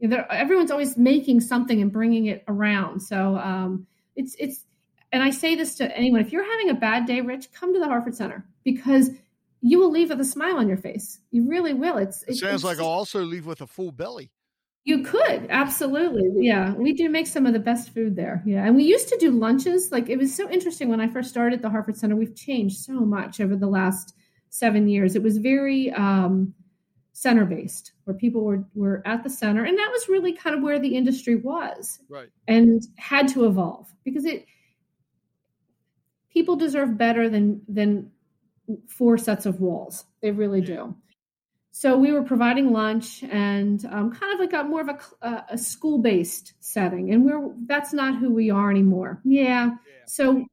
you 0.00 0.08
know, 0.08 0.24
everyone's 0.30 0.70
always 0.70 0.96
making 0.96 1.40
something 1.40 1.80
and 1.80 1.92
bringing 1.92 2.26
it 2.26 2.42
around. 2.48 3.00
So 3.00 3.36
um, 3.36 3.86
it's 4.16 4.34
it's 4.38 4.64
and 5.12 5.22
I 5.22 5.30
say 5.30 5.54
this 5.54 5.74
to 5.76 5.96
anyone: 5.96 6.22
if 6.22 6.32
you're 6.32 6.50
having 6.50 6.70
a 6.70 6.74
bad 6.74 7.06
day, 7.06 7.20
Rich, 7.20 7.52
come 7.52 7.74
to 7.74 7.78
the 7.78 7.86
Harford 7.86 8.14
Center 8.14 8.44
because 8.64 9.10
you 9.62 9.78
will 9.78 9.90
leave 9.90 10.10
with 10.10 10.20
a 10.20 10.24
smile 10.24 10.56
on 10.56 10.68
your 10.68 10.76
face. 10.76 11.20
You 11.30 11.48
really 11.48 11.74
will. 11.74 11.98
It's 11.98 12.22
it, 12.24 12.36
sounds 12.36 12.54
it's, 12.56 12.64
like 12.64 12.78
I'll 12.78 12.86
also 12.86 13.22
leave 13.22 13.46
with 13.46 13.60
a 13.60 13.66
full 13.66 13.92
belly. 13.92 14.30
You 14.84 15.02
could 15.02 15.46
absolutely, 15.50 16.30
yeah. 16.36 16.72
We 16.72 16.94
do 16.94 17.10
make 17.10 17.26
some 17.26 17.44
of 17.44 17.52
the 17.52 17.58
best 17.58 17.92
food 17.92 18.16
there, 18.16 18.42
yeah. 18.46 18.64
And 18.64 18.74
we 18.74 18.84
used 18.84 19.08
to 19.08 19.18
do 19.18 19.30
lunches. 19.30 19.92
Like 19.92 20.08
it 20.08 20.16
was 20.16 20.34
so 20.34 20.50
interesting 20.50 20.88
when 20.88 21.00
I 21.00 21.08
first 21.08 21.28
started 21.28 21.60
the 21.60 21.68
Harford 21.68 21.98
Center. 21.98 22.16
We've 22.16 22.34
changed 22.34 22.78
so 22.78 22.94
much 23.00 23.40
over 23.40 23.56
the 23.56 23.68
last 23.68 24.14
seven 24.48 24.88
years. 24.88 25.14
It 25.14 25.22
was 25.22 25.36
very 25.36 25.92
um, 25.92 26.54
center 27.12 27.44
based, 27.44 27.92
where 28.04 28.16
people 28.16 28.42
were 28.42 28.64
were 28.74 29.02
at 29.04 29.22
the 29.22 29.28
center, 29.28 29.64
and 29.64 29.76
that 29.76 29.90
was 29.92 30.08
really 30.08 30.32
kind 30.32 30.56
of 30.56 30.62
where 30.62 30.78
the 30.78 30.96
industry 30.96 31.36
was, 31.36 32.00
right? 32.08 32.28
And 32.48 32.82
had 32.96 33.28
to 33.28 33.44
evolve 33.44 33.92
because 34.02 34.24
it 34.24 34.46
people 36.30 36.56
deserve 36.56 36.96
better 36.96 37.28
than 37.28 37.60
than 37.68 38.10
four 38.88 39.18
sets 39.18 39.46
of 39.46 39.60
walls. 39.60 40.04
They 40.22 40.30
really 40.30 40.60
do. 40.60 40.94
So 41.72 41.96
we 41.96 42.12
were 42.12 42.22
providing 42.22 42.72
lunch 42.72 43.22
and 43.22 43.84
um, 43.86 44.10
kind 44.12 44.34
of 44.34 44.40
like 44.40 44.52
a 44.52 44.64
more 44.64 44.80
of 44.80 44.88
a, 45.22 45.44
a 45.50 45.58
school 45.58 45.98
based 45.98 46.54
setting, 46.60 47.12
and 47.12 47.24
we're 47.24 47.54
that's 47.66 47.92
not 47.92 48.18
who 48.18 48.32
we 48.32 48.50
are 48.50 48.70
anymore. 48.70 49.20
Yeah. 49.24 49.66
yeah. 49.66 49.76
So 50.06 50.46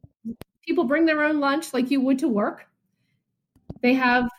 people 0.61 0.84
bring 0.84 1.05
their 1.05 1.24
own 1.24 1.39
lunch 1.39 1.74
like 1.74 1.89
you 1.89 2.01
would 2.01 2.20
to 2.20 2.28
work. 2.28 2.68
They 3.82 3.93
have 3.93 4.30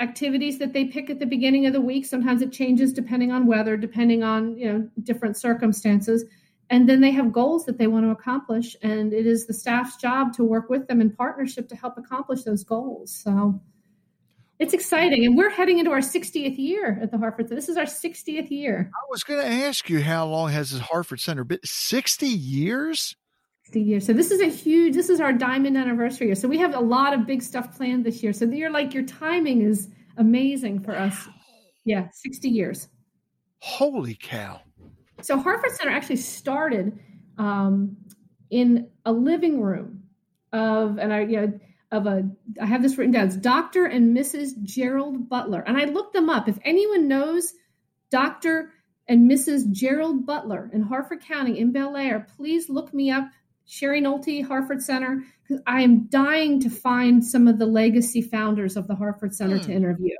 activities 0.00 0.58
that 0.58 0.72
they 0.72 0.84
pick 0.84 1.10
at 1.10 1.18
the 1.18 1.26
beginning 1.26 1.66
of 1.66 1.72
the 1.72 1.80
week. 1.80 2.06
Sometimes 2.06 2.40
it 2.40 2.52
changes 2.52 2.92
depending 2.92 3.32
on 3.32 3.46
weather, 3.46 3.76
depending 3.76 4.22
on 4.22 4.56
you 4.56 4.72
know 4.72 4.88
different 5.02 5.36
circumstances. 5.36 6.24
And 6.70 6.88
then 6.88 7.00
they 7.00 7.10
have 7.12 7.32
goals 7.32 7.64
that 7.64 7.78
they 7.78 7.86
want 7.86 8.04
to 8.04 8.10
accomplish, 8.10 8.76
and 8.82 9.12
it 9.14 9.26
is 9.26 9.46
the 9.46 9.54
staff's 9.54 9.96
job 9.96 10.34
to 10.34 10.44
work 10.44 10.68
with 10.68 10.86
them 10.86 11.00
in 11.00 11.10
partnership 11.10 11.68
to 11.70 11.76
help 11.76 11.96
accomplish 11.96 12.42
those 12.42 12.62
goals. 12.62 13.10
So 13.10 13.60
it's 14.58 14.74
exciting, 14.74 15.24
and 15.24 15.36
we're 15.36 15.50
heading 15.50 15.78
into 15.78 15.92
our 15.92 16.00
60th 16.00 16.58
year 16.58 16.98
at 17.00 17.10
the 17.10 17.16
Harford. 17.16 17.48
Center. 17.48 17.54
This 17.54 17.68
is 17.68 17.76
our 17.76 17.84
60th 17.84 18.50
year. 18.50 18.90
I 18.92 19.06
was 19.08 19.22
going 19.22 19.40
to 19.40 19.46
ask 19.46 19.88
you 19.88 20.02
how 20.02 20.26
long 20.26 20.50
has 20.50 20.72
this 20.72 20.80
Harford 20.80 21.20
Center 21.20 21.44
been? 21.44 21.60
60 21.64 22.26
years. 22.26 23.16
60 23.64 23.80
years. 23.80 24.06
So 24.06 24.12
this 24.12 24.30
is 24.30 24.40
a 24.40 24.48
huge. 24.48 24.94
This 24.94 25.08
is 25.08 25.20
our 25.20 25.32
diamond 25.32 25.78
anniversary 25.78 26.26
year. 26.26 26.34
So 26.34 26.48
we 26.48 26.58
have 26.58 26.74
a 26.74 26.80
lot 26.80 27.14
of 27.14 27.26
big 27.26 27.42
stuff 27.42 27.76
planned 27.76 28.04
this 28.04 28.22
year. 28.22 28.32
So 28.32 28.44
you're 28.46 28.70
like 28.70 28.92
your 28.92 29.04
timing 29.04 29.62
is 29.62 29.88
amazing 30.16 30.80
for 30.80 30.98
us. 30.98 31.28
Yeah, 31.84 32.08
60 32.12 32.48
years. 32.48 32.88
Holy 33.60 34.14
cow! 34.20 34.60
So 35.20 35.38
Harford 35.38 35.72
Center 35.72 35.90
actually 35.90 36.16
started 36.16 36.98
um, 37.38 37.96
in 38.50 38.88
a 39.04 39.12
living 39.12 39.60
room 39.60 40.02
of, 40.52 40.98
and 40.98 41.12
I, 41.12 41.20
you 41.20 41.40
know 41.40 41.60
of 41.90 42.06
a 42.06 42.28
I 42.60 42.66
have 42.66 42.82
this 42.82 42.98
written 42.98 43.12
down. 43.12 43.26
It's 43.26 43.36
Dr. 43.36 43.86
and 43.86 44.16
Mrs. 44.16 44.60
Gerald 44.62 45.28
Butler. 45.28 45.62
And 45.66 45.76
I 45.76 45.84
looked 45.84 46.12
them 46.12 46.28
up. 46.28 46.48
If 46.48 46.58
anyone 46.64 47.08
knows 47.08 47.54
Dr. 48.10 48.72
and 49.08 49.30
Mrs. 49.30 49.70
Gerald 49.70 50.26
Butler 50.26 50.70
in 50.72 50.82
Harford 50.82 51.22
County 51.22 51.58
in 51.58 51.72
Bel 51.72 51.96
Air, 51.96 52.26
please 52.36 52.68
look 52.68 52.92
me 52.92 53.10
up. 53.10 53.28
Sherry 53.70 54.00
Nolte, 54.00 54.46
Harford 54.46 54.82
Center, 54.82 55.22
because 55.42 55.62
I 55.66 55.82
am 55.82 56.06
dying 56.06 56.58
to 56.60 56.70
find 56.70 57.22
some 57.24 57.46
of 57.46 57.58
the 57.58 57.66
legacy 57.66 58.22
founders 58.22 58.78
of 58.78 58.86
the 58.86 58.94
Harford 58.94 59.34
Center 59.34 59.58
hmm. 59.58 59.64
to 59.64 59.72
interview. 59.72 60.14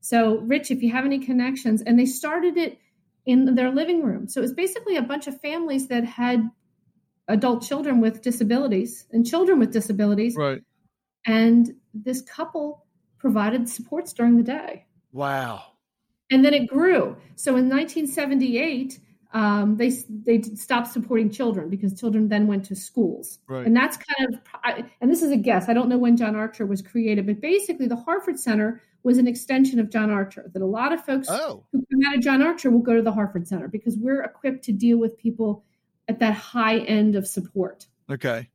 So, 0.00 0.38
Rich, 0.38 0.70
if 0.70 0.82
you 0.82 0.92
have 0.92 1.04
any 1.04 1.18
connections, 1.18 1.82
and 1.82 1.98
they 1.98 2.06
started 2.06 2.56
it 2.56 2.78
in 3.26 3.54
their 3.54 3.70
living 3.70 4.02
room. 4.02 4.28
So 4.28 4.40
it 4.40 4.42
was 4.42 4.54
basically 4.54 4.96
a 4.96 5.02
bunch 5.02 5.26
of 5.26 5.40
families 5.40 5.88
that 5.88 6.04
had 6.04 6.48
adult 7.28 7.62
children 7.62 8.00
with 8.00 8.22
disabilities 8.22 9.06
and 9.10 9.26
children 9.26 9.58
with 9.58 9.72
disabilities. 9.72 10.36
Right. 10.36 10.62
And 11.26 11.74
this 11.92 12.22
couple 12.22 12.86
provided 13.18 13.68
supports 13.68 14.12
during 14.12 14.36
the 14.36 14.44
day. 14.44 14.86
Wow. 15.12 15.64
And 16.30 16.44
then 16.44 16.54
it 16.54 16.68
grew. 16.68 17.16
So 17.34 17.56
in 17.56 17.68
1978, 17.68 19.00
um, 19.36 19.76
they 19.76 19.90
they 20.08 20.40
stopped 20.40 20.90
supporting 20.90 21.28
children 21.28 21.68
because 21.68 21.92
children 21.92 22.26
then 22.26 22.46
went 22.46 22.64
to 22.64 22.74
schools, 22.74 23.38
right. 23.48 23.66
and 23.66 23.76
that's 23.76 23.98
kind 23.98 24.32
of 24.32 24.40
I, 24.64 24.90
and 25.02 25.10
this 25.10 25.20
is 25.20 25.30
a 25.30 25.36
guess. 25.36 25.68
I 25.68 25.74
don't 25.74 25.90
know 25.90 25.98
when 25.98 26.16
John 26.16 26.34
Archer 26.34 26.64
was 26.64 26.80
created, 26.80 27.26
but 27.26 27.42
basically 27.42 27.86
the 27.86 27.96
Harford 27.96 28.40
Center 28.40 28.80
was 29.02 29.18
an 29.18 29.28
extension 29.28 29.78
of 29.78 29.90
John 29.90 30.10
Archer. 30.10 30.50
That 30.54 30.62
a 30.62 30.66
lot 30.66 30.94
of 30.94 31.04
folks 31.04 31.28
oh. 31.30 31.62
who 31.70 31.84
come 31.92 32.00
out 32.08 32.16
of 32.16 32.22
John 32.22 32.40
Archer 32.40 32.70
will 32.70 32.80
go 32.80 32.96
to 32.96 33.02
the 33.02 33.12
Harford 33.12 33.46
Center 33.46 33.68
because 33.68 33.98
we're 33.98 34.22
equipped 34.22 34.64
to 34.64 34.72
deal 34.72 34.96
with 34.96 35.18
people 35.18 35.64
at 36.08 36.18
that 36.20 36.32
high 36.32 36.78
end 36.78 37.14
of 37.14 37.26
support. 37.26 37.84
Okay 38.08 38.48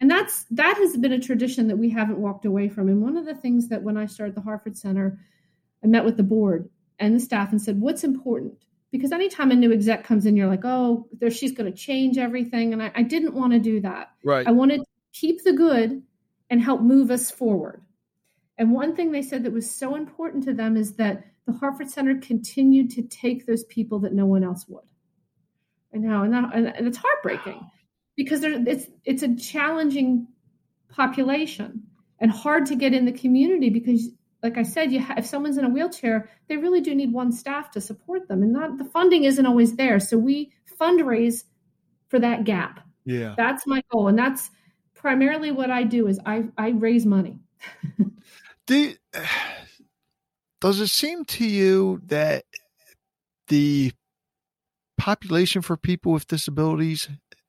and 0.00 0.08
that's 0.08 0.44
that 0.52 0.76
has 0.76 0.96
been 0.96 1.12
a 1.12 1.18
tradition 1.18 1.66
that 1.66 1.76
we 1.76 1.90
haven't 1.90 2.18
walked 2.18 2.44
away 2.44 2.68
from 2.68 2.88
and 2.88 3.02
one 3.02 3.16
of 3.16 3.26
the 3.26 3.34
things 3.34 3.68
that 3.68 3.82
when 3.82 3.98
i 3.98 4.06
started 4.06 4.34
the 4.34 4.40
harford 4.40 4.74
center 4.74 5.18
i 5.84 5.86
met 5.86 6.06
with 6.06 6.16
the 6.16 6.22
board 6.22 6.70
and 6.98 7.14
the 7.14 7.20
staff 7.20 7.50
and 7.50 7.60
said 7.60 7.78
what's 7.78 8.02
important 8.02 8.64
because 8.90 9.12
anytime 9.12 9.50
a 9.50 9.54
new 9.54 9.72
exec 9.72 10.04
comes 10.04 10.26
in 10.26 10.36
you're 10.36 10.48
like 10.48 10.64
oh 10.64 11.06
there 11.18 11.30
she's 11.30 11.52
going 11.52 11.70
to 11.70 11.76
change 11.76 12.18
everything 12.18 12.72
and 12.72 12.82
I, 12.82 12.90
I 12.94 13.02
didn't 13.02 13.34
want 13.34 13.52
to 13.52 13.58
do 13.58 13.80
that. 13.80 14.12
Right. 14.24 14.46
I 14.46 14.50
wanted 14.50 14.78
to 14.78 14.86
keep 15.12 15.42
the 15.44 15.52
good 15.52 16.02
and 16.50 16.60
help 16.60 16.80
move 16.80 17.10
us 17.10 17.30
forward. 17.30 17.82
And 18.58 18.72
one 18.72 18.94
thing 18.94 19.10
they 19.10 19.22
said 19.22 19.44
that 19.44 19.52
was 19.52 19.70
so 19.70 19.94
important 19.94 20.44
to 20.44 20.52
them 20.52 20.76
is 20.76 20.94
that 20.96 21.24
the 21.46 21.52
Harford 21.52 21.90
center 21.90 22.18
continued 22.18 22.90
to 22.90 23.02
take 23.02 23.46
those 23.46 23.64
people 23.64 23.98
that 24.00 24.12
no 24.12 24.26
one 24.26 24.44
else 24.44 24.66
would. 24.68 24.84
I 25.94 25.98
know 25.98 26.22
and, 26.22 26.34
that, 26.34 26.54
and 26.54 26.86
it's 26.86 26.98
heartbreaking 26.98 27.68
because 28.16 28.40
there, 28.40 28.62
it's 28.66 28.86
it's 29.04 29.22
a 29.22 29.34
challenging 29.34 30.28
population 30.88 31.82
and 32.20 32.30
hard 32.30 32.66
to 32.66 32.76
get 32.76 32.92
in 32.92 33.06
the 33.06 33.12
community 33.12 33.70
because 33.70 34.10
like 34.42 34.58
I 34.58 34.62
said, 34.62 34.92
you 34.92 35.00
ha- 35.00 35.14
if 35.18 35.26
someone's 35.26 35.58
in 35.58 35.64
a 35.64 35.68
wheelchair, 35.68 36.28
they 36.48 36.56
really 36.56 36.80
do 36.80 36.94
need 36.94 37.12
one 37.12 37.32
staff 37.32 37.70
to 37.72 37.80
support 37.80 38.28
them, 38.28 38.42
and 38.42 38.52
not 38.52 38.78
the 38.78 38.84
funding 38.84 39.24
isn't 39.24 39.46
always 39.46 39.76
there. 39.76 40.00
So 40.00 40.16
we 40.16 40.52
fundraise 40.80 41.44
for 42.08 42.18
that 42.18 42.44
gap. 42.44 42.80
Yeah, 43.04 43.34
that's 43.36 43.66
my 43.66 43.82
goal, 43.90 44.08
and 44.08 44.18
that's 44.18 44.50
primarily 44.94 45.50
what 45.50 45.70
I 45.70 45.84
do. 45.84 46.06
Is 46.06 46.18
I 46.24 46.44
I 46.56 46.70
raise 46.70 47.06
money. 47.06 47.38
do 48.66 48.94
does 50.60 50.80
it 50.80 50.88
seem 50.88 51.24
to 51.24 51.44
you 51.44 52.00
that 52.06 52.44
the 53.48 53.92
population 55.00 55.62
for 55.62 55.76
people 55.76 56.12
with 56.12 56.26
disabilities 56.26 57.08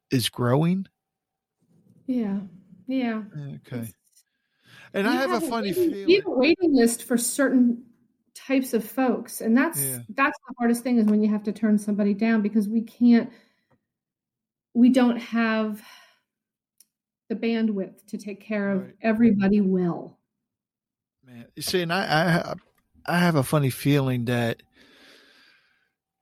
is 0.09 0.29
growing. 0.29 0.87
Yeah. 2.07 2.39
Yeah. 2.87 3.23
Okay. 3.67 3.91
And 4.93 5.07
I 5.07 5.13
have, 5.13 5.29
have, 5.29 5.43
a 5.43 5.47
funny 5.47 5.69
a 5.69 5.73
feeling. 5.73 6.09
You 6.09 6.17
have 6.17 6.27
a 6.27 6.31
waiting 6.31 6.75
list 6.75 7.03
for 7.03 7.17
certain 7.17 7.83
types 8.35 8.73
of 8.73 8.83
folks, 8.83 9.41
and 9.41 9.55
that's 9.55 9.81
yeah. 9.81 9.99
that's 10.09 10.37
the 10.47 10.55
hardest 10.59 10.83
thing 10.83 10.97
is 10.97 11.05
when 11.05 11.21
you 11.21 11.29
have 11.29 11.43
to 11.43 11.51
turn 11.51 11.77
somebody 11.77 12.13
down 12.13 12.41
because 12.41 12.67
we 12.67 12.81
can't, 12.81 13.31
we 14.73 14.89
don't 14.89 15.17
have 15.17 15.81
the 17.29 17.35
bandwidth 17.35 18.05
to 18.07 18.17
take 18.17 18.41
care 18.41 18.71
of 18.71 18.81
right. 18.81 18.95
everybody 19.01 19.61
well. 19.61 20.17
Man, 21.25 21.45
you 21.55 21.61
see, 21.61 21.81
and 21.81 21.93
I, 21.93 22.03
I, 22.03 22.53
I 23.05 23.19
have 23.19 23.35
a 23.35 23.43
funny 23.43 23.69
feeling 23.69 24.25
that, 24.25 24.61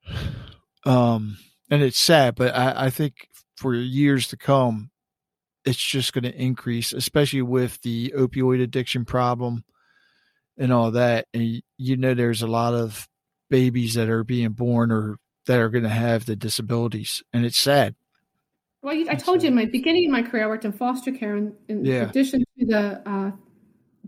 um, 0.86 1.38
and 1.72 1.82
it's 1.82 2.00
sad, 2.00 2.36
but 2.36 2.56
I, 2.56 2.86
I 2.86 2.90
think 2.92 3.28
for 3.56 3.74
years 3.74 4.28
to 4.28 4.38
come, 4.38 4.92
it's 5.66 5.78
just 5.78 6.14
going 6.14 6.24
to 6.24 6.36
increase, 6.36 6.94
especially 6.94 7.42
with 7.42 7.82
the 7.82 8.14
opioid 8.16 8.62
addiction 8.62 9.06
problem 9.06 9.64
and 10.58 10.72
all 10.72 10.92
that. 10.92 11.28
And 11.34 11.62
you 11.78 11.98
know, 11.98 12.14
there's 12.14 12.42
a 12.42 12.48
lot 12.48 12.74
of 12.74 13.08
babies 13.50 13.96
that 13.96 14.10
are 14.10 14.24
being 14.24 14.50
born 14.50 14.92
or 14.92 15.18
that 15.48 15.60
are 15.60 15.70
going 15.70 15.84
to 15.84 15.90
have 15.90 16.26
the 16.26 16.36
disabilities, 16.36 17.24
and 17.34 17.46
it's 17.46 17.60
sad. 17.60 17.96
Well, 18.82 18.96
I 19.10 19.16
told 19.16 19.44
you 19.44 19.50
in 19.50 19.56
my 19.56 19.66
beginning 19.66 20.06
of 20.06 20.12
my 20.12 20.24
career, 20.24 20.46
I 20.46 20.48
worked 20.48 20.64
in 20.64 20.72
foster 20.72 21.12
care. 21.12 21.36
And 21.36 21.54
in 21.68 21.84
yeah. 21.84 22.10
addition 22.10 22.46
to 22.58 22.66
the 22.66 23.02
uh, 23.06 23.32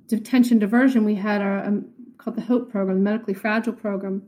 detention 0.07 0.59
diversion, 0.59 1.03
we 1.03 1.15
had 1.15 1.41
our 1.41 1.65
um, 1.65 1.89
called 2.17 2.37
the 2.37 2.41
HOPE 2.41 2.71
program, 2.71 2.97
the 2.97 3.03
medically 3.03 3.33
fragile 3.33 3.73
program, 3.73 4.23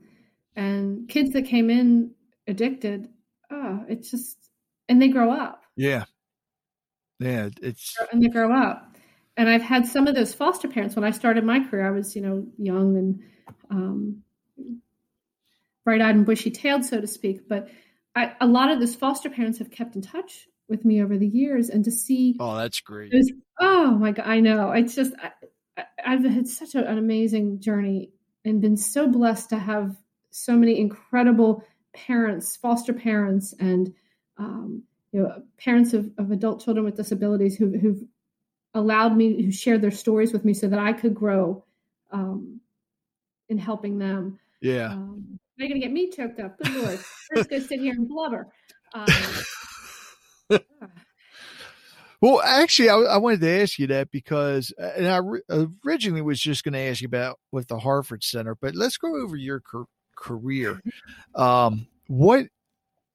and 0.55 1.07
kids 1.07 1.31
that 1.31 1.43
came 1.43 1.69
in 1.69 2.11
addicted. 2.47 3.07
Oh, 3.49 3.85
it's 3.87 4.11
just 4.11 4.37
and 4.89 5.01
they 5.01 5.07
grow 5.07 5.31
up. 5.31 5.63
Yeah. 5.77 6.05
Yeah, 7.25 7.49
it's 7.61 7.95
and 8.11 8.21
they 8.21 8.27
grow 8.27 8.51
up. 8.51 8.95
And 9.35 9.49
I've 9.49 9.61
had 9.61 9.87
some 9.87 10.07
of 10.07 10.15
those 10.15 10.33
foster 10.33 10.67
parents 10.67 10.95
when 10.95 11.03
I 11.03 11.11
started 11.11 11.43
my 11.43 11.59
career. 11.59 11.87
I 11.87 11.91
was, 11.91 12.15
you 12.15 12.21
know, 12.21 12.45
young 12.57 12.97
and 12.97 13.23
um, 13.71 14.23
bright-eyed 15.83 16.15
and 16.15 16.25
bushy-tailed, 16.25 16.85
so 16.85 17.01
to 17.01 17.07
speak. 17.07 17.47
But 17.47 17.69
I, 18.15 18.33
a 18.39 18.45
lot 18.45 18.69
of 18.69 18.79
those 18.79 18.95
foster 18.95 19.29
parents 19.29 19.57
have 19.57 19.71
kept 19.71 19.95
in 19.95 20.01
touch 20.01 20.47
with 20.69 20.85
me 20.85 21.01
over 21.01 21.17
the 21.17 21.27
years, 21.27 21.69
and 21.69 21.83
to 21.85 21.91
see 21.91 22.37
oh, 22.39 22.55
that's 22.57 22.79
great. 22.79 23.11
Was, 23.13 23.31
oh 23.59 23.91
my 23.91 24.11
god, 24.11 24.27
I 24.27 24.39
know. 24.39 24.71
It's 24.71 24.95
just 24.95 25.13
I, 25.21 25.31
have 25.97 26.23
had 26.23 26.47
such 26.47 26.75
a, 26.75 26.87
an 26.87 26.97
amazing 26.97 27.59
journey 27.59 28.11
and 28.45 28.61
been 28.61 28.77
so 28.77 29.07
blessed 29.07 29.49
to 29.49 29.57
have 29.57 29.95
so 30.31 30.53
many 30.53 30.79
incredible 30.79 31.63
parents, 31.93 32.55
foster 32.55 32.93
parents, 32.93 33.53
and 33.59 33.93
um, 34.37 34.83
you 35.13 35.21
know, 35.21 35.43
parents 35.57 35.93
of, 35.93 36.09
of 36.17 36.31
adult 36.31 36.63
children 36.63 36.83
with 36.83 36.97
disabilities 36.97 37.55
who, 37.55 37.77
who've 37.77 38.03
allowed 38.73 39.15
me, 39.15 39.43
who 39.43 39.51
shared 39.51 39.81
their 39.81 39.91
stories 39.91 40.33
with 40.33 40.43
me 40.43 40.53
so 40.53 40.67
that 40.67 40.79
I 40.79 40.91
could 40.91 41.13
grow 41.13 41.63
um, 42.11 42.59
in 43.47 43.59
helping 43.59 43.99
them. 43.99 44.39
Yeah. 44.59 44.93
Um, 44.93 45.39
they're 45.57 45.67
going 45.67 45.79
to 45.79 45.85
get 45.85 45.93
me 45.93 46.09
choked 46.09 46.39
up. 46.39 46.57
Good 46.57 46.75
Lord. 46.75 46.99
Let's 47.35 47.47
go 47.47 47.59
sit 47.59 47.79
here 47.79 47.93
and 47.93 48.09
blubber. 48.09 48.47
Um, 48.95 49.05
well, 52.21 52.41
actually, 52.41 52.89
I, 52.89 52.95
I, 52.95 53.17
wanted 53.17 53.41
to 53.41 53.61
ask 53.61 53.77
you 53.77 53.85
that 53.87 54.09
because, 54.09 54.73
uh, 54.81 54.91
and 54.97 55.07
I 55.07 55.17
re- 55.17 55.41
originally 55.85 56.23
was 56.23 56.39
just 56.39 56.63
going 56.63 56.73
to 56.73 56.79
ask 56.79 57.01
you 57.01 57.07
about 57.07 57.39
with 57.51 57.67
the 57.67 57.77
Harford 57.77 58.23
Center, 58.23 58.55
but 58.55 58.73
let's 58.73 58.97
go 58.97 59.15
over 59.15 59.35
your 59.35 59.59
car- 59.59 59.85
career. 60.15 60.81
Um, 61.35 61.85
what 62.07 62.47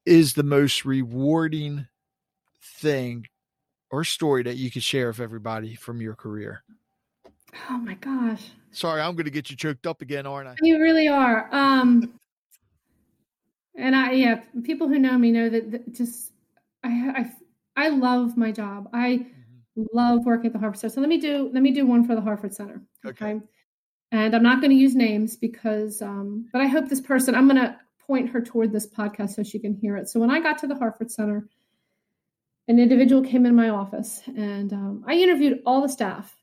is 0.09 0.33
the 0.33 0.43
most 0.43 0.85
rewarding 0.85 1.87
thing 2.63 3.27
or 3.91 4.05
story 4.05 4.43
that 4.43 4.57
you 4.57 4.71
could 4.71 4.83
share 4.83 5.09
with 5.09 5.21
everybody 5.21 5.75
from 5.75 6.01
your 6.01 6.15
career? 6.15 6.63
Oh 7.71 7.79
my 7.79 7.95
gosh. 7.95 8.51
Sorry, 8.73 9.01
I'm 9.01 9.15
going 9.15 9.27
to 9.27 9.31
get 9.31 9.51
you 9.51 9.57
choked 9.57 9.87
up 9.87 10.03
again, 10.03 10.27
aren't 10.27 10.49
I? 10.49 10.55
You 10.63 10.81
really 10.81 11.09
are. 11.09 11.49
Um, 11.53 12.19
and 13.77 13.95
I, 13.95 14.13
yeah, 14.13 14.41
people 14.63 14.89
who 14.89 14.99
know 14.99 15.17
me 15.17 15.31
know 15.31 15.49
that, 15.49 15.71
that 15.71 15.95
just, 15.95 16.33
I, 16.83 17.31
I, 17.77 17.87
I 17.87 17.89
love 17.89 18.37
my 18.37 18.51
job. 18.51 18.89
I 18.93 19.27
mm-hmm. 19.77 19.85
love 19.93 20.25
working 20.25 20.47
at 20.47 20.53
the 20.55 20.59
Harford 20.59 20.81
Center. 20.81 20.95
So 20.95 21.01
let 21.01 21.09
me 21.09 21.19
do, 21.19 21.51
let 21.53 21.63
me 21.63 21.71
do 21.71 21.87
one 21.87 22.07
for 22.07 22.15
the 22.15 22.21
Harford 22.21 22.55
Center. 22.55 22.81
Okay. 23.05 23.33
okay? 23.33 23.41
And 24.11 24.35
I'm 24.35 24.43
not 24.43 24.61
going 24.61 24.71
to 24.71 24.77
use 24.77 24.95
names 24.95 25.37
because, 25.37 26.01
um, 26.01 26.49
but 26.53 26.63
I 26.63 26.67
hope 26.67 26.89
this 26.89 27.01
person, 27.01 27.35
I'm 27.35 27.47
going 27.47 27.61
to 27.61 27.79
point 28.09 28.31
her 28.31 28.41
toward 28.41 28.73
this 28.73 28.89
podcast 28.89 29.37
so 29.37 29.45
she 29.45 29.61
can 29.61 29.75
hear 29.75 29.97
it. 29.97 30.09
So 30.09 30.19
when 30.19 30.31
I 30.31 30.41
got 30.41 30.59
to 30.59 30.67
the 30.67 30.75
Harford 30.75 31.13
Center, 31.13 31.47
an 32.67 32.81
individual 32.81 33.23
came 33.23 33.47
in 33.47 33.55
my 33.55 33.69
office 33.69 34.23
and 34.27 34.73
um, 34.73 35.05
I 35.07 35.15
interviewed 35.15 35.61
all 35.65 35.83
the 35.83 35.89
staff 35.89 36.35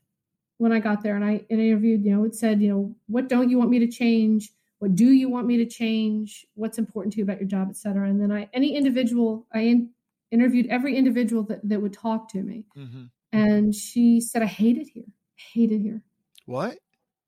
when 0.58 0.72
I 0.72 0.78
got 0.78 1.02
there 1.02 1.16
and 1.16 1.24
I 1.24 1.44
and 1.50 1.60
interviewed, 1.60 2.04
you 2.04 2.16
know, 2.16 2.24
it 2.24 2.34
said, 2.34 2.62
you 2.62 2.68
know, 2.68 2.96
what 3.08 3.28
don't 3.28 3.50
you 3.50 3.58
want 3.58 3.70
me 3.70 3.80
to 3.80 3.88
change? 3.88 4.50
What 4.78 4.94
do 4.94 5.06
you 5.06 5.28
want 5.28 5.46
me 5.46 5.56
to 5.58 5.66
change? 5.66 6.46
What's 6.54 6.78
important 6.78 7.12
to 7.14 7.18
you 7.18 7.24
about 7.24 7.40
your 7.40 7.48
job, 7.48 7.68
et 7.68 7.76
cetera. 7.76 8.08
And 8.08 8.20
then 8.20 8.32
I, 8.32 8.48
any 8.52 8.76
individual, 8.76 9.46
I 9.52 9.60
in, 9.60 9.90
interviewed 10.30 10.66
every 10.66 10.96
individual 10.96 11.42
that, 11.44 11.68
that 11.68 11.80
would 11.82 11.92
talk 11.92 12.30
to 12.30 12.42
me. 12.42 12.64
Mm-hmm. 12.76 13.04
And 13.32 13.74
she 13.74 14.20
said, 14.20 14.42
I 14.42 14.46
hate 14.46 14.78
it 14.78 14.88
here. 14.88 15.04
I 15.06 15.42
hate 15.52 15.72
it 15.72 15.78
here. 15.78 16.02
What? 16.46 16.78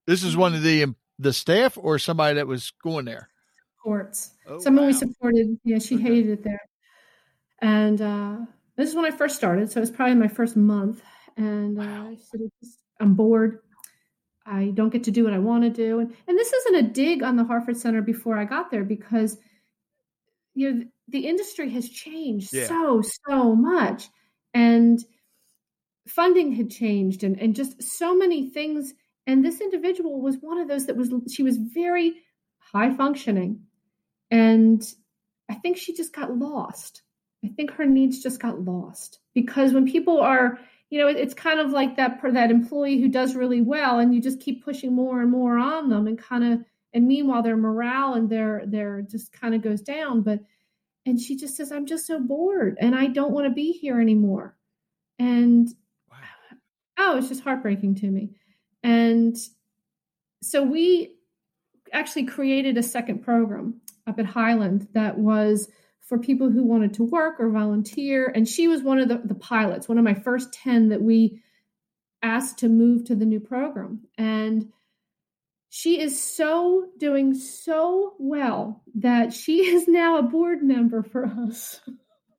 This 0.06 0.22
is 0.22 0.36
one 0.36 0.54
of 0.54 0.62
the, 0.62 0.84
um, 0.84 0.96
the 1.18 1.32
staff 1.32 1.76
or 1.80 1.98
somebody 1.98 2.36
that 2.36 2.46
was 2.46 2.72
going 2.82 3.04
there? 3.04 3.28
Courts. 3.82 4.32
Oh, 4.46 4.58
Someone 4.58 4.84
wow. 4.84 4.88
we 4.88 4.92
supported. 4.92 5.58
Yeah, 5.64 5.78
she 5.78 5.94
okay. 5.96 6.04
hated 6.04 6.30
it 6.30 6.44
there. 6.44 6.60
And 7.60 8.00
uh, 8.00 8.36
this 8.76 8.88
is 8.88 8.94
when 8.94 9.04
I 9.04 9.10
first 9.10 9.36
started. 9.36 9.70
So 9.70 9.78
it 9.78 9.82
was 9.82 9.90
probably 9.90 10.14
my 10.14 10.28
first 10.28 10.56
month. 10.56 11.02
And 11.36 11.78
uh, 11.78 11.82
wow. 11.82 12.08
I 12.10 12.16
said, 12.16 12.40
I'm 13.00 13.14
bored. 13.14 13.60
I 14.44 14.72
don't 14.74 14.90
get 14.90 15.04
to 15.04 15.10
do 15.10 15.24
what 15.24 15.34
I 15.34 15.38
want 15.38 15.64
to 15.64 15.70
do. 15.70 16.00
And, 16.00 16.14
and 16.26 16.38
this 16.38 16.52
isn't 16.52 16.76
a 16.76 16.82
dig 16.82 17.22
on 17.22 17.36
the 17.36 17.44
Harford 17.44 17.76
Center 17.76 18.02
before 18.02 18.38
I 18.38 18.44
got 18.44 18.70
there 18.70 18.84
because 18.84 19.38
you 20.58 20.72
know 20.72 20.84
the 21.06 21.26
industry 21.26 21.70
has 21.70 21.88
changed 21.88 22.52
yeah. 22.52 22.66
so 22.66 23.02
so 23.28 23.54
much 23.54 24.08
and 24.54 25.04
funding 26.08 26.52
had 26.52 26.68
changed 26.68 27.22
and, 27.22 27.38
and 27.38 27.54
just 27.54 27.80
so 27.80 28.16
many 28.16 28.50
things 28.50 28.92
and 29.28 29.44
this 29.44 29.60
individual 29.60 30.20
was 30.20 30.36
one 30.40 30.58
of 30.58 30.66
those 30.66 30.86
that 30.86 30.96
was 30.96 31.12
she 31.30 31.44
was 31.44 31.58
very 31.58 32.14
high 32.58 32.92
functioning 32.92 33.60
and 34.30 34.94
i 35.50 35.54
think 35.54 35.76
she 35.76 35.94
just 35.94 36.12
got 36.12 36.36
lost 36.36 37.02
i 37.44 37.48
think 37.48 37.70
her 37.70 37.86
needs 37.86 38.22
just 38.22 38.40
got 38.40 38.60
lost 38.60 39.20
because 39.34 39.72
when 39.72 39.90
people 39.90 40.20
are 40.20 40.58
you 40.90 40.98
know, 40.98 41.08
it's 41.08 41.34
kind 41.34 41.60
of 41.60 41.70
like 41.70 41.96
that 41.96 42.20
for 42.20 42.32
that 42.32 42.50
employee 42.50 43.00
who 43.00 43.08
does 43.08 43.34
really 43.36 43.60
well, 43.60 43.98
and 43.98 44.14
you 44.14 44.22
just 44.22 44.40
keep 44.40 44.64
pushing 44.64 44.94
more 44.94 45.20
and 45.20 45.30
more 45.30 45.58
on 45.58 45.90
them, 45.90 46.06
and 46.06 46.18
kind 46.18 46.44
of, 46.44 46.64
and 46.94 47.06
meanwhile 47.06 47.42
their 47.42 47.56
morale 47.56 48.14
and 48.14 48.30
their 48.30 48.62
their 48.66 49.02
just 49.02 49.32
kind 49.32 49.54
of 49.54 49.60
goes 49.62 49.82
down. 49.82 50.22
But 50.22 50.40
and 51.04 51.20
she 51.20 51.36
just 51.36 51.56
says, 51.56 51.72
"I'm 51.72 51.84
just 51.84 52.06
so 52.06 52.18
bored, 52.18 52.78
and 52.80 52.94
I 52.94 53.06
don't 53.08 53.32
want 53.32 53.46
to 53.46 53.52
be 53.52 53.72
here 53.72 54.00
anymore." 54.00 54.56
And 55.18 55.68
wow. 56.10 56.16
oh, 56.98 57.18
it's 57.18 57.28
just 57.28 57.44
heartbreaking 57.44 57.96
to 57.96 58.06
me. 58.06 58.30
And 58.82 59.36
so 60.42 60.62
we 60.62 61.16
actually 61.92 62.24
created 62.24 62.78
a 62.78 62.82
second 62.82 63.24
program 63.24 63.80
up 64.08 64.18
at 64.18 64.26
Highland 64.26 64.88
that 64.94 65.18
was 65.18 65.68
for 66.00 66.18
people 66.18 66.50
who 66.50 66.64
wanted 66.64 66.94
to 66.94 67.04
work 67.04 67.38
or 67.38 67.50
volunteer. 67.50 68.32
And 68.34 68.48
she 68.48 68.66
was 68.66 68.82
one 68.82 68.98
of 68.98 69.08
the, 69.08 69.18
the 69.18 69.34
pilots, 69.34 69.88
one 69.88 69.98
of 69.98 70.04
my 70.04 70.14
first 70.14 70.52
10 70.54 70.88
that 70.88 71.02
we 71.02 71.42
asked 72.22 72.58
to 72.58 72.68
move 72.68 73.04
to 73.04 73.14
the 73.14 73.26
new 73.26 73.40
program. 73.40 74.00
And 74.16 74.72
she 75.68 76.00
is 76.00 76.20
so 76.20 76.88
doing 76.98 77.34
so 77.34 78.14
well 78.18 78.82
that 78.94 79.32
she 79.32 79.66
is 79.74 79.86
now 79.86 80.16
a 80.16 80.22
board 80.22 80.62
member 80.62 81.02
for 81.02 81.26
us. 81.26 81.80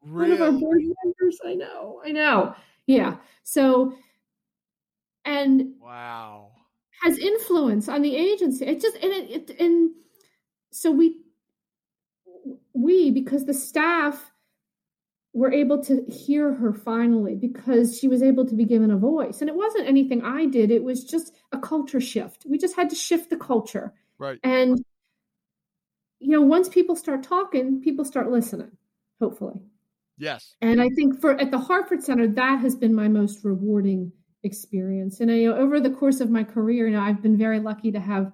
Really? 0.04 0.32
One 0.32 0.32
of 0.32 0.42
our 0.42 0.60
board 0.60 0.82
members. 0.82 1.40
I 1.46 1.54
know. 1.54 2.02
I 2.04 2.12
know. 2.12 2.56
Yeah. 2.88 3.18
So, 3.44 3.94
and 5.26 5.74
wow, 5.80 6.52
has 7.04 7.20
influence 7.20 7.88
on 7.88 8.02
the 8.02 8.16
agency. 8.16 8.66
It 8.66 8.82
just 8.82 8.96
and 8.96 9.12
it, 9.12 9.50
it 9.50 9.60
and 9.60 9.92
so 10.72 10.90
we 10.90 11.18
we, 12.80 13.12
because 13.12 13.46
the 13.46 13.54
staff 13.54 14.32
were 15.34 15.52
able 15.52 15.82
to 15.84 16.04
hear 16.06 16.54
her 16.54 16.74
finally 16.74 17.36
because 17.36 17.98
she 17.98 18.08
was 18.08 18.24
able 18.24 18.46
to 18.46 18.56
be 18.56 18.66
given 18.66 18.92
a 18.92 18.98
voice. 18.98 19.42
And 19.42 19.50
it 19.50 19.56
wasn't 19.56 19.88
anything 19.88 20.24
I 20.24 20.46
did, 20.46 20.72
it 20.72 20.84
was 20.84 21.04
just 21.04 21.34
a 21.52 21.60
culture 21.60 22.02
shift. 22.02 22.46
We 22.48 22.58
just 22.58 22.76
had 22.76 22.90
to 22.90 22.96
shift 22.96 23.30
the 23.30 23.38
culture. 23.38 23.94
Right. 24.18 24.40
And, 24.44 24.84
you 26.20 26.30
know, 26.30 26.42
once 26.42 26.68
people 26.68 26.96
start 26.96 27.24
talking, 27.24 27.82
people 27.82 28.06
start 28.06 28.32
listening, 28.32 28.72
hopefully. 29.20 29.62
Yes. 30.18 30.56
And 30.62 30.82
I 30.82 30.90
think 30.90 31.22
for 31.22 31.40
at 31.40 31.52
the 31.52 31.60
Harford 31.60 32.04
Center, 32.04 32.28
that 32.28 32.60
has 32.60 32.76
been 32.76 32.94
my 32.94 33.08
most 33.08 33.46
rewarding 33.46 34.12
experience. 34.44 35.22
And 35.22 35.32
you 35.32 35.50
know, 35.50 35.58
over 35.58 35.80
the 35.80 35.90
course 35.90 36.20
of 36.20 36.30
my 36.30 36.44
career, 36.44 36.88
you 36.88 36.94
know, 36.94 37.02
I've 37.02 37.22
been 37.22 37.38
very 37.38 37.60
lucky 37.60 37.92
to 37.92 38.00
have, 38.00 38.32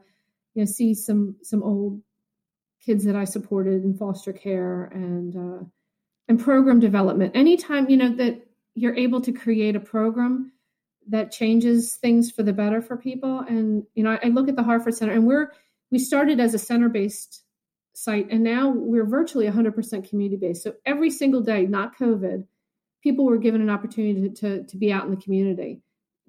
you 0.56 0.64
know, 0.64 0.66
see 0.66 0.96
some 0.96 1.36
some 1.44 1.62
old 1.62 2.02
kids 2.86 3.04
that 3.06 3.16
I 3.16 3.24
supported 3.24 3.84
in 3.84 3.96
foster 3.98 4.34
care 4.34 4.86
and 4.86 5.36
uh, 5.36 5.66
and 6.28 6.40
program 6.40 6.80
development. 6.80 7.36
Anytime 7.36 7.90
you 7.90 7.98
know 7.98 8.16
that 8.16 8.46
you're 8.76 8.96
able 8.96 9.22
to 9.22 9.32
create 9.32 9.76
a 9.76 9.80
program 9.80 10.52
that 11.08 11.32
changes 11.32 11.96
things 11.96 12.32
for 12.32 12.44
the 12.44 12.54
better 12.54 12.82
for 12.82 12.98
people, 12.98 13.40
and 13.40 13.84
you 13.94 14.04
know, 14.04 14.18
I 14.22 14.28
look 14.28 14.50
at 14.50 14.56
the 14.56 14.64
Harford 14.64 14.96
Center, 14.96 15.14
and 15.14 15.26
we're 15.26 15.52
we 15.92 16.00
started 16.00 16.40
as 16.40 16.54
a 16.54 16.60
center 16.60 16.90
based 16.90 17.44
site, 17.94 18.28
and 18.30 18.44
now 18.44 18.70
we're 18.70 19.06
virtually 19.06 19.48
100% 19.48 20.10
community 20.10 20.36
based. 20.36 20.64
So 20.64 20.74
every 20.86 21.10
single 21.10 21.42
day, 21.42 21.66
not 21.66 21.98
COVID, 21.98 22.46
people 23.02 23.24
were 23.26 23.38
given 23.38 23.62
an 23.62 23.70
opportunity 23.70 24.30
to, 24.30 24.36
to, 24.36 24.64
to 24.66 24.78
be 24.78 24.92
out 24.92 25.06
in 25.06 25.12
the 25.12 25.22
community 25.22 25.82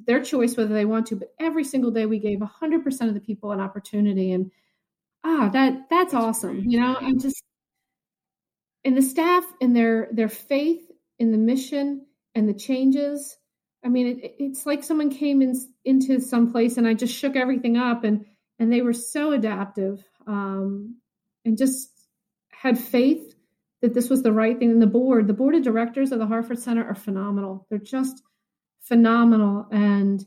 their 0.04 0.22
choice 0.22 0.56
whether 0.56 0.74
they 0.74 0.84
want 0.84 1.06
to 1.06 1.16
but 1.16 1.32
every 1.40 1.64
single 1.64 1.90
day 1.90 2.06
we 2.06 2.18
gave 2.18 2.38
100% 2.38 3.08
of 3.08 3.14
the 3.14 3.20
people 3.20 3.52
an 3.52 3.60
opportunity 3.60 4.32
and 4.32 4.50
ah, 5.26 5.48
that 5.52 5.88
that's, 5.90 6.12
that's 6.12 6.14
awesome. 6.14 6.62
You 6.64 6.80
know, 6.80 6.96
I'm 7.00 7.18
just 7.18 7.42
and 8.84 8.96
the 8.96 9.02
staff 9.02 9.44
and 9.60 9.74
their 9.74 10.08
their 10.12 10.28
faith 10.28 10.82
in 11.18 11.32
the 11.32 11.38
mission 11.38 12.06
and 12.34 12.48
the 12.48 12.54
changes. 12.54 13.36
I 13.84 13.88
mean, 13.88 14.20
it, 14.22 14.36
it's 14.38 14.66
like 14.66 14.84
someone 14.84 15.10
came 15.10 15.42
in 15.42 15.54
into 15.84 16.20
some 16.20 16.50
place 16.52 16.76
and 16.76 16.86
I 16.86 16.94
just 16.94 17.14
shook 17.14 17.36
everything 17.36 17.76
up 17.76 18.04
and 18.04 18.24
and 18.58 18.72
they 18.72 18.82
were 18.82 18.92
so 18.92 19.32
adaptive 19.32 20.02
um, 20.26 20.96
and 21.44 21.58
just 21.58 21.90
had 22.50 22.78
faith 22.78 23.34
that 23.82 23.92
this 23.92 24.08
was 24.08 24.22
the 24.22 24.32
right 24.32 24.58
thing. 24.58 24.70
And 24.70 24.82
the 24.82 24.86
board, 24.86 25.26
the 25.26 25.34
board 25.34 25.54
of 25.54 25.62
directors 25.62 26.10
of 26.10 26.18
the 26.18 26.26
Harford 26.26 26.58
Center 26.58 26.86
are 26.86 26.94
phenomenal. 26.94 27.66
They're 27.68 27.78
just 27.78 28.22
phenomenal 28.80 29.66
and 29.70 30.24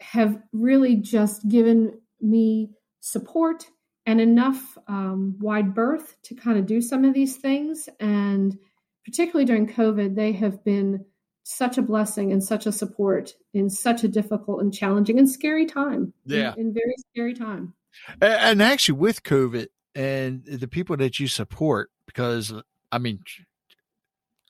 have 0.00 0.42
really 0.52 0.96
just 0.96 1.48
given 1.48 2.00
me 2.20 2.70
support 3.00 3.66
and 4.06 4.20
enough 4.20 4.76
um, 4.86 5.36
wide 5.40 5.74
berth 5.74 6.16
to 6.24 6.34
kind 6.34 6.58
of 6.58 6.66
do 6.66 6.80
some 6.80 7.04
of 7.04 7.14
these 7.14 7.36
things. 7.36 7.88
And 8.00 8.58
particularly 9.04 9.44
during 9.44 9.66
COVID, 9.66 10.14
they 10.14 10.32
have 10.32 10.64
been 10.64 11.04
such 11.44 11.78
a 11.78 11.82
blessing 11.82 12.32
and 12.32 12.42
such 12.42 12.66
a 12.66 12.72
support 12.72 13.34
in 13.52 13.68
such 13.68 14.02
a 14.02 14.08
difficult 14.08 14.62
and 14.62 14.72
challenging 14.72 15.18
and 15.18 15.30
scary 15.30 15.66
time. 15.66 16.12
Yeah. 16.24 16.54
In, 16.54 16.68
in 16.68 16.74
very 16.74 16.94
scary 17.10 17.34
time. 17.34 17.74
And 18.20 18.62
actually, 18.62 18.98
with 18.98 19.22
COVID 19.22 19.68
and 19.94 20.44
the 20.44 20.68
people 20.68 20.96
that 20.96 21.20
you 21.20 21.28
support, 21.28 21.90
because 22.06 22.52
I 22.90 22.98
mean, 22.98 23.20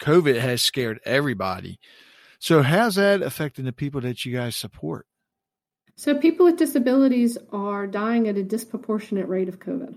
COVID 0.00 0.40
has 0.40 0.62
scared 0.62 1.00
everybody. 1.04 1.78
So, 2.38 2.62
how's 2.62 2.94
that 2.94 3.22
affecting 3.22 3.64
the 3.64 3.72
people 3.72 4.00
that 4.02 4.24
you 4.24 4.34
guys 4.34 4.56
support? 4.56 5.06
So 5.96 6.18
people 6.18 6.46
with 6.46 6.56
disabilities 6.56 7.38
are 7.52 7.86
dying 7.86 8.28
at 8.28 8.36
a 8.36 8.42
disproportionate 8.42 9.28
rate 9.28 9.48
of 9.48 9.60
COVID. 9.60 9.94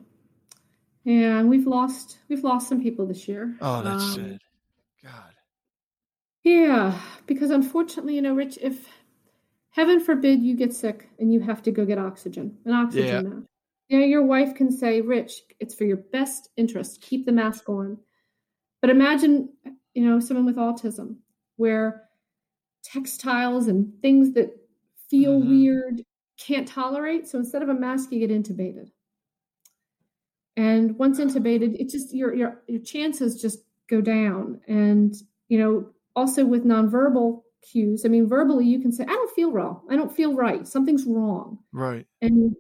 And 1.06 1.50
we've 1.50 1.66
lost 1.66 2.18
we've 2.28 2.44
lost 2.44 2.68
some 2.68 2.82
people 2.84 3.06
this 3.06 3.28
year. 3.28 3.56
Oh, 3.62 3.82
that's 3.82 4.04
um, 4.04 4.14
sad. 4.14 4.40
God. 5.04 5.34
Yeah, 6.44 7.00
because 7.26 7.50
unfortunately, 7.50 8.16
you 8.16 8.22
know, 8.22 8.36
Rich, 8.36 8.60
if 8.62 8.88
heaven 9.70 10.00
forbid 10.00 10.42
you 10.42 10.56
get 10.56 10.74
sick 10.74 11.10
and 11.20 11.34
you 11.34 11.40
have 11.40 11.62
to 11.64 11.72
go 11.72 11.86
get 11.86 11.98
oxygen, 11.98 12.58
an 12.66 12.74
oxygen 12.74 13.08
yeah. 13.08 13.22
mask. 13.22 13.48
You 13.90 14.00
know, 14.00 14.06
your 14.06 14.24
wife 14.24 14.54
can 14.54 14.70
say, 14.70 15.00
Rich, 15.00 15.44
it's 15.60 15.74
for 15.74 15.86
your 15.86 15.98
best 15.98 16.50
interest. 16.58 17.02
Keep 17.02 17.26
the 17.26 17.32
mask 17.32 17.70
on. 17.70 17.98
But 18.82 18.90
imagine, 18.90 19.50
you 19.94 20.06
know, 20.06 20.20
someone 20.20 20.46
with 20.46 20.58
autism 20.58 21.18
where 21.56 22.04
textiles 22.84 23.68
and 23.68 23.94
things 24.02 24.34
that 24.34 24.58
feel 25.10 25.40
mm-hmm. 25.40 25.50
weird 25.50 26.02
can't 26.38 26.68
tolerate. 26.68 27.28
So 27.28 27.40
instead 27.40 27.64
of 27.64 27.70
a 27.70 27.74
mask, 27.74 28.12
you 28.12 28.26
get 28.26 28.32
intubated. 28.32 28.90
And 30.56 30.98
once 30.98 31.20
intubated, 31.20 31.80
it 31.80 31.90
just 31.90 32.14
your 32.14 32.34
your 32.34 32.64
your 32.68 32.82
chances 32.82 33.42
just 33.42 33.60
go 33.88 34.02
down. 34.02 34.60
And 34.68 35.16
you 35.50 35.60
know, 35.60 35.90
also 36.16 36.46
with 36.46 36.66
nonverbal 36.66 37.44
cues, 37.62 38.06
I 38.06 38.10
mean, 38.10 38.28
verbally 38.28 38.66
you 38.66 38.80
can 38.80 38.92
say, 38.92 39.04
"I 39.04 39.14
don't 39.14 39.36
feel 39.36 39.52
well. 39.52 39.84
I 39.90 39.96
don't 39.96 40.12
feel 40.12 40.36
right. 40.36 40.68
Something's 40.68 41.06
wrong." 41.06 41.60
Right. 41.72 42.08
And 42.22 42.56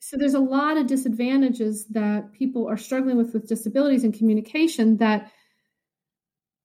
so 0.00 0.16
there's 0.16 0.34
a 0.34 0.40
lot 0.40 0.78
of 0.78 0.86
disadvantages 0.86 1.86
that 1.88 2.32
people 2.32 2.66
are 2.68 2.78
struggling 2.78 3.16
with 3.16 3.34
with 3.34 3.48
disabilities 3.48 4.04
and 4.04 4.14
communication 4.14 4.96
that 4.96 5.30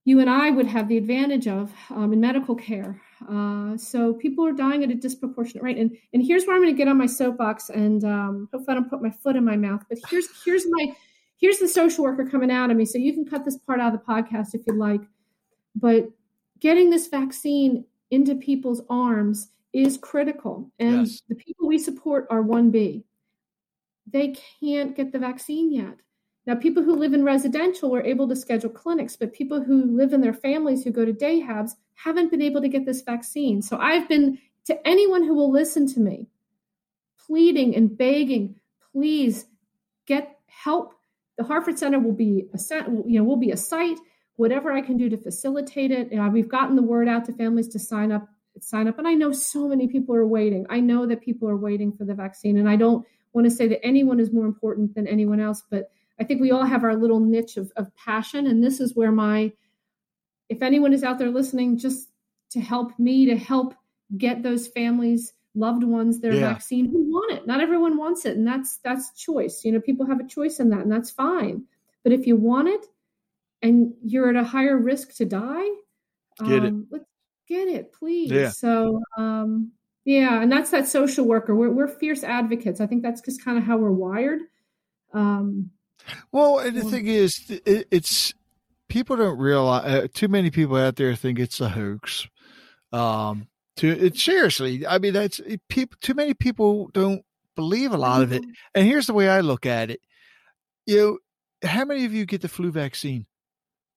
you 0.05 0.21
and 0.21 0.29
I 0.29 0.51
would 0.51 0.67
have 0.67 0.87
the 0.87 0.97
advantage 0.97 1.47
of 1.47 1.73
um, 1.89 2.13
in 2.13 2.21
medical 2.21 2.55
care. 2.55 3.01
Uh, 3.29 3.75
so 3.77 4.13
people 4.13 4.45
are 4.45 4.51
dying 4.51 4.83
at 4.83 4.91
a 4.91 4.95
disproportionate 4.95 5.63
rate, 5.63 5.77
and 5.77 5.95
and 6.13 6.23
here's 6.23 6.45
where 6.45 6.55
I'm 6.55 6.61
going 6.61 6.73
to 6.73 6.77
get 6.77 6.87
on 6.87 6.97
my 6.97 7.05
soapbox, 7.05 7.69
and 7.69 8.03
um, 8.03 8.49
hopefully 8.51 8.77
I 8.77 8.79
don't 8.79 8.89
put 8.89 9.01
my 9.01 9.09
foot 9.09 9.35
in 9.35 9.43
my 9.43 9.57
mouth. 9.57 9.83
But 9.89 9.99
here's 10.09 10.27
here's 10.43 10.65
my 10.69 10.95
here's 11.37 11.59
the 11.59 11.67
social 11.67 12.03
worker 12.03 12.29
coming 12.29 12.51
out 12.51 12.71
of 12.71 12.77
me. 12.77 12.85
So 12.85 12.97
you 12.97 13.13
can 13.13 13.25
cut 13.25 13.45
this 13.45 13.57
part 13.57 13.79
out 13.79 13.93
of 13.93 13.99
the 13.99 14.05
podcast 14.05 14.53
if 14.53 14.61
you'd 14.67 14.77
like, 14.77 15.01
but 15.75 16.09
getting 16.59 16.89
this 16.89 17.07
vaccine 17.07 17.85
into 18.11 18.35
people's 18.35 18.81
arms 18.89 19.49
is 19.73 19.97
critical, 19.97 20.71
and 20.79 21.07
yes. 21.07 21.21
the 21.27 21.35
people 21.35 21.67
we 21.67 21.77
support 21.77 22.27
are 22.29 22.41
one 22.41 22.71
B. 22.71 23.03
They 24.09 24.35
can't 24.59 24.95
get 24.95 25.11
the 25.11 25.19
vaccine 25.19 25.73
yet. 25.73 25.97
Now, 26.47 26.55
people 26.55 26.81
who 26.81 26.95
live 26.95 27.13
in 27.13 27.25
residential 27.25 27.93
are 27.93 28.01
able 28.01 28.25
to 28.29 28.35
schedule 28.35 28.69
clinics, 28.69 29.17
but 29.17 29.33
people 29.33 29.61
who 29.61 29.83
live 29.83 30.13
in 30.13 30.21
their 30.21 30.33
families 30.33 30.81
who 30.81 30.91
go 30.91 31.03
to 31.03 31.11
day 31.11 31.41
habs 31.41 31.71
haven't 31.95 32.31
been 32.31 32.41
able 32.41 32.61
to 32.61 32.69
get 32.69 32.85
this 32.85 33.01
vaccine. 33.01 33.61
So 33.61 33.77
I've 33.77 34.07
been 34.07 34.39
to 34.65 34.87
anyone 34.87 35.23
who 35.23 35.33
will 35.33 35.51
listen 35.51 35.85
to 35.93 35.99
me 35.99 36.27
pleading 37.27 37.75
and 37.75 37.97
begging, 37.97 38.55
please 38.93 39.45
get 40.05 40.39
help. 40.47 40.93
The 41.37 41.43
Harford 41.43 41.77
Center 41.77 41.99
will 41.99 42.13
be 42.13 42.45
a 42.53 42.59
you 43.05 43.19
know 43.19 43.25
will 43.25 43.35
be 43.35 43.51
a 43.51 43.57
site. 43.57 43.97
Whatever 44.37 44.71
I 44.71 44.81
can 44.81 44.97
do 44.97 45.09
to 45.09 45.17
facilitate 45.17 45.91
it. 45.91 46.11
You 46.11 46.17
know, 46.17 46.29
we've 46.29 46.47
gotten 46.47 46.77
the 46.77 46.81
word 46.81 47.09
out 47.09 47.25
to 47.25 47.33
families 47.33 47.67
to 47.69 47.79
sign 47.79 48.11
up 48.11 48.27
sign 48.59 48.87
up 48.87 48.97
and 48.97 49.07
i 49.07 49.13
know 49.13 49.31
so 49.31 49.67
many 49.67 49.87
people 49.87 50.15
are 50.15 50.25
waiting 50.25 50.65
i 50.71 50.79
know 50.79 51.05
that 51.05 51.21
people 51.21 51.47
are 51.47 51.55
waiting 51.55 51.91
for 51.91 52.05
the 52.05 52.13
vaccine 52.15 52.57
and 52.57 52.67
i 52.67 52.75
don't 52.75 53.05
want 53.33 53.45
to 53.45 53.51
say 53.51 53.67
that 53.67 53.85
anyone 53.85 54.19
is 54.19 54.33
more 54.33 54.47
important 54.47 54.95
than 54.95 55.05
anyone 55.05 55.39
else 55.39 55.61
but 55.69 55.91
I 56.19 56.23
think 56.23 56.41
we 56.41 56.51
all 56.51 56.65
have 56.65 56.83
our 56.83 56.95
little 56.95 57.19
niche 57.19 57.57
of, 57.57 57.71
of 57.75 57.95
passion. 57.95 58.47
And 58.47 58.63
this 58.63 58.79
is 58.79 58.95
where 58.95 59.11
my, 59.11 59.51
if 60.49 60.61
anyone 60.61 60.93
is 60.93 61.03
out 61.03 61.19
there 61.19 61.29
listening, 61.29 61.77
just 61.77 62.09
to 62.51 62.59
help 62.59 62.97
me 62.97 63.25
to 63.25 63.35
help 63.35 63.75
get 64.17 64.41
those 64.41 64.67
families, 64.67 65.33
loved 65.53 65.83
ones, 65.83 66.19
their 66.19 66.33
yeah. 66.33 66.53
vaccine 66.53 66.85
who 66.89 67.03
want 67.11 67.33
it. 67.33 67.45
Not 67.45 67.61
everyone 67.61 67.97
wants 67.97 68.25
it. 68.25 68.37
And 68.37 68.47
that's, 68.47 68.77
that's 68.77 69.11
choice. 69.13 69.63
You 69.63 69.71
know, 69.71 69.81
people 69.81 70.05
have 70.05 70.19
a 70.19 70.27
choice 70.27 70.59
in 70.59 70.69
that 70.69 70.81
and 70.81 70.91
that's 70.91 71.11
fine. 71.11 71.63
But 72.03 72.13
if 72.13 72.25
you 72.25 72.35
want 72.35 72.69
it 72.69 72.85
and 73.61 73.93
you're 74.03 74.29
at 74.29 74.35
a 74.35 74.43
higher 74.43 74.77
risk 74.77 75.15
to 75.17 75.25
die, 75.25 75.67
get 76.45 76.59
um, 76.59 76.65
it. 76.65 76.95
Let's 76.95 77.09
get 77.47 77.67
it, 77.67 77.91
please. 77.91 78.31
Yeah. 78.31 78.49
So, 78.49 79.01
um, 79.17 79.71
yeah, 80.05 80.41
and 80.41 80.49
that's 80.49 80.71
that 80.71 80.87
social 80.87 81.25
worker. 81.25 81.53
We're, 81.53 81.69
we're 81.69 81.87
fierce 81.89 82.23
advocates. 82.23 82.79
I 82.79 82.87
think 82.87 83.03
that's 83.03 83.19
just 83.19 83.43
kind 83.43 83.57
of 83.57 83.65
how 83.65 83.77
we're 83.77 83.91
wired. 83.91 84.39
Um, 85.13 85.69
well, 86.31 86.59
and 86.59 86.75
the 86.75 86.83
thing 86.83 87.07
is, 87.07 87.43
it, 87.65 87.87
it's 87.91 88.33
people 88.87 89.15
don't 89.15 89.37
realize. 89.37 89.85
Uh, 89.85 90.07
too 90.13 90.27
many 90.27 90.51
people 90.51 90.77
out 90.77 90.95
there 90.95 91.15
think 91.15 91.39
it's 91.39 91.59
a 91.61 91.69
hoax. 91.69 92.27
Um, 92.91 93.47
to 93.77 93.89
it 93.89 94.17
seriously, 94.17 94.87
I 94.87 94.97
mean, 94.97 95.13
that's 95.13 95.41
people. 95.69 95.97
Too 96.01 96.13
many 96.13 96.33
people 96.33 96.89
don't 96.93 97.23
believe 97.55 97.91
a 97.91 97.97
lot 97.97 98.21
of 98.21 98.31
it. 98.31 98.41
Mm-hmm. 98.41 98.51
And 98.75 98.87
here's 98.87 99.07
the 99.07 99.13
way 99.13 99.29
I 99.29 99.41
look 99.41 99.65
at 99.65 99.91
it. 99.91 100.01
You 100.85 100.97
know, 100.97 101.69
how 101.69 101.85
many 101.85 102.05
of 102.05 102.13
you 102.13 102.25
get 102.25 102.41
the 102.41 102.47
flu 102.47 102.71
vaccine, 102.71 103.25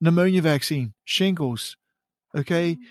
pneumonia 0.01 0.43
vaccine, 0.43 0.95
shingles? 1.05 1.77
Okay. 2.37 2.75
Mm-hmm. 2.75 2.85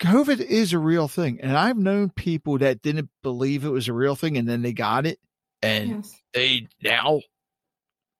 COVID 0.00 0.40
is 0.40 0.72
a 0.72 0.78
real 0.78 1.08
thing. 1.08 1.40
And 1.40 1.56
I've 1.56 1.76
known 1.76 2.10
people 2.10 2.58
that 2.58 2.82
didn't 2.82 3.10
believe 3.22 3.64
it 3.64 3.70
was 3.70 3.88
a 3.88 3.92
real 3.92 4.14
thing 4.14 4.36
and 4.36 4.48
then 4.48 4.62
they 4.62 4.72
got 4.72 5.06
it 5.06 5.18
and 5.62 5.88
yes. 5.88 6.22
they 6.32 6.68
now 6.82 7.20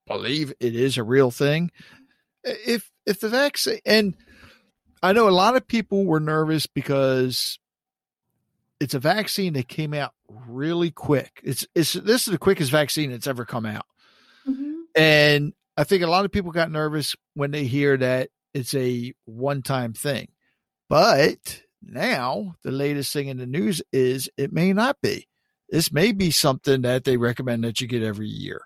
believe 0.08 0.52
it 0.60 0.74
is 0.74 0.96
a 0.96 1.02
real 1.02 1.30
thing. 1.30 1.70
If 2.44 2.90
if 3.06 3.20
the 3.20 3.28
vaccine 3.28 3.80
and 3.84 4.16
I 5.02 5.12
know 5.12 5.28
a 5.28 5.30
lot 5.30 5.56
of 5.56 5.66
people 5.66 6.04
were 6.04 6.20
nervous 6.20 6.66
because 6.66 7.58
it's 8.80 8.94
a 8.94 8.98
vaccine 8.98 9.52
that 9.54 9.68
came 9.68 9.94
out 9.94 10.12
really 10.28 10.90
quick. 10.90 11.40
It's 11.44 11.66
it's 11.74 11.92
this 11.92 12.26
is 12.26 12.32
the 12.32 12.38
quickest 12.38 12.70
vaccine 12.70 13.10
that's 13.10 13.26
ever 13.26 13.44
come 13.44 13.66
out. 13.66 13.86
Mm-hmm. 14.46 14.74
And 14.96 15.52
I 15.76 15.84
think 15.84 16.02
a 16.02 16.08
lot 16.08 16.24
of 16.24 16.32
people 16.32 16.50
got 16.50 16.70
nervous 16.70 17.14
when 17.34 17.50
they 17.50 17.64
hear 17.64 17.96
that 17.96 18.30
it's 18.54 18.74
a 18.74 19.14
one-time 19.26 19.92
thing. 19.92 20.28
But 20.88 21.62
now 21.82 22.56
the 22.62 22.72
latest 22.72 23.12
thing 23.12 23.28
in 23.28 23.36
the 23.36 23.46
news 23.46 23.82
is 23.92 24.28
it 24.36 24.52
may 24.52 24.72
not 24.72 25.00
be. 25.00 25.28
This 25.68 25.92
may 25.92 26.12
be 26.12 26.30
something 26.30 26.82
that 26.82 27.04
they 27.04 27.16
recommend 27.18 27.62
that 27.64 27.80
you 27.80 27.86
get 27.86 28.02
every 28.02 28.26
year 28.26 28.62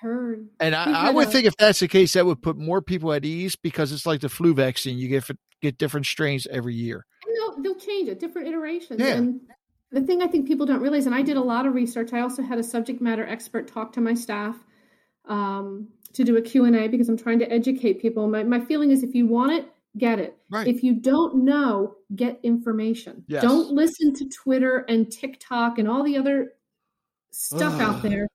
heard. 0.00 0.48
And 0.60 0.74
I, 0.74 1.08
I 1.08 1.10
would 1.10 1.28
a, 1.28 1.30
think 1.30 1.46
if 1.46 1.56
that's 1.56 1.80
the 1.80 1.88
case, 1.88 2.12
that 2.14 2.26
would 2.26 2.42
put 2.42 2.56
more 2.56 2.80
people 2.80 3.12
at 3.12 3.24
ease 3.24 3.56
because 3.56 3.92
it's 3.92 4.06
like 4.06 4.20
the 4.20 4.28
flu 4.28 4.54
vaccine. 4.54 4.98
You 4.98 5.08
get 5.08 5.28
get 5.60 5.78
different 5.78 6.06
strains 6.06 6.46
every 6.50 6.74
year. 6.74 7.06
They'll, 7.26 7.62
they'll 7.62 7.80
change 7.80 8.08
it, 8.08 8.20
different 8.20 8.48
iterations. 8.48 9.00
Yeah. 9.00 9.14
And 9.14 9.40
the 9.90 10.02
thing 10.02 10.22
I 10.22 10.26
think 10.26 10.46
people 10.46 10.66
don't 10.66 10.80
realize, 10.80 11.06
and 11.06 11.14
I 11.14 11.22
did 11.22 11.36
a 11.36 11.42
lot 11.42 11.66
of 11.66 11.74
research. 11.74 12.12
I 12.12 12.20
also 12.20 12.42
had 12.42 12.58
a 12.58 12.62
subject 12.62 13.00
matter 13.00 13.26
expert 13.26 13.66
talk 13.68 13.92
to 13.94 14.00
my 14.00 14.14
staff 14.14 14.56
um, 15.26 15.88
to 16.12 16.24
do 16.24 16.36
a 16.36 16.42
Q&A 16.42 16.88
because 16.88 17.08
I'm 17.08 17.16
trying 17.16 17.38
to 17.40 17.50
educate 17.50 18.00
people. 18.00 18.28
My, 18.28 18.44
my 18.44 18.60
feeling 18.60 18.90
is 18.90 19.02
if 19.02 19.14
you 19.14 19.26
want 19.26 19.52
it, 19.52 19.68
get 19.96 20.18
it. 20.18 20.36
Right. 20.50 20.66
If 20.66 20.82
you 20.82 20.94
don't 20.94 21.44
know, 21.44 21.96
get 22.14 22.38
information. 22.42 23.24
Yes. 23.28 23.42
Don't 23.42 23.72
listen 23.72 24.14
to 24.14 24.28
Twitter 24.28 24.84
and 24.88 25.10
TikTok 25.10 25.78
and 25.78 25.88
all 25.88 26.04
the 26.04 26.16
other 26.16 26.52
stuff 27.30 27.74
Ugh. 27.74 27.80
out 27.80 28.02
there 28.02 28.28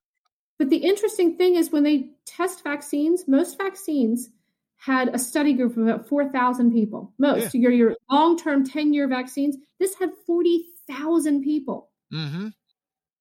but 0.58 0.70
the 0.70 0.76
interesting 0.76 1.36
thing 1.36 1.56
is 1.56 1.70
when 1.70 1.82
they 1.82 2.10
test 2.24 2.62
vaccines, 2.62 3.26
most 3.26 3.58
vaccines 3.58 4.30
had 4.76 5.14
a 5.14 5.18
study 5.18 5.54
group 5.54 5.76
of 5.76 5.86
about 5.86 6.08
4,000 6.08 6.72
people. 6.72 7.12
Most, 7.18 7.54
yeah. 7.54 7.60
your, 7.60 7.72
your 7.72 7.96
long 8.10 8.36
term 8.36 8.64
10 8.64 8.92
year 8.92 9.08
vaccines, 9.08 9.56
this 9.78 9.94
had 9.98 10.10
40,000 10.26 11.42
people. 11.42 11.90
Mm-hmm. 12.12 12.48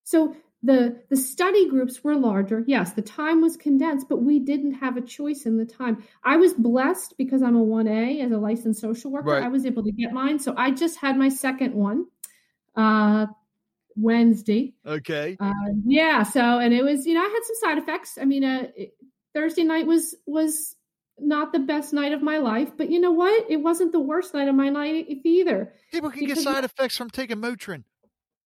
So 0.03 0.35
the, 0.61 1.01
the 1.09 1.15
study 1.15 1.69
groups 1.69 2.03
were 2.03 2.15
larger. 2.15 2.63
Yes, 2.67 2.93
the 2.93 3.01
time 3.01 3.41
was 3.41 3.57
condensed, 3.57 4.07
but 4.09 4.21
we 4.21 4.39
didn't 4.39 4.73
have 4.73 4.97
a 4.97 5.01
choice 5.01 5.45
in 5.45 5.57
the 5.57 5.65
time. 5.65 6.03
I 6.23 6.37
was 6.37 6.53
blessed 6.53 7.15
because 7.17 7.41
I'm 7.41 7.55
a 7.55 7.65
1A 7.65 8.23
as 8.23 8.31
a 8.31 8.37
licensed 8.37 8.81
social 8.81 9.11
worker. 9.11 9.31
Right. 9.31 9.43
I 9.43 9.47
was 9.47 9.65
able 9.65 9.83
to 9.83 9.91
get 9.91 10.11
mine. 10.11 10.39
So 10.39 10.53
I 10.55 10.71
just 10.71 10.97
had 10.97 11.17
my 11.17 11.29
second 11.29 11.73
one. 11.73 12.05
Uh, 12.75 13.27
Wednesday. 13.95 14.73
Okay. 14.85 15.37
Uh, 15.39 15.51
yeah. 15.85 16.23
So, 16.23 16.59
and 16.59 16.73
it 16.73 16.83
was, 16.83 17.05
you 17.05 17.13
know, 17.13 17.21
I 17.21 17.29
had 17.29 17.41
some 17.43 17.55
side 17.61 17.77
effects. 17.77 18.17
I 18.19 18.25
mean, 18.25 18.43
uh, 18.43 18.67
Thursday 19.33 19.63
night 19.63 19.87
was 19.87 20.15
was 20.25 20.75
not 21.19 21.53
the 21.53 21.59
best 21.59 21.93
night 21.93 22.11
of 22.11 22.21
my 22.21 22.37
life, 22.37 22.71
but 22.77 22.89
you 22.89 22.99
know 22.99 23.11
what? 23.11 23.49
It 23.49 23.57
wasn't 23.57 23.91
the 23.91 23.99
worst 23.99 24.33
night 24.33 24.47
of 24.47 24.55
my 24.55 24.69
life 24.69 25.05
either. 25.23 25.73
People 25.91 26.11
can 26.11 26.25
get 26.25 26.37
side 26.37 26.63
effects 26.63 26.97
from 26.97 27.09
taking 27.09 27.37
Motrin. 27.37 27.83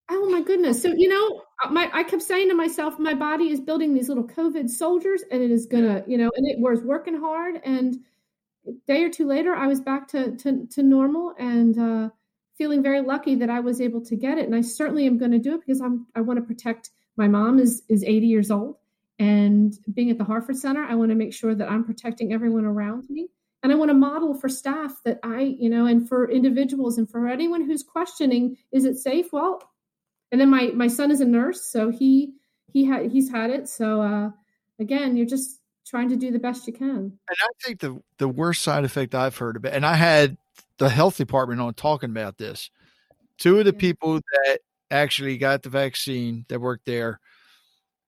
Oh 0.09 0.29
my 0.29 0.41
goodness! 0.41 0.81
So 0.81 0.93
you 0.95 1.09
know, 1.09 1.41
uh, 1.63 1.69
my 1.69 1.89
I 1.93 2.03
kept 2.03 2.21
saying 2.21 2.47
to 2.49 2.55
myself, 2.55 2.97
my 2.97 3.13
body 3.13 3.49
is 3.49 3.59
building 3.59 3.93
these 3.93 4.07
little 4.07 4.27
COVID 4.27 4.69
soldiers, 4.69 5.23
and 5.31 5.41
it 5.41 5.51
is 5.51 5.65
gonna, 5.65 6.03
you 6.07 6.17
know, 6.17 6.31
and 6.35 6.47
it 6.47 6.59
was 6.59 6.81
working 6.81 7.19
hard. 7.19 7.59
And 7.65 7.97
a 8.65 8.71
day 8.87 9.03
or 9.03 9.09
two 9.09 9.27
later, 9.27 9.53
I 9.53 9.67
was 9.67 9.81
back 9.81 10.07
to 10.09 10.37
to, 10.37 10.65
to 10.67 10.83
normal, 10.83 11.33
and 11.37 11.77
uh, 11.77 12.09
feeling 12.57 12.81
very 12.81 13.01
lucky 13.01 13.35
that 13.35 13.49
I 13.49 13.59
was 13.59 13.79
able 13.79 14.01
to 14.05 14.15
get 14.15 14.37
it. 14.37 14.45
And 14.45 14.55
I 14.55 14.61
certainly 14.61 15.05
am 15.05 15.17
going 15.17 15.31
to 15.31 15.39
do 15.39 15.55
it 15.55 15.61
because 15.65 15.81
I'm 15.81 16.07
I 16.15 16.21
want 16.21 16.39
to 16.39 16.45
protect 16.45 16.91
my 17.15 17.27
mom 17.27 17.59
is 17.59 17.83
is 17.89 18.03
80 18.03 18.27
years 18.27 18.51
old. 18.51 18.77
And 19.19 19.73
being 19.93 20.11
at 20.11 20.17
the 20.17 20.23
Harford 20.23 20.57
Center, 20.57 20.83
I 20.83 20.95
want 20.95 21.09
to 21.09 21.15
make 21.15 21.33
sure 21.33 21.55
that 21.55 21.69
I'm 21.69 21.83
protecting 21.83 22.33
everyone 22.33 22.65
around 22.65 23.09
me. 23.09 23.29
And 23.63 23.71
I 23.71 23.75
want 23.75 23.89
to 23.89 23.95
model 23.95 24.35
for 24.35 24.49
staff 24.49 24.93
that 25.03 25.19
I, 25.23 25.55
you 25.59 25.69
know, 25.69 25.87
and 25.87 26.07
for 26.07 26.29
individuals 26.29 26.99
and 26.99 27.09
for 27.09 27.27
anyone 27.27 27.65
who's 27.65 27.81
questioning, 27.81 28.55
is 28.71 28.85
it 28.85 28.97
safe? 28.97 29.33
Well, 29.33 29.61
and 30.31 30.39
then 30.39 30.49
my 30.49 30.67
my 30.67 30.87
son 30.87 31.09
is 31.09 31.21
a 31.21 31.25
nurse, 31.25 31.65
so 31.65 31.89
he 31.89 32.33
he 32.71 32.85
had 32.85 33.11
he's 33.11 33.31
had 33.31 33.49
it. 33.49 33.67
So 33.67 34.01
uh, 34.01 34.29
again, 34.79 35.17
you're 35.17 35.25
just 35.25 35.59
trying 35.85 36.09
to 36.09 36.15
do 36.15 36.31
the 36.31 36.39
best 36.39 36.67
you 36.67 36.73
can. 36.73 36.87
And 36.87 37.37
I 37.41 37.47
think 37.63 37.79
the 37.79 38.01
the 38.19 38.27
worst 38.27 38.61
side 38.61 38.85
effect 38.85 39.15
I've 39.15 39.37
heard 39.37 39.57
it, 39.57 39.73
and 39.73 39.85
I 39.85 39.95
had 39.95 40.37
the 40.77 40.89
health 40.89 41.17
department 41.17 41.61
on 41.61 41.73
talking 41.73 42.09
about 42.09 42.37
this 42.37 42.69
Two 43.37 43.59
of 43.59 43.65
the 43.65 43.73
people 43.73 44.15
that 44.15 44.59
actually 44.89 45.37
got 45.37 45.61
the 45.61 45.69
vaccine 45.69 46.45
that 46.49 46.59
worked 46.59 46.85
there, 46.85 47.19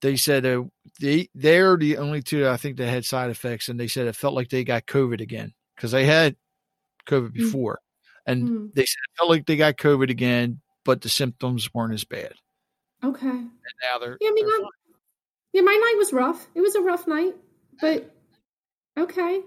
they 0.01 0.15
said 0.15 0.45
uh, 0.45 0.63
they 0.99 1.29
they're 1.35 1.77
the 1.77 1.97
only 1.97 2.21
two 2.21 2.47
I 2.47 2.57
think 2.57 2.77
that 2.77 2.89
had 2.89 3.05
side 3.05 3.29
effects, 3.29 3.69
and 3.69 3.79
they 3.79 3.87
said 3.87 4.07
it 4.07 4.15
felt 4.15 4.33
like 4.33 4.49
they 4.49 4.63
got 4.63 4.87
COVID 4.87 5.21
again 5.21 5.53
because 5.75 5.91
they 5.91 6.05
had 6.05 6.35
COVID 7.07 7.29
mm. 7.29 7.33
before, 7.33 7.75
mm-hmm. 7.75 8.31
and 8.31 8.43
mm-hmm. 8.43 8.65
they 8.73 8.85
said 8.85 9.01
it 9.07 9.17
felt 9.17 9.29
like 9.29 9.45
they 9.45 9.55
got 9.55 9.77
COVID 9.77 10.09
again, 10.09 10.61
but 10.83 11.01
the 11.01 11.09
symptoms 11.09 11.71
weren't 11.75 11.93
as 11.93 12.05
bad. 12.05 12.33
Okay. 13.03 13.29
And 13.29 13.49
now 13.83 13.99
they're 13.99 14.17
yeah. 14.19 14.29
I 14.29 14.33
mean, 14.33 14.47
yeah, 15.53 15.61
my 15.61 15.73
night 15.73 15.95
was 15.97 16.11
rough. 16.11 16.47
It 16.55 16.61
was 16.61 16.73
a 16.73 16.81
rough 16.81 17.05
night, 17.05 17.35
but 17.79 18.15
okay. 18.97 19.41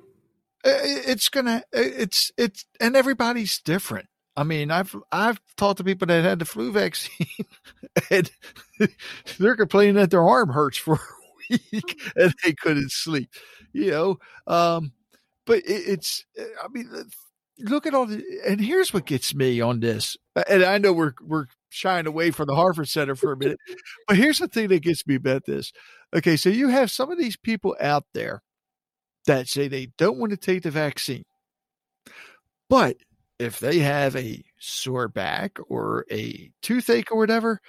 It's 0.65 1.29
gonna. 1.29 1.63
It's 1.73 2.31
it's 2.37 2.65
and 2.81 2.95
everybody's 2.97 3.59
different. 3.61 4.07
I 4.37 4.45
mean, 4.45 4.71
I've 4.71 4.95
I've 5.11 5.41
talked 5.57 5.79
to 5.79 5.85
people 5.85 6.07
that 6.07 6.25
had 6.25 6.39
the 6.39 6.45
flu 6.45 6.73
vaccine, 6.73 7.27
and 8.11 8.31
they're 9.39 9.57
complaining 9.57 9.95
that 9.95 10.11
their 10.11 10.23
arm 10.27 10.51
hurts 10.51 10.79
for 10.79 10.95
a 10.95 10.99
week 11.73 12.01
and 12.17 12.35
they 12.45 12.53
couldn't 12.53 12.93
sleep. 12.93 13.31
You 13.73 13.91
know, 13.91 14.19
um, 14.47 14.93
but 15.47 15.59
it, 15.59 15.65
it's. 15.89 16.25
I 16.39 16.69
mean, 16.73 16.89
look 17.59 17.87
at 17.87 17.95
all 17.95 18.07
the. 18.07 18.23
And 18.47 18.61
here's 18.61 18.93
what 18.95 19.07
gets 19.07 19.35
me 19.35 19.61
on 19.61 19.81
this. 19.81 20.17
And 20.49 20.63
I 20.65 20.79
know 20.79 20.93
we're 20.93 21.15
we're 21.21 21.47
shying 21.71 22.07
away 22.07 22.31
from 22.31 22.47
the 22.47 22.55
Harford 22.55 22.89
Center 22.89 23.15
for 23.17 23.33
a 23.33 23.37
minute, 23.37 23.59
but 24.07 24.17
here's 24.17 24.39
the 24.39 24.49
thing 24.49 24.69
that 24.69 24.83
gets 24.83 25.07
me 25.07 25.17
about 25.17 25.45
this. 25.47 25.73
Okay, 26.15 26.37
so 26.37 26.49
you 26.51 26.69
have 26.69 26.91
some 26.91 27.11
of 27.11 27.19
these 27.19 27.37
people 27.37 27.77
out 27.81 28.05
there 28.15 28.43
that 29.27 29.49
say 29.49 29.69
they 29.69 29.87
don't 29.99 30.19
want 30.19 30.31
to 30.31 30.37
take 30.37 30.63
the 30.63 30.71
vaccine, 30.71 31.25
but 32.69 32.97
if 33.39 33.59
they 33.61 33.79
have 33.81 34.17
a 34.17 34.43
sore 34.59 35.09
back 35.09 35.59
or 35.69 36.07
a 36.11 36.51
toothache 36.63 37.11
or 37.11 37.19
whatever, 37.19 37.61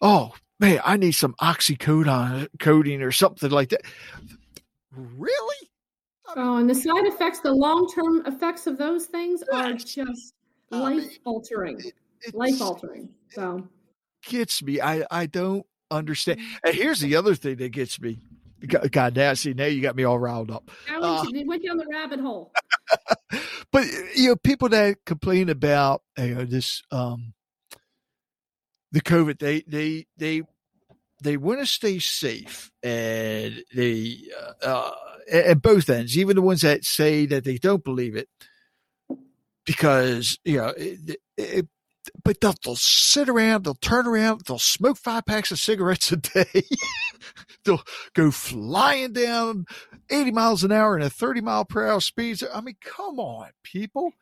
oh 0.00 0.32
man, 0.58 0.80
I 0.84 0.96
need 0.96 1.12
some 1.12 1.34
oxycodone 1.40 2.48
coding 2.58 3.02
or 3.02 3.12
something 3.12 3.50
like 3.50 3.70
that. 3.70 3.82
Really? 4.92 5.68
Oh, 6.36 6.56
and 6.56 6.68
the 6.68 6.74
side 6.74 7.06
effects, 7.06 7.40
the 7.40 7.52
long 7.52 7.88
term 7.88 8.24
effects 8.26 8.66
of 8.66 8.78
those 8.78 9.06
things 9.06 9.42
are 9.52 9.72
just 9.72 10.34
life 10.70 11.18
altering. 11.24 11.80
Life 12.32 12.60
altering. 12.60 13.08
So 13.30 13.68
gets 14.26 14.62
me. 14.62 14.80
I 14.80 15.04
I 15.10 15.26
don't 15.26 15.66
understand. 15.90 16.40
Mm-hmm. 16.40 16.66
And 16.66 16.74
here's 16.74 17.00
the 17.00 17.16
other 17.16 17.34
thing 17.34 17.56
that 17.56 17.70
gets 17.70 18.00
me. 18.00 18.18
God, 18.66 19.14
damn! 19.14 19.36
See, 19.36 19.54
now 19.54 19.66
you 19.66 19.80
got 19.80 19.96
me 19.96 20.04
all 20.04 20.18
riled 20.18 20.50
up. 20.50 20.70
I 20.88 20.98
went, 20.98 21.36
uh, 21.36 21.42
went 21.46 21.64
down 21.64 21.76
the 21.78 21.86
rabbit 21.90 22.20
hole. 22.20 22.52
but 23.72 23.86
you 24.16 24.28
know, 24.28 24.36
people 24.36 24.68
that 24.70 24.98
complain 25.06 25.48
about 25.48 26.02
you 26.18 26.34
know 26.34 26.44
this 26.44 26.82
um 26.90 27.34
the 28.92 29.00
COVID, 29.00 29.38
they 29.38 29.62
they 29.66 30.06
they 30.16 30.42
they 31.22 31.36
want 31.36 31.60
to 31.60 31.66
stay 31.66 31.98
safe, 31.98 32.70
and 32.82 33.62
they 33.74 34.16
uh, 34.62 34.66
uh, 34.66 34.90
at 35.30 35.62
both 35.62 35.88
ends, 35.88 36.16
even 36.16 36.36
the 36.36 36.42
ones 36.42 36.62
that 36.62 36.84
say 36.84 37.26
that 37.26 37.44
they 37.44 37.58
don't 37.58 37.84
believe 37.84 38.16
it, 38.16 38.28
because 39.64 40.38
you 40.44 40.56
know 40.56 40.74
it, 40.76 41.16
it, 41.36 41.66
but 42.24 42.40
they'll, 42.40 42.54
they'll 42.64 42.76
sit 42.76 43.28
around, 43.28 43.64
they'll 43.64 43.74
turn 43.74 44.06
around, 44.06 44.42
they'll 44.46 44.58
smoke 44.58 44.96
five 44.96 45.26
packs 45.26 45.50
of 45.50 45.58
cigarettes 45.58 46.12
a 46.12 46.16
day. 46.16 46.62
they'll 47.64 47.82
go 48.14 48.30
flying 48.30 49.12
down 49.12 49.66
80 50.08 50.30
miles 50.32 50.64
an 50.64 50.72
hour 50.72 50.96
in 50.96 51.02
a 51.02 51.10
30 51.10 51.40
mile 51.40 51.64
per 51.64 51.86
hour 51.86 52.00
speed. 52.00 52.40
I 52.52 52.60
mean, 52.60 52.76
come 52.80 53.18
on, 53.18 53.50
people. 53.62 54.12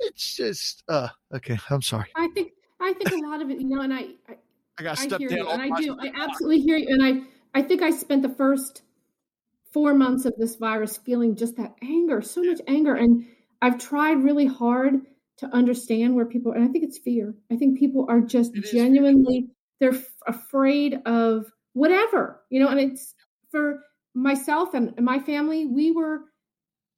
It's 0.00 0.36
just, 0.36 0.82
uh, 0.88 1.08
okay. 1.34 1.58
I'm 1.70 1.82
sorry. 1.82 2.08
I 2.16 2.28
think, 2.28 2.52
I 2.80 2.92
think 2.92 3.24
a 3.24 3.28
lot 3.28 3.42
of 3.42 3.50
it, 3.50 3.60
you 3.60 3.68
know, 3.68 3.82
and 3.82 3.92
I, 3.92 4.00
I, 4.28 4.36
I 4.78 4.82
got 4.82 4.96
to 4.96 5.02
step 5.02 5.20
down. 5.20 5.30
You, 5.30 5.48
and 5.48 5.62
I 5.62 5.80
do. 5.80 5.96
I 6.00 6.12
absolutely 6.14 6.60
hear 6.60 6.76
you. 6.76 6.88
And 6.88 7.04
I, 7.04 7.58
I 7.58 7.62
think 7.62 7.82
I 7.82 7.90
spent 7.90 8.22
the 8.22 8.28
first 8.28 8.82
four 9.72 9.94
months 9.94 10.24
of 10.24 10.34
this 10.38 10.56
virus 10.56 10.96
feeling 10.96 11.36
just 11.36 11.56
that 11.56 11.74
anger, 11.82 12.22
so 12.22 12.42
much 12.42 12.60
anger. 12.66 12.94
And 12.94 13.26
I've 13.60 13.78
tried 13.78 14.22
really 14.22 14.46
hard 14.46 15.00
to 15.38 15.46
understand 15.54 16.14
where 16.14 16.26
people 16.26 16.52
and 16.52 16.64
i 16.64 16.68
think 16.68 16.84
it's 16.84 16.98
fear. 16.98 17.34
I 17.50 17.56
think 17.56 17.78
people 17.78 18.06
are 18.08 18.20
just 18.20 18.56
it 18.56 18.70
genuinely 18.72 19.48
they're 19.80 19.94
f- 19.94 20.04
afraid 20.26 20.98
of 21.06 21.46
whatever 21.74 22.40
you 22.50 22.60
know 22.60 22.68
and 22.68 22.80
it's 22.80 23.14
for 23.50 23.80
myself 24.14 24.74
and, 24.74 24.94
my 25.00 25.18
family 25.18 25.66
we 25.66 25.92
were 25.92 26.22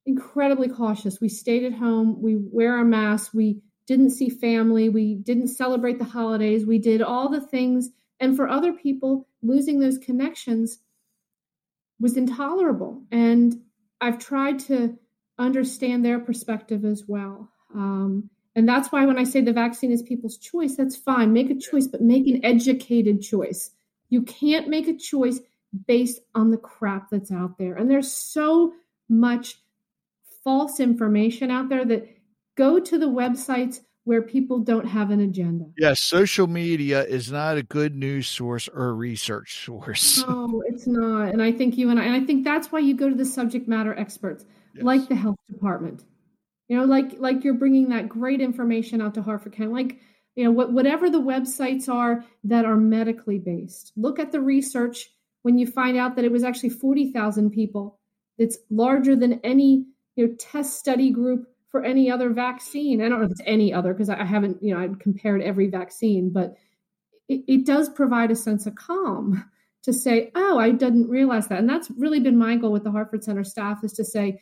incredibly 0.05 0.69
cautious. 0.69 1.21
We 1.21 1.29
stayed 1.29 1.63
at 1.65 1.73
home. 1.73 2.21
We 2.21 2.35
wear 2.35 2.77
our 2.77 2.85
masks. 2.85 3.33
We 3.33 3.61
didn't 3.85 4.11
see 4.11 4.29
family. 4.29 4.89
We 4.89 5.15
didn't 5.15 5.49
celebrate 5.49 5.99
the 5.99 6.05
holidays. 6.05 6.65
We 6.65 6.79
did 6.79 7.01
all 7.01 7.29
the 7.29 7.41
things. 7.41 7.89
And 8.19 8.35
for 8.35 8.49
other 8.49 8.73
people 8.73 9.27
losing 9.41 9.79
those 9.79 9.97
connections 9.97 10.79
was 11.99 12.17
intolerable. 12.17 13.03
And 13.11 13.61
i've 14.01 14.19
tried 14.19 14.59
to 14.59 14.97
understand 15.37 16.03
their 16.05 16.19
perspective 16.19 16.85
as 16.85 17.03
well 17.07 17.49
um, 17.73 18.29
and 18.55 18.67
that's 18.67 18.91
why 18.91 19.05
when 19.05 19.17
I 19.17 19.23
say 19.23 19.41
the 19.41 19.53
vaccine 19.53 19.91
is 19.91 20.01
people's 20.01 20.37
choice, 20.37 20.75
that's 20.75 20.95
fine. 20.95 21.33
Make 21.33 21.49
a 21.49 21.55
choice, 21.55 21.87
but 21.87 22.01
make 22.01 22.27
an 22.27 22.43
educated 22.43 23.21
choice. 23.21 23.71
You 24.09 24.23
can't 24.23 24.67
make 24.67 24.87
a 24.87 24.97
choice 24.97 25.39
based 25.87 26.19
on 26.33 26.51
the 26.51 26.57
crap 26.57 27.09
that's 27.11 27.31
out 27.31 27.57
there. 27.57 27.75
And 27.75 27.89
there's 27.89 28.11
so 28.11 28.73
much 29.07 29.59
false 30.43 30.79
information 30.79 31.51
out 31.51 31.69
there 31.69 31.85
that 31.85 32.07
go 32.55 32.79
to 32.79 32.97
the 32.97 33.05
websites 33.05 33.81
where 34.03 34.21
people 34.23 34.59
don't 34.59 34.87
have 34.87 35.11
an 35.11 35.19
agenda. 35.19 35.65
Yes, 35.77 36.01
social 36.01 36.47
media 36.47 37.03
is 37.03 37.31
not 37.31 37.57
a 37.57 37.63
good 37.63 37.95
news 37.95 38.27
source 38.27 38.67
or 38.67 38.95
research 38.95 39.63
source. 39.63 40.23
No, 40.27 40.63
it's 40.65 40.87
not. 40.87 41.29
And 41.29 41.43
I 41.43 41.51
think 41.51 41.77
you 41.77 41.91
and 41.91 41.99
I, 41.99 42.05
and 42.05 42.15
I 42.15 42.25
think 42.25 42.43
that's 42.43 42.71
why 42.71 42.79
you 42.79 42.95
go 42.95 43.07
to 43.07 43.15
the 43.15 43.25
subject 43.25 43.67
matter 43.67 43.93
experts, 43.93 44.45
yes. 44.73 44.83
like 44.83 45.07
the 45.07 45.15
health 45.15 45.37
department 45.51 46.03
you 46.69 46.77
know 46.77 46.85
like 46.85 47.19
like 47.19 47.43
you're 47.43 47.53
bringing 47.53 47.89
that 47.89 48.07
great 48.07 48.39
information 48.39 49.01
out 49.01 49.13
to 49.15 49.21
harford 49.21 49.53
county 49.53 49.71
like 49.71 49.99
you 50.35 50.45
know 50.45 50.51
what, 50.51 50.71
whatever 50.71 51.09
the 51.09 51.19
websites 51.19 51.89
are 51.89 52.23
that 52.45 52.63
are 52.63 52.77
medically 52.77 53.39
based 53.39 53.91
look 53.97 54.19
at 54.19 54.31
the 54.31 54.39
research 54.39 55.09
when 55.41 55.57
you 55.57 55.67
find 55.67 55.97
out 55.97 56.15
that 56.15 56.25
it 56.25 56.31
was 56.31 56.43
actually 56.43 56.69
40,000 56.69 57.49
people 57.51 57.99
it's 58.37 58.57
larger 58.69 59.15
than 59.15 59.41
any 59.43 59.85
you 60.15 60.27
know 60.27 60.35
test 60.39 60.79
study 60.79 61.11
group 61.11 61.47
for 61.69 61.83
any 61.83 62.09
other 62.09 62.31
vaccine. 62.31 62.99
I 62.99 63.09
don't 63.09 63.19
know 63.19 63.25
if 63.25 63.31
it's 63.31 63.41
any 63.45 63.71
other 63.71 63.93
because 63.93 64.09
I, 64.09 64.23
haven't 64.23 64.63
you 64.63 64.73
know 64.73 64.81
i've 64.81 64.99
compared 64.99 65.41
every 65.41 65.67
vaccine 65.67 66.31
but 66.31 66.55
it, 67.27 67.43
it 67.47 67.65
does 67.65 67.89
provide 67.89 68.31
a 68.31 68.35
sense 68.35 68.65
of 68.65 68.75
calm 68.75 69.43
to 69.83 69.93
say 69.93 70.31
oh 70.35 70.57
i 70.57 70.71
didn't 70.71 71.09
realize 71.09 71.47
that. 71.47 71.59
And 71.59 71.69
that's 71.69 71.91
really 71.91 72.19
been 72.19 72.37
my 72.37 72.55
goal 72.55 72.71
with 72.71 72.83
the 72.83 72.91
harford 72.91 73.23
center 73.23 73.43
staff 73.43 73.83
is 73.83 73.93
to 73.93 74.05
say 74.05 74.41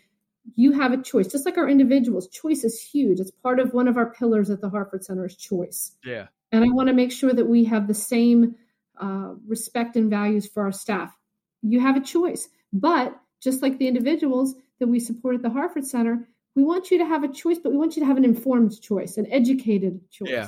you 0.56 0.72
have 0.72 0.94
a 0.94 1.02
choice, 1.02 1.28
just 1.28 1.46
like 1.46 1.58
our 1.58 1.70
individuals. 1.70 2.28
Choice 2.30 2.64
is 2.64 2.80
huge. 2.80 3.20
It's 3.20 3.32
part 3.32 3.60
of 3.60 3.74
one 3.74 3.88
of 3.88 3.98
our 3.98 4.12
pillars 4.12 4.50
at 4.50 4.62
the 4.62 4.70
Harford 4.70 5.04
Center 5.04 5.26
is 5.26 5.36
choice. 5.36 5.92
Yeah. 6.04 6.28
And 6.52 6.64
I 6.64 6.68
want 6.70 6.88
to 6.88 6.94
make 6.94 7.12
sure 7.12 7.34
that 7.34 7.46
we 7.46 7.66
have 7.66 7.88
the 7.88 7.94
same 7.94 8.56
uh, 9.00 9.34
respect 9.46 9.96
and 9.96 10.10
values 10.10 10.48
for 10.48 10.64
our 10.64 10.72
staff. 10.72 11.16
You 11.62 11.80
have 11.82 11.98
a 11.98 12.02
choice, 12.02 12.48
but 12.72 13.20
just 13.42 13.62
like 13.62 13.78
the 13.78 13.88
individuals 13.88 14.56
that 14.80 14.88
we 14.88 15.00
support 15.00 15.36
at 15.36 15.42
the 15.42 15.50
Harford 15.50 15.86
Center, 15.86 16.28
we 16.56 16.64
want 16.64 16.90
you 16.92 17.00
to 17.00 17.06
have 17.06 17.24
a 17.24 17.28
choice, 17.28 17.60
but 17.60 17.72
we 17.72 17.78
want 17.78 17.96
you 17.96 18.02
to 18.02 18.08
have 18.08 18.18
an 18.18 18.26
informed 18.26 18.80
choice, 18.82 19.18
an 19.18 19.32
educated 19.32 20.10
choice. 20.10 20.30
Yeah. 20.30 20.48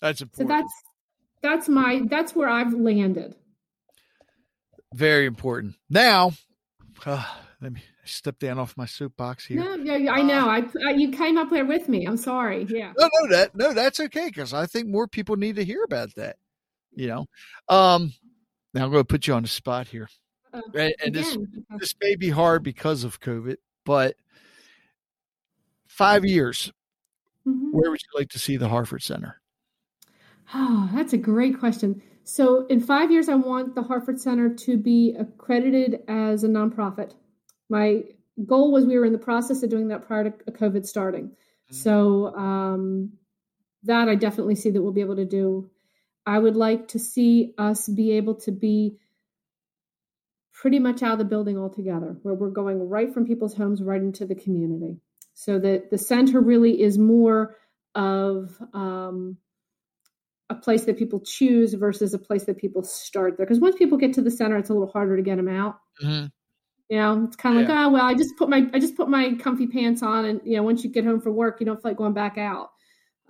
That's 0.00 0.20
important. 0.20 0.50
So 0.50 0.56
that's 0.56 0.72
that's 1.42 1.68
my 1.68 2.02
that's 2.08 2.34
where 2.34 2.48
I've 2.48 2.72
landed. 2.72 3.34
Very 4.94 5.26
important. 5.26 5.74
Now, 5.88 6.32
uh, 7.06 7.24
let 7.60 7.72
me 7.72 7.82
step 8.04 8.38
down 8.38 8.58
off 8.58 8.76
my 8.76 8.86
soapbox 8.86 9.46
here. 9.46 9.62
No, 9.62 9.74
yeah, 9.76 10.12
I 10.12 10.22
know. 10.22 10.48
I, 10.48 10.64
I, 10.86 10.90
you 10.92 11.10
came 11.10 11.38
up 11.38 11.50
there 11.50 11.64
with 11.64 11.88
me. 11.88 12.06
I'm 12.06 12.16
sorry. 12.16 12.66
Yeah. 12.68 12.92
No, 12.98 13.08
no, 13.20 13.36
that 13.36 13.54
no, 13.54 13.72
that's 13.72 14.00
okay 14.00 14.26
because 14.26 14.52
I 14.52 14.66
think 14.66 14.88
more 14.88 15.06
people 15.06 15.36
need 15.36 15.56
to 15.56 15.64
hear 15.64 15.84
about 15.84 16.14
that. 16.16 16.36
You 16.94 17.08
know, 17.08 17.26
um, 17.68 18.12
now 18.74 18.84
I'm 18.84 18.90
going 18.90 19.02
to 19.02 19.04
put 19.04 19.26
you 19.26 19.34
on 19.34 19.42
the 19.42 19.48
spot 19.48 19.88
here, 19.88 20.08
uh, 20.52 20.60
and, 20.74 20.94
and 21.04 21.14
this 21.14 21.36
this 21.78 21.94
may 22.02 22.16
be 22.16 22.28
hard 22.28 22.62
because 22.62 23.04
of 23.04 23.20
COVID, 23.20 23.56
but 23.86 24.16
five 25.86 26.24
years, 26.24 26.70
mm-hmm. 27.46 27.70
where 27.70 27.90
would 27.90 28.00
you 28.00 28.18
like 28.18 28.28
to 28.30 28.38
see 28.38 28.56
the 28.56 28.68
Harford 28.68 29.02
Center? 29.02 29.40
Oh, 30.52 30.90
that's 30.92 31.14
a 31.14 31.18
great 31.18 31.58
question. 31.58 32.02
So, 32.24 32.66
in 32.66 32.80
five 32.80 33.10
years, 33.10 33.28
I 33.28 33.34
want 33.34 33.74
the 33.74 33.82
Harford 33.82 34.20
Center 34.20 34.54
to 34.54 34.76
be 34.76 35.16
accredited 35.18 36.00
as 36.08 36.44
a 36.44 36.48
nonprofit 36.48 37.12
my 37.72 38.02
goal 38.44 38.70
was 38.70 38.84
we 38.84 38.98
were 38.98 39.06
in 39.06 39.14
the 39.14 39.18
process 39.18 39.62
of 39.62 39.70
doing 39.70 39.88
that 39.88 40.06
prior 40.06 40.24
to 40.24 40.30
COVID 40.30 40.86
starting. 40.86 41.28
Mm-hmm. 41.28 41.74
So 41.74 42.36
um, 42.36 43.12
that 43.84 44.08
I 44.08 44.14
definitely 44.14 44.56
see 44.56 44.70
that 44.70 44.82
we'll 44.82 44.92
be 44.92 45.00
able 45.00 45.16
to 45.16 45.24
do. 45.24 45.70
I 46.26 46.38
would 46.38 46.54
like 46.54 46.88
to 46.88 46.98
see 46.98 47.54
us 47.56 47.88
be 47.88 48.12
able 48.12 48.36
to 48.42 48.52
be 48.52 48.98
pretty 50.52 50.78
much 50.78 51.02
out 51.02 51.14
of 51.14 51.18
the 51.18 51.24
building 51.24 51.58
altogether, 51.58 52.18
where 52.22 52.34
we're 52.34 52.50
going 52.50 52.88
right 52.88 53.12
from 53.12 53.26
people's 53.26 53.54
homes 53.54 53.82
right 53.82 54.02
into 54.02 54.26
the 54.26 54.34
community. 54.34 55.00
So 55.34 55.58
that 55.58 55.90
the 55.90 55.98
center 55.98 56.40
really 56.40 56.80
is 56.80 56.98
more 56.98 57.56
of 57.94 58.54
um, 58.74 59.38
a 60.50 60.54
place 60.54 60.84
that 60.84 60.98
people 60.98 61.20
choose 61.20 61.72
versus 61.72 62.12
a 62.12 62.18
place 62.18 62.44
that 62.44 62.58
people 62.58 62.84
start 62.84 63.38
there. 63.38 63.46
Because 63.46 63.60
once 63.60 63.76
people 63.76 63.96
get 63.96 64.12
to 64.12 64.22
the 64.22 64.30
center, 64.30 64.58
it's 64.58 64.68
a 64.68 64.74
little 64.74 64.92
harder 64.92 65.16
to 65.16 65.22
get 65.22 65.36
them 65.36 65.48
out. 65.48 65.78
Mm-hmm. 66.04 66.26
You 66.92 66.98
know, 66.98 67.24
it's 67.24 67.36
kind 67.36 67.56
of 67.56 67.62
yeah. 67.62 67.74
like, 67.74 67.86
oh 67.86 67.88
well, 67.88 68.04
I 68.04 68.12
just 68.12 68.36
put 68.36 68.50
my 68.50 68.68
I 68.74 68.78
just 68.78 68.98
put 68.98 69.08
my 69.08 69.32
comfy 69.36 69.66
pants 69.66 70.02
on, 70.02 70.26
and 70.26 70.42
you 70.44 70.58
know, 70.58 70.62
once 70.62 70.84
you 70.84 70.90
get 70.90 71.06
home 71.06 71.22
from 71.22 71.34
work, 71.34 71.58
you 71.58 71.64
don't 71.64 71.80
feel 71.80 71.92
like 71.92 71.96
going 71.96 72.12
back 72.12 72.36
out. 72.36 72.72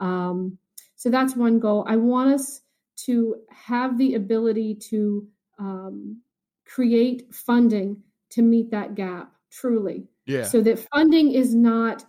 Um, 0.00 0.58
so 0.96 1.10
that's 1.10 1.36
one 1.36 1.60
goal. 1.60 1.84
I 1.86 1.94
want 1.94 2.34
us 2.34 2.62
to 3.04 3.36
have 3.50 3.98
the 3.98 4.14
ability 4.14 4.74
to 4.90 5.28
um, 5.60 6.20
create 6.66 7.32
funding 7.32 8.02
to 8.30 8.42
meet 8.42 8.72
that 8.72 8.96
gap 8.96 9.32
truly. 9.52 10.08
Yeah. 10.26 10.42
So 10.42 10.60
that 10.62 10.80
funding 10.92 11.30
is 11.30 11.54
not 11.54 12.04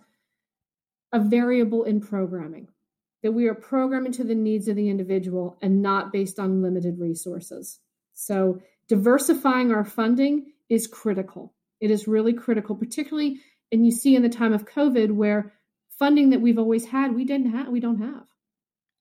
a 1.12 1.20
variable 1.20 1.84
in 1.84 2.00
programming, 2.00 2.66
that 3.22 3.30
we 3.30 3.46
are 3.46 3.54
programming 3.54 4.10
to 4.14 4.24
the 4.24 4.34
needs 4.34 4.66
of 4.66 4.74
the 4.74 4.90
individual 4.90 5.56
and 5.62 5.80
not 5.80 6.12
based 6.12 6.40
on 6.40 6.62
limited 6.62 6.98
resources. 6.98 7.78
So 8.12 8.60
diversifying 8.88 9.72
our 9.72 9.84
funding 9.84 10.46
is 10.68 10.86
critical. 10.86 11.54
It 11.80 11.90
is 11.90 12.08
really 12.08 12.32
critical, 12.32 12.76
particularly, 12.76 13.40
and 13.70 13.84
you 13.84 13.92
see 13.92 14.16
in 14.16 14.22
the 14.22 14.28
time 14.28 14.52
of 14.52 14.66
COVID 14.66 15.12
where 15.12 15.52
funding 15.98 16.30
that 16.30 16.40
we've 16.40 16.58
always 16.58 16.86
had, 16.86 17.14
we 17.14 17.24
didn't 17.24 17.50
have, 17.50 17.68
we 17.68 17.80
don't 17.80 18.00
have. 18.00 18.24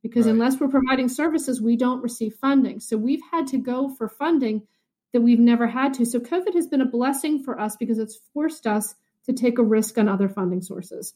Because 0.02 0.26
right. 0.26 0.34
unless 0.34 0.60
we're 0.60 0.68
providing 0.68 1.08
services, 1.08 1.62
we 1.62 1.78
don't 1.78 2.02
receive 2.02 2.34
funding. 2.36 2.80
So 2.80 2.98
we've 2.98 3.22
had 3.32 3.48
to 3.48 3.58
go 3.58 3.90
for 3.90 4.10
funding 4.10 4.64
that 5.14 5.22
we've 5.22 5.40
never 5.40 5.68
had 5.68 5.94
to. 5.96 6.06
So 6.06 6.20
COVID 6.20 6.56
has 6.56 6.68
been 6.68 6.82
a 6.82 6.86
blessing 6.86 7.44
for 7.44 7.60
us 7.60 7.76
because 7.78 8.00
it's 8.00 8.20
forced 8.34 8.68
us 8.68 8.96
to 9.26 9.34
take 9.34 9.60
a 9.60 9.64
risk 9.64 9.98
on 9.98 10.10
other 10.10 10.28
funding 10.28 10.62
sources. 10.62 11.14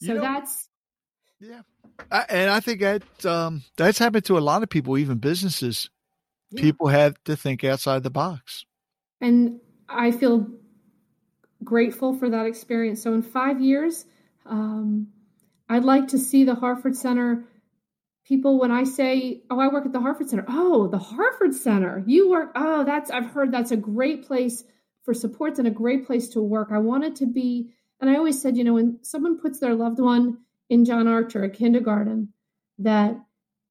So 0.00 0.08
you 0.08 0.14
know, 0.14 0.20
that's 0.20 0.68
yeah, 1.40 1.62
I, 2.10 2.26
and 2.28 2.50
I 2.50 2.60
think 2.60 2.80
that 2.80 3.26
um, 3.26 3.62
that's 3.76 3.98
happened 3.98 4.26
to 4.26 4.38
a 4.38 4.40
lot 4.40 4.62
of 4.62 4.68
people, 4.68 4.98
even 4.98 5.18
businesses. 5.18 5.90
Yeah. 6.50 6.62
People 6.62 6.88
have 6.88 7.22
to 7.24 7.36
think 7.36 7.64
outside 7.64 8.02
the 8.02 8.10
box, 8.10 8.66
and 9.20 9.60
I 9.90 10.10
feel 10.12 10.46
grateful 11.62 12.14
for 12.14 12.30
that 12.30 12.46
experience. 12.46 13.02
So 13.02 13.14
in 13.14 13.22
five 13.22 13.60
years, 13.60 14.06
um, 14.46 15.08
I'd 15.68 15.84
like 15.84 16.08
to 16.08 16.18
see 16.18 16.44
the 16.44 16.54
Harford 16.54 16.96
Center 16.96 17.44
people 18.24 18.58
when 18.58 18.70
I 18.70 18.84
say, 18.84 19.42
"Oh, 19.50 19.58
I 19.58 19.68
work 19.68 19.86
at 19.86 19.92
the 19.92 20.00
Harford 20.00 20.28
Center." 20.28 20.44
Oh, 20.48 20.88
the 20.88 20.98
Harford 20.98 21.54
Center. 21.54 22.02
You 22.06 22.30
work. 22.30 22.52
Oh, 22.54 22.84
that's 22.84 23.10
I've 23.10 23.26
heard 23.26 23.52
that's 23.52 23.70
a 23.72 23.76
great 23.76 24.24
place 24.24 24.64
for 25.02 25.14
supports 25.14 25.58
and 25.58 25.68
a 25.68 25.72
great 25.72 26.06
place 26.06 26.28
to 26.30 26.40
work. 26.40 26.68
I 26.70 26.78
want 26.78 27.04
it 27.04 27.16
to 27.16 27.26
be, 27.26 27.72
and 28.00 28.10
I 28.10 28.16
always 28.16 28.40
said, 28.40 28.56
you 28.56 28.64
know, 28.64 28.74
when 28.74 28.98
someone 29.02 29.38
puts 29.38 29.58
their 29.58 29.74
loved 29.74 29.98
one 29.98 30.38
in 30.68 30.84
John 30.84 31.08
Archer, 31.08 31.42
a 31.44 31.50
kindergarten, 31.50 32.32
that 32.78 33.16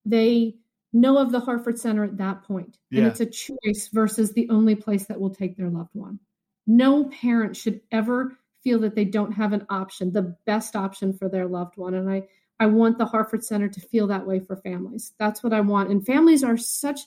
they 0.06 0.56
know 0.94 1.18
of 1.18 1.32
the 1.32 1.40
Harford 1.40 1.78
Center 1.78 2.04
at 2.04 2.18
that 2.18 2.44
point. 2.44 2.78
Yeah. 2.90 3.00
And 3.00 3.08
it's 3.08 3.20
a 3.20 3.26
choice 3.26 3.90
versus 3.92 4.34
the 4.34 4.50
only 4.50 4.76
place 4.76 5.06
that 5.06 5.20
will 5.20 5.30
take 5.30 5.56
their 5.56 5.70
loved 5.70 5.94
one. 5.94 6.20
No 6.68 7.06
parent 7.06 7.56
should 7.56 7.82
ever 7.92 8.38
feel 8.64 8.80
that 8.80 8.96
they 8.96 9.06
don't 9.06 9.32
have 9.32 9.54
an 9.54 9.66
option, 9.70 10.12
the 10.12 10.36
best 10.46 10.76
option 10.76 11.14
for 11.14 11.30
their 11.30 11.48
loved 11.48 11.78
one. 11.78 11.94
And 11.94 12.10
I, 12.10 12.24
I 12.60 12.66
want 12.66 12.98
the 12.98 13.06
Harford 13.06 13.44
Center 13.44 13.70
to 13.70 13.80
feel 13.80 14.08
that 14.08 14.26
way 14.26 14.40
for 14.40 14.56
families. 14.58 15.14
That's 15.18 15.44
what 15.44 15.54
I 15.54 15.62
want. 15.62 15.90
And 15.90 16.06
families 16.06 16.44
are 16.44 16.58
such 16.58 17.02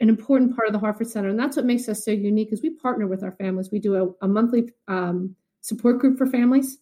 an 0.00 0.08
important 0.08 0.54
part 0.54 0.68
of 0.68 0.72
the 0.72 0.78
Harford 0.78 1.08
Center. 1.08 1.30
And 1.30 1.38
that's 1.38 1.56
what 1.56 1.64
makes 1.64 1.88
us 1.88 2.04
so 2.04 2.10
unique 2.10 2.52
is 2.52 2.62
we 2.62 2.70
partner 2.70 3.06
with 3.06 3.22
our 3.22 3.32
families. 3.32 3.70
We 3.70 3.78
do 3.78 3.96
a, 3.96 4.24
a 4.24 4.28
monthly 4.28 4.70
um, 4.88 5.34
support 5.62 5.98
group 5.98 6.18
for 6.18 6.26
families 6.26 6.78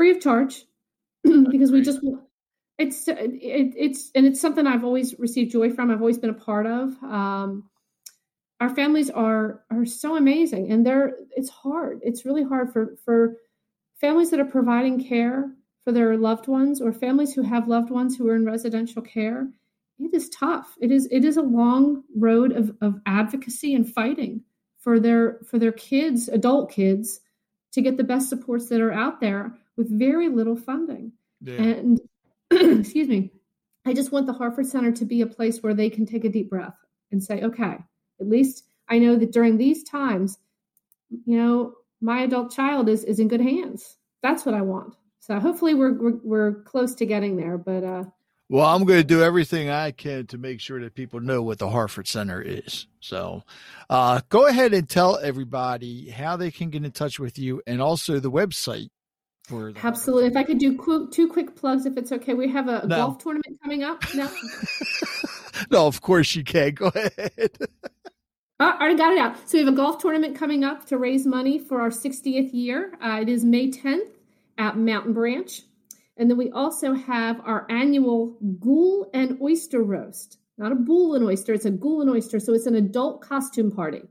free 0.00 0.10
of 0.10 0.20
charge 0.20 0.64
because 1.22 1.70
we 1.70 1.82
just 1.82 2.00
it's 2.80 3.08
it, 3.08 3.18
it's 3.76 4.10
and 4.14 4.26
it's 4.26 4.40
something 4.40 4.66
I've 4.66 4.84
always 4.84 5.18
received 5.18 5.52
joy 5.52 5.70
from. 5.70 5.90
I've 5.90 6.00
always 6.00 6.18
been 6.18 6.30
a 6.30 6.34
part 6.34 6.66
of. 6.66 7.02
Um, 7.02 7.68
our 8.60 8.74
families 8.74 9.10
are 9.10 9.62
are 9.70 9.86
so 9.86 10.16
amazing, 10.16 10.70
and 10.72 10.84
they're 10.84 11.14
it's 11.36 11.50
hard. 11.50 12.00
It's 12.02 12.24
really 12.24 12.44
hard 12.44 12.72
for 12.72 12.96
for 13.04 13.36
families 14.00 14.30
that 14.30 14.40
are 14.40 14.44
providing 14.44 15.04
care 15.04 15.50
for 15.84 15.92
their 15.92 16.16
loved 16.16 16.46
ones 16.48 16.80
or 16.80 16.92
families 16.92 17.34
who 17.34 17.42
have 17.42 17.68
loved 17.68 17.90
ones 17.90 18.16
who 18.16 18.28
are 18.28 18.36
in 18.36 18.44
residential 18.44 19.02
care 19.02 19.48
it 19.98 20.14
is 20.14 20.28
tough 20.30 20.76
it 20.80 20.90
is 20.90 21.08
it 21.10 21.24
is 21.24 21.36
a 21.36 21.42
long 21.42 22.02
road 22.16 22.52
of, 22.52 22.74
of 22.80 23.00
advocacy 23.06 23.74
and 23.74 23.92
fighting 23.92 24.42
for 24.78 24.98
their 24.98 25.38
for 25.46 25.58
their 25.58 25.72
kids 25.72 26.28
adult 26.28 26.70
kids 26.70 27.20
to 27.72 27.82
get 27.82 27.96
the 27.96 28.04
best 28.04 28.28
supports 28.28 28.68
that 28.68 28.80
are 28.80 28.92
out 28.92 29.20
there 29.20 29.54
with 29.76 29.90
very 29.98 30.28
little 30.28 30.56
funding 30.56 31.12
yeah. 31.42 31.54
and 31.54 32.00
excuse 32.80 33.08
me 33.08 33.30
i 33.86 33.92
just 33.92 34.12
want 34.12 34.26
the 34.26 34.32
harford 34.32 34.66
center 34.66 34.92
to 34.92 35.04
be 35.04 35.20
a 35.20 35.26
place 35.26 35.62
where 35.62 35.74
they 35.74 35.90
can 35.90 36.06
take 36.06 36.24
a 36.24 36.28
deep 36.28 36.50
breath 36.50 36.76
and 37.12 37.22
say 37.22 37.42
okay 37.42 37.78
at 38.20 38.28
least 38.28 38.64
i 38.88 38.98
know 38.98 39.16
that 39.16 39.32
during 39.32 39.56
these 39.56 39.82
times 39.84 40.38
you 41.24 41.36
know 41.36 41.74
my 42.00 42.22
adult 42.22 42.52
child 42.52 42.88
is 42.88 43.04
is 43.04 43.18
in 43.18 43.28
good 43.28 43.40
hands 43.40 43.96
that's 44.22 44.44
what 44.44 44.54
i 44.54 44.60
want 44.60 44.96
so 45.20 45.38
hopefully 45.38 45.74
we're 45.74 45.94
we're, 45.94 46.18
we're 46.22 46.62
close 46.62 46.94
to 46.94 47.06
getting 47.06 47.36
there 47.36 47.58
but 47.58 47.84
uh 47.84 48.04
well, 48.50 48.66
I'm 48.66 48.82
going 48.82 48.98
to 48.98 49.04
do 49.06 49.22
everything 49.22 49.70
I 49.70 49.92
can 49.92 50.26
to 50.26 50.36
make 50.36 50.60
sure 50.60 50.80
that 50.80 50.96
people 50.96 51.20
know 51.20 51.40
what 51.40 51.60
the 51.60 51.70
Harford 51.70 52.08
Center 52.08 52.42
is. 52.42 52.88
So, 52.98 53.44
uh, 53.88 54.22
go 54.28 54.48
ahead 54.48 54.74
and 54.74 54.88
tell 54.88 55.20
everybody 55.22 56.10
how 56.10 56.36
they 56.36 56.50
can 56.50 56.68
get 56.68 56.84
in 56.84 56.90
touch 56.90 57.20
with 57.20 57.38
you 57.38 57.62
and 57.68 57.80
also 57.80 58.18
the 58.18 58.30
website. 58.30 58.88
For 59.50 59.72
Absolutely. 59.82 60.28
If 60.28 60.36
I 60.36 60.44
could 60.44 60.58
do 60.58 60.76
qu- 60.76 61.10
two 61.10 61.26
quick 61.26 61.56
plugs, 61.56 61.84
if 61.84 61.96
it's 61.96 62.12
okay. 62.12 62.34
We 62.34 62.48
have 62.52 62.68
a, 62.68 62.86
no. 62.86 62.96
golf 62.96 63.18
tournament 63.18 63.58
coming 63.60 63.82
up. 63.82 64.00
No. 64.14 64.30
no, 65.72 65.86
of 65.88 66.00
course 66.02 66.36
you 66.36 66.44
can. 66.44 66.72
Go 66.74 66.92
ahead. 66.94 67.50
I 68.60 68.70
already 68.80 68.96
got 68.96 69.12
it 69.12 69.18
out. 69.18 69.48
So 69.48 69.58
we 69.58 69.64
have 69.64 69.74
a 69.74 69.76
golf 69.76 69.98
tournament 69.98 70.36
coming 70.36 70.62
up 70.62 70.86
to 70.86 70.98
raise 70.98 71.26
money 71.26 71.58
for 71.58 71.80
our 71.80 71.90
60th 71.90 72.50
year. 72.52 72.96
Uh, 73.02 73.18
it 73.22 73.28
is 73.28 73.44
May 73.44 73.72
10th 73.72 74.12
at 74.56 74.76
Mountain 74.76 75.14
Branch. 75.14 75.62
And 76.16 76.30
then 76.30 76.38
we 76.38 76.52
also 76.52 76.94
have 76.94 77.40
our 77.44 77.66
annual 77.68 78.38
ghoul 78.60 79.10
and 79.12 79.36
oyster 79.42 79.82
roast. 79.82 80.38
Not 80.58 80.70
a 80.70 80.76
bull 80.76 81.14
and 81.14 81.24
oyster, 81.24 81.54
it's 81.54 81.64
a 81.64 81.70
ghoul 81.72 82.02
and 82.02 82.10
oyster. 82.10 82.38
So 82.38 82.54
it's 82.54 82.66
an 82.66 82.76
adult 82.76 83.20
costume 83.20 83.72
party. 83.72 84.02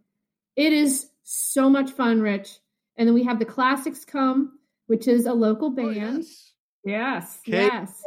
It 0.58 0.74
is 0.74 1.10
so 1.24 1.70
much 1.70 1.92
fun, 1.92 2.20
Rich. 2.20 2.60
And 2.98 3.08
then 3.08 3.14
we 3.14 3.24
have 3.24 3.40
the 3.40 3.46
classics 3.46 4.04
come, 4.04 4.59
which 4.90 5.08
is 5.08 5.28
a 5.28 5.34
local 5.34 5.68
oh, 5.68 5.72
band. 5.72 5.90
Oh, 5.90 5.92
yes. 5.92 6.54
Yes. 6.84 7.40
Yes. 7.46 8.04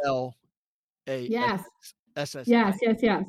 Yes. 1.29 1.63
Yes, 2.45 2.77
yes, 2.81 2.99
yes. 3.01 3.23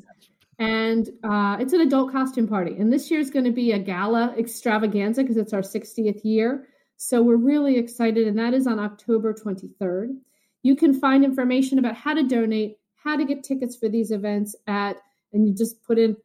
And 0.59 1.09
uh, 1.23 1.55
it's 1.59 1.71
an 1.71 1.79
adult 1.79 2.11
costume 2.11 2.49
party. 2.49 2.75
And 2.77 2.91
this 2.91 3.09
year 3.09 3.21
is 3.21 3.29
going 3.29 3.45
to 3.45 3.51
be 3.51 3.71
a 3.71 3.79
gala 3.79 4.35
extravaganza 4.37 5.21
because 5.21 5.37
it's 5.37 5.53
our 5.53 5.61
60th 5.61 6.19
year. 6.25 6.67
So 6.97 7.21
we're 7.21 7.37
really 7.37 7.77
excited. 7.77 8.27
And 8.27 8.37
that 8.39 8.53
is 8.53 8.67
on 8.67 8.77
October 8.77 9.33
23rd. 9.33 10.17
You 10.63 10.75
can 10.75 10.93
find 10.93 11.23
information 11.23 11.79
about 11.79 11.95
how 11.95 12.13
to 12.13 12.23
donate, 12.23 12.75
how 12.95 13.15
to 13.15 13.23
get 13.23 13.43
tickets 13.43 13.77
for 13.77 13.87
these 13.87 14.11
events 14.11 14.53
at, 14.67 14.97
and 15.31 15.47
you 15.47 15.53
just 15.53 15.81
put 15.83 15.97
in 15.97 16.17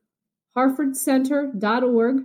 harfordcenter.org 0.56 2.24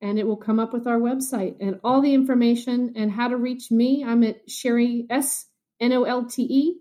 and 0.00 0.18
it 0.18 0.26
will 0.26 0.36
come 0.36 0.58
up 0.58 0.72
with 0.72 0.86
our 0.86 0.98
website 0.98 1.56
and 1.60 1.78
all 1.84 2.00
the 2.00 2.14
information 2.14 2.94
and 2.96 3.10
how 3.10 3.28
to 3.28 3.36
reach 3.36 3.70
me. 3.70 4.02
I'm 4.04 4.24
at 4.24 4.50
Sherry 4.50 5.06
S 5.10 5.46
N 5.80 5.92
O 5.92 6.04
L 6.04 6.24
T 6.26 6.42
E 6.42 6.76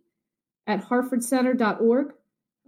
at 0.68 0.86
harfordcenter.org. 0.86 2.14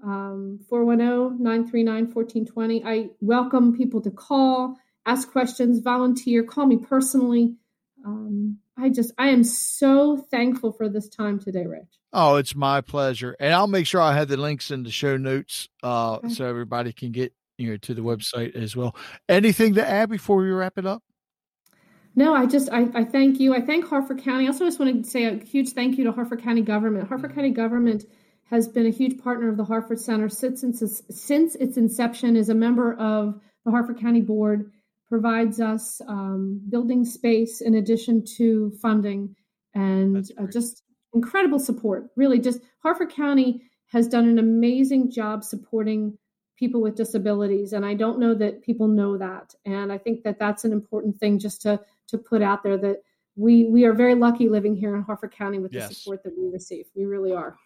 Um, 0.04 0.60
410-939-1420. 0.72 2.82
I 2.86 3.10
welcome 3.22 3.76
people 3.76 4.02
to 4.02 4.12
call, 4.12 4.78
ask 5.06 5.32
questions, 5.32 5.80
volunteer, 5.80 6.44
call 6.44 6.68
me 6.68 6.78
personally. 6.78 7.56
Um, 8.06 8.60
I 8.78 8.90
just 8.90 9.14
I 9.18 9.30
am 9.30 9.44
so 9.44 10.18
thankful 10.18 10.74
for 10.74 10.90
this 10.90 11.10
time 11.10 11.40
today, 11.40 11.66
Rich. 11.66 11.88
Oh, 12.14 12.36
it's 12.36 12.56
my 12.56 12.82
pleasure. 12.82 13.36
And 13.40 13.54
I'll 13.54 13.68
make 13.68 13.88
sure 13.88 14.02
I 14.02 14.16
have 14.16 14.28
the 14.28 14.38
links 14.38 14.72
in 14.72 14.84
the 14.84 14.92
show 14.92 15.18
notes 15.18 15.70
uh, 15.82 16.16
okay. 16.16 16.30
so 16.30 16.46
everybody 16.46 16.94
can 16.94 17.12
get 17.12 17.34
you 17.58 17.72
know 17.72 17.78
to 17.78 17.94
the 17.94 18.02
website 18.02 18.56
as 18.56 18.76
well. 18.76 18.96
Anything 19.30 19.76
to 19.76 19.88
add 19.88 20.10
before 20.10 20.38
we 20.38 20.50
wrap 20.50 20.78
it 20.78 20.86
up? 20.86 21.04
No, 22.16 22.34
I 22.34 22.46
just 22.46 22.70
I, 22.72 22.88
I 22.94 23.04
thank 23.04 23.40
you. 23.40 23.54
I 23.54 23.62
thank 23.62 23.88
Harford 23.88 24.20
County. 24.24 24.46
I 24.46 24.48
also 24.48 24.66
just 24.66 24.80
want 24.80 25.04
to 25.04 25.10
say 25.10 25.26
a 25.26 25.38
huge 25.38 25.72
thank 25.72 25.98
you 25.98 26.06
to 26.06 26.12
Harford 26.12 26.42
County 26.42 26.62
government. 26.62 27.08
Harford 27.08 27.32
mm-hmm. 27.32 27.40
County 27.40 27.52
government 27.52 28.06
has 28.46 28.68
been 28.68 28.86
a 28.86 28.92
huge 28.92 29.22
partner 29.22 29.50
of 29.50 29.58
the 29.58 29.66
Harford 29.66 30.00
Center 30.00 30.30
since 30.30 30.74
since 31.10 31.56
its 31.56 31.78
inception. 31.78 32.36
Is 32.36 32.50
a 32.50 32.56
member 32.56 32.94
of 32.94 33.40
the 33.66 33.72
Harford 33.72 34.00
County 34.00 34.22
Board, 34.22 34.72
provides 35.10 35.60
us 35.60 36.00
um, 36.08 36.62
building 36.70 37.04
space 37.04 37.62
in 37.62 37.76
addition 37.76 38.24
to 38.38 38.72
funding, 38.82 39.36
and 39.74 40.32
uh, 40.40 40.46
just 40.48 40.84
incredible 41.14 41.60
support. 41.60 42.08
Really, 42.16 42.40
just 42.40 42.62
Harford 42.82 43.12
County 43.12 43.62
has 43.88 44.08
done 44.08 44.28
an 44.28 44.40
amazing 44.40 45.12
job 45.12 45.44
supporting 45.44 46.18
people 46.56 46.82
with 46.82 46.96
disabilities 46.96 47.74
and 47.74 47.86
i 47.86 47.94
don't 47.94 48.20
know 48.20 48.34
that 48.34 48.62
people 48.62 48.88
know 48.88 49.18
that. 49.18 49.54
And 49.66 49.92
i 49.92 49.98
think 49.98 50.24
that 50.24 50.40
that's 50.40 50.66
an 50.66 50.72
important 50.72 51.18
thing 51.18 51.40
just 51.40 51.62
to 51.64 51.80
to 52.08 52.18
put 52.18 52.42
out 52.42 52.64
there 52.64 52.78
that 52.78 53.02
we 53.36 53.66
we 53.66 53.86
are 53.86 53.94
very 53.94 54.16
lucky 54.16 54.48
living 54.48 54.76
here 54.76 54.96
in 54.96 55.02
harford 55.02 55.32
county 55.32 55.60
with 55.60 55.74
yes. 55.74 55.90
the 55.90 55.96
support 55.96 56.24
that 56.24 56.38
we 56.38 56.50
receive. 56.50 56.86
We 56.96 57.06
really 57.06 57.34
are. 57.34 57.58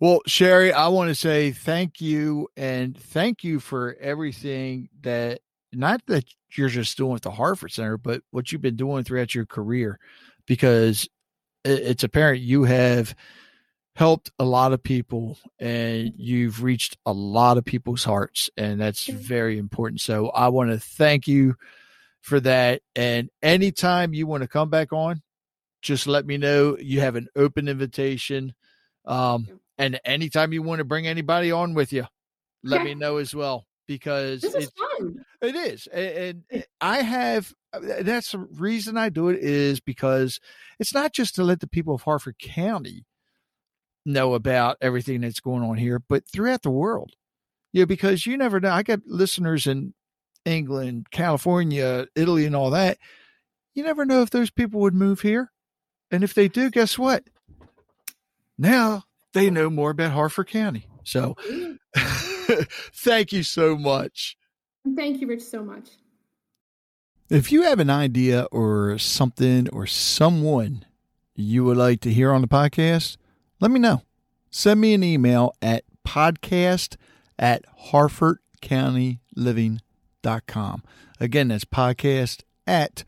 Well, 0.00 0.20
Sherry, 0.26 0.72
I 0.72 0.88
want 0.88 1.08
to 1.08 1.14
say 1.14 1.52
thank 1.52 2.00
you 2.00 2.48
and 2.56 2.96
thank 2.96 3.44
you 3.44 3.60
for 3.60 3.96
everything 4.00 4.88
that 5.02 5.40
not 5.72 6.04
that 6.06 6.24
you're 6.56 6.68
just 6.68 6.96
doing 6.96 7.12
with 7.12 7.22
the 7.22 7.30
Harford 7.30 7.72
Center, 7.72 7.96
but 7.96 8.22
what 8.30 8.52
you've 8.52 8.60
been 8.60 8.76
doing 8.76 9.04
throughout 9.04 9.34
your 9.34 9.46
career, 9.46 9.98
because 10.46 11.08
it's 11.64 12.04
apparent 12.04 12.40
you 12.40 12.64
have 12.64 13.14
helped 13.94 14.32
a 14.38 14.44
lot 14.44 14.72
of 14.72 14.82
people 14.82 15.38
and 15.58 16.12
you've 16.16 16.62
reached 16.62 16.96
a 17.06 17.12
lot 17.12 17.58
of 17.58 17.64
people's 17.64 18.04
hearts, 18.04 18.50
and 18.56 18.80
that's 18.80 19.06
very 19.06 19.58
important. 19.58 20.00
So 20.00 20.28
I 20.30 20.48
want 20.48 20.70
to 20.70 20.78
thank 20.78 21.28
you 21.28 21.54
for 22.20 22.40
that. 22.40 22.82
And 22.96 23.30
anytime 23.42 24.14
you 24.14 24.26
want 24.26 24.42
to 24.42 24.48
come 24.48 24.70
back 24.70 24.92
on, 24.92 25.22
just 25.82 26.06
let 26.06 26.26
me 26.26 26.38
know. 26.38 26.76
You 26.80 27.00
have 27.00 27.14
an 27.14 27.28
open 27.36 27.68
invitation. 27.68 28.54
Um, 29.04 29.60
and 29.78 30.00
anytime 30.04 30.52
you 30.52 30.62
want 30.62 30.78
to 30.78 30.84
bring 30.84 31.06
anybody 31.06 31.52
on 31.52 31.74
with 31.74 31.92
you, 31.92 32.06
let 32.62 32.82
me 32.82 32.94
know 32.94 33.18
as 33.18 33.34
well 33.34 33.66
because 33.86 34.42
it's 34.42 34.72
fun. 34.72 35.24
It 35.42 35.54
is, 35.54 35.86
and, 35.88 36.44
and 36.50 36.64
I 36.80 37.02
have. 37.02 37.52
Uh, 37.72 37.80
that's 38.00 38.32
the 38.32 38.38
reason 38.38 38.96
I 38.96 39.10
do 39.10 39.28
it 39.28 39.40
is 39.40 39.80
because 39.80 40.40
it's 40.78 40.94
not 40.94 41.12
just 41.12 41.34
to 41.34 41.44
let 41.44 41.60
the 41.60 41.66
people 41.66 41.94
of 41.94 42.02
Harford 42.02 42.38
County 42.38 43.04
know 44.04 44.34
about 44.34 44.76
everything 44.80 45.20
that's 45.20 45.40
going 45.40 45.62
on 45.62 45.76
here, 45.76 45.98
but 45.98 46.28
throughout 46.28 46.62
the 46.62 46.70
world. 46.70 47.12
Yeah, 47.72 47.86
because 47.86 48.26
you 48.26 48.36
never 48.36 48.60
know. 48.60 48.70
I 48.70 48.82
got 48.82 49.00
listeners 49.06 49.66
in 49.66 49.94
England, 50.44 51.10
California, 51.10 52.06
Italy, 52.14 52.46
and 52.46 52.54
all 52.54 52.70
that. 52.70 52.98
You 53.74 53.82
never 53.82 54.04
know 54.04 54.22
if 54.22 54.30
those 54.30 54.50
people 54.50 54.80
would 54.80 54.94
move 54.94 55.20
here. 55.20 55.50
And 56.10 56.22
if 56.22 56.34
they 56.34 56.48
do, 56.48 56.70
guess 56.70 56.98
what? 56.98 57.24
Now 58.56 59.04
they 59.32 59.50
know 59.50 59.68
more 59.68 59.90
about 59.90 60.12
Harford 60.12 60.48
County. 60.48 60.86
So 61.02 61.36
thank 62.94 63.32
you 63.32 63.42
so 63.42 63.76
much. 63.76 64.36
Thank 64.96 65.20
you, 65.20 65.26
Rich, 65.26 65.42
so 65.42 65.62
much. 65.62 65.88
If 67.30 67.50
you 67.50 67.62
have 67.62 67.80
an 67.80 67.90
idea 67.90 68.44
or 68.52 68.98
something 68.98 69.68
or 69.70 69.86
someone 69.86 70.84
you 71.34 71.64
would 71.64 71.76
like 71.76 72.00
to 72.02 72.12
hear 72.12 72.32
on 72.32 72.42
the 72.42 72.46
podcast, 72.46 73.16
let 73.64 73.70
me 73.70 73.80
know. 73.80 74.02
Send 74.50 74.82
me 74.82 74.92
an 74.92 75.02
email 75.02 75.54
at 75.62 75.84
podcast 76.06 76.98
at 77.38 77.64
harfordcountyliving.com. 77.92 80.82
Again, 81.18 81.48
that's 81.48 81.64
podcast 81.64 82.42
at 82.66 83.04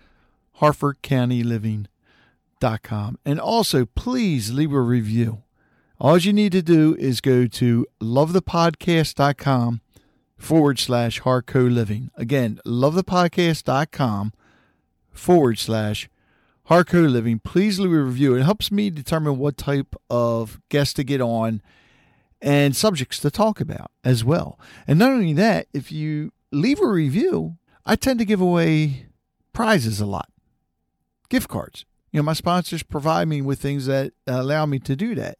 harfordcountyliving.com. 0.58 3.18
And 3.26 3.38
also, 3.38 3.84
please 3.84 4.54
leave 4.54 4.72
a 4.72 4.80
review. 4.80 5.42
All 6.00 6.16
you 6.16 6.32
need 6.32 6.52
to 6.52 6.62
do 6.62 6.96
is 6.98 7.20
go 7.20 7.46
to 7.46 7.86
lovethepodcast.com 8.00 9.82
forward 10.38 10.78
slash 10.78 11.20
Harco 11.20 11.70
Living. 11.70 12.10
Again, 12.16 12.60
lovethepodcast.com 12.64 14.32
forward 15.12 15.58
slash 15.58 16.08
Harco 16.66 17.02
Living. 17.02 17.38
Please 17.38 17.78
leave 17.78 17.92
a 17.92 18.02
review. 18.02 18.34
It 18.34 18.42
helps 18.42 18.72
me 18.72 18.90
determine 18.90 19.38
what 19.38 19.56
type 19.56 19.94
of 20.10 20.60
guest 20.68 20.96
to 20.96 21.04
get 21.04 21.20
on 21.20 21.62
and 22.42 22.74
subjects 22.74 23.20
to 23.20 23.30
talk 23.30 23.60
about 23.60 23.92
as 24.02 24.24
well. 24.24 24.58
And 24.86 24.98
not 24.98 25.12
only 25.12 25.32
that, 25.34 25.68
if 25.72 25.92
you 25.92 26.32
leave 26.50 26.80
a 26.80 26.86
review, 26.86 27.56
I 27.84 27.94
tend 27.94 28.18
to 28.18 28.24
give 28.24 28.40
away 28.40 29.06
prizes 29.52 30.00
a 30.00 30.06
lot, 30.06 30.28
gift 31.28 31.48
cards. 31.48 31.84
You 32.10 32.18
know, 32.18 32.24
my 32.24 32.32
sponsors 32.32 32.82
provide 32.82 33.28
me 33.28 33.42
with 33.42 33.60
things 33.60 33.86
that 33.86 34.12
allow 34.26 34.66
me 34.66 34.80
to 34.80 34.96
do 34.96 35.14
that. 35.14 35.38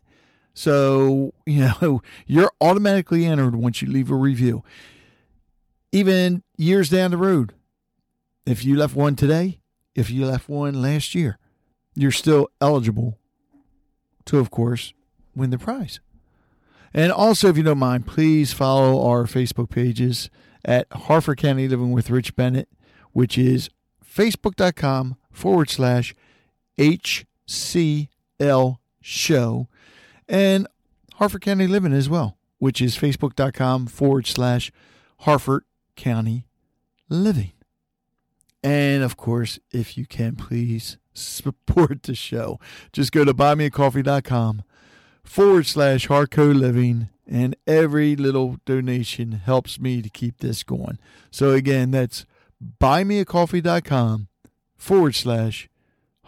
So, 0.55 1.35
you 1.45 1.73
know, 1.81 2.03
you're 2.27 2.53
automatically 2.61 3.27
entered 3.27 3.57
once 3.57 3.83
you 3.83 3.89
leave 3.89 4.13
a 4.13 4.15
review. 4.15 4.63
Even 5.91 6.45
years 6.57 6.89
down 6.89 7.11
the 7.11 7.17
road, 7.17 7.53
if 8.45 8.65
you 8.65 8.77
left 8.77 8.95
one 8.95 9.17
today, 9.17 9.59
if 9.97 10.11
you 10.11 10.27
left 10.27 10.49
one 10.49 10.81
last 10.81 11.15
year, 11.15 11.39
you're 11.95 12.13
still 12.13 12.49
eligible 12.61 13.19
to, 14.27 14.39
of 14.39 14.51
course, 14.51 14.93
win 15.35 15.51
the 15.51 15.59
prize. 15.59 16.01
And 16.93 17.11
also, 17.11 17.49
if 17.49 17.57
you 17.57 17.63
don't 17.63 17.79
mind, 17.79 18.07
please 18.07 18.53
follow 18.53 19.09
our 19.09 19.25
Facebook 19.25 19.71
pages 19.71 20.31
at 20.65 20.87
Harford 20.93 21.39
County 21.39 21.67
Living 21.67 21.93
with 21.93 22.11
Rich 22.11 22.37
Bennett, 22.37 22.69
which 23.13 23.39
is 23.39 23.71
facebook.com 24.05 25.17
forward 25.33 25.71
slash 25.71 26.15
HCL 26.79 28.09
show 29.01 29.69
and 30.29 30.67
Harford 31.15 31.41
County 31.43 31.67
Living 31.67 31.93
as 31.93 32.09
well, 32.09 32.37
which 32.59 32.83
is 32.83 32.97
facebook.com 32.97 33.87
forward 33.87 34.27
slash 34.27 34.71
Harford 35.21 35.65
County 35.97 36.45
Living. 37.09 37.53
And 38.63 39.03
of 39.03 39.17
course, 39.17 39.59
if 39.71 39.97
you 39.97 40.07
can, 40.07 40.37
please 40.37 40.99
support 41.15 42.03
the 42.03 42.15
show. 42.15 42.59
Just 42.93 43.13
go 43.13 43.25
to 43.25 43.35
buymeacoffee.com 43.35 44.63
forward 45.25 45.67
slash 45.67 46.09
Harco 46.09 46.55
Living, 46.55 47.09
and 47.27 47.57
every 47.67 48.17
little 48.17 48.57
donation 48.65 49.33
helps 49.33 49.81
me 49.81 50.03
to 50.03 50.09
keep 50.09 50.39
this 50.39 50.63
going. 50.63 50.99
So 51.31 51.51
again, 51.51 51.91
that's 51.91 52.27
buymeacoffee.com 52.81 54.29
forward 54.77 55.15
slash 55.15 55.69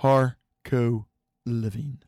Harco 0.01 1.07
Living. 1.45 1.99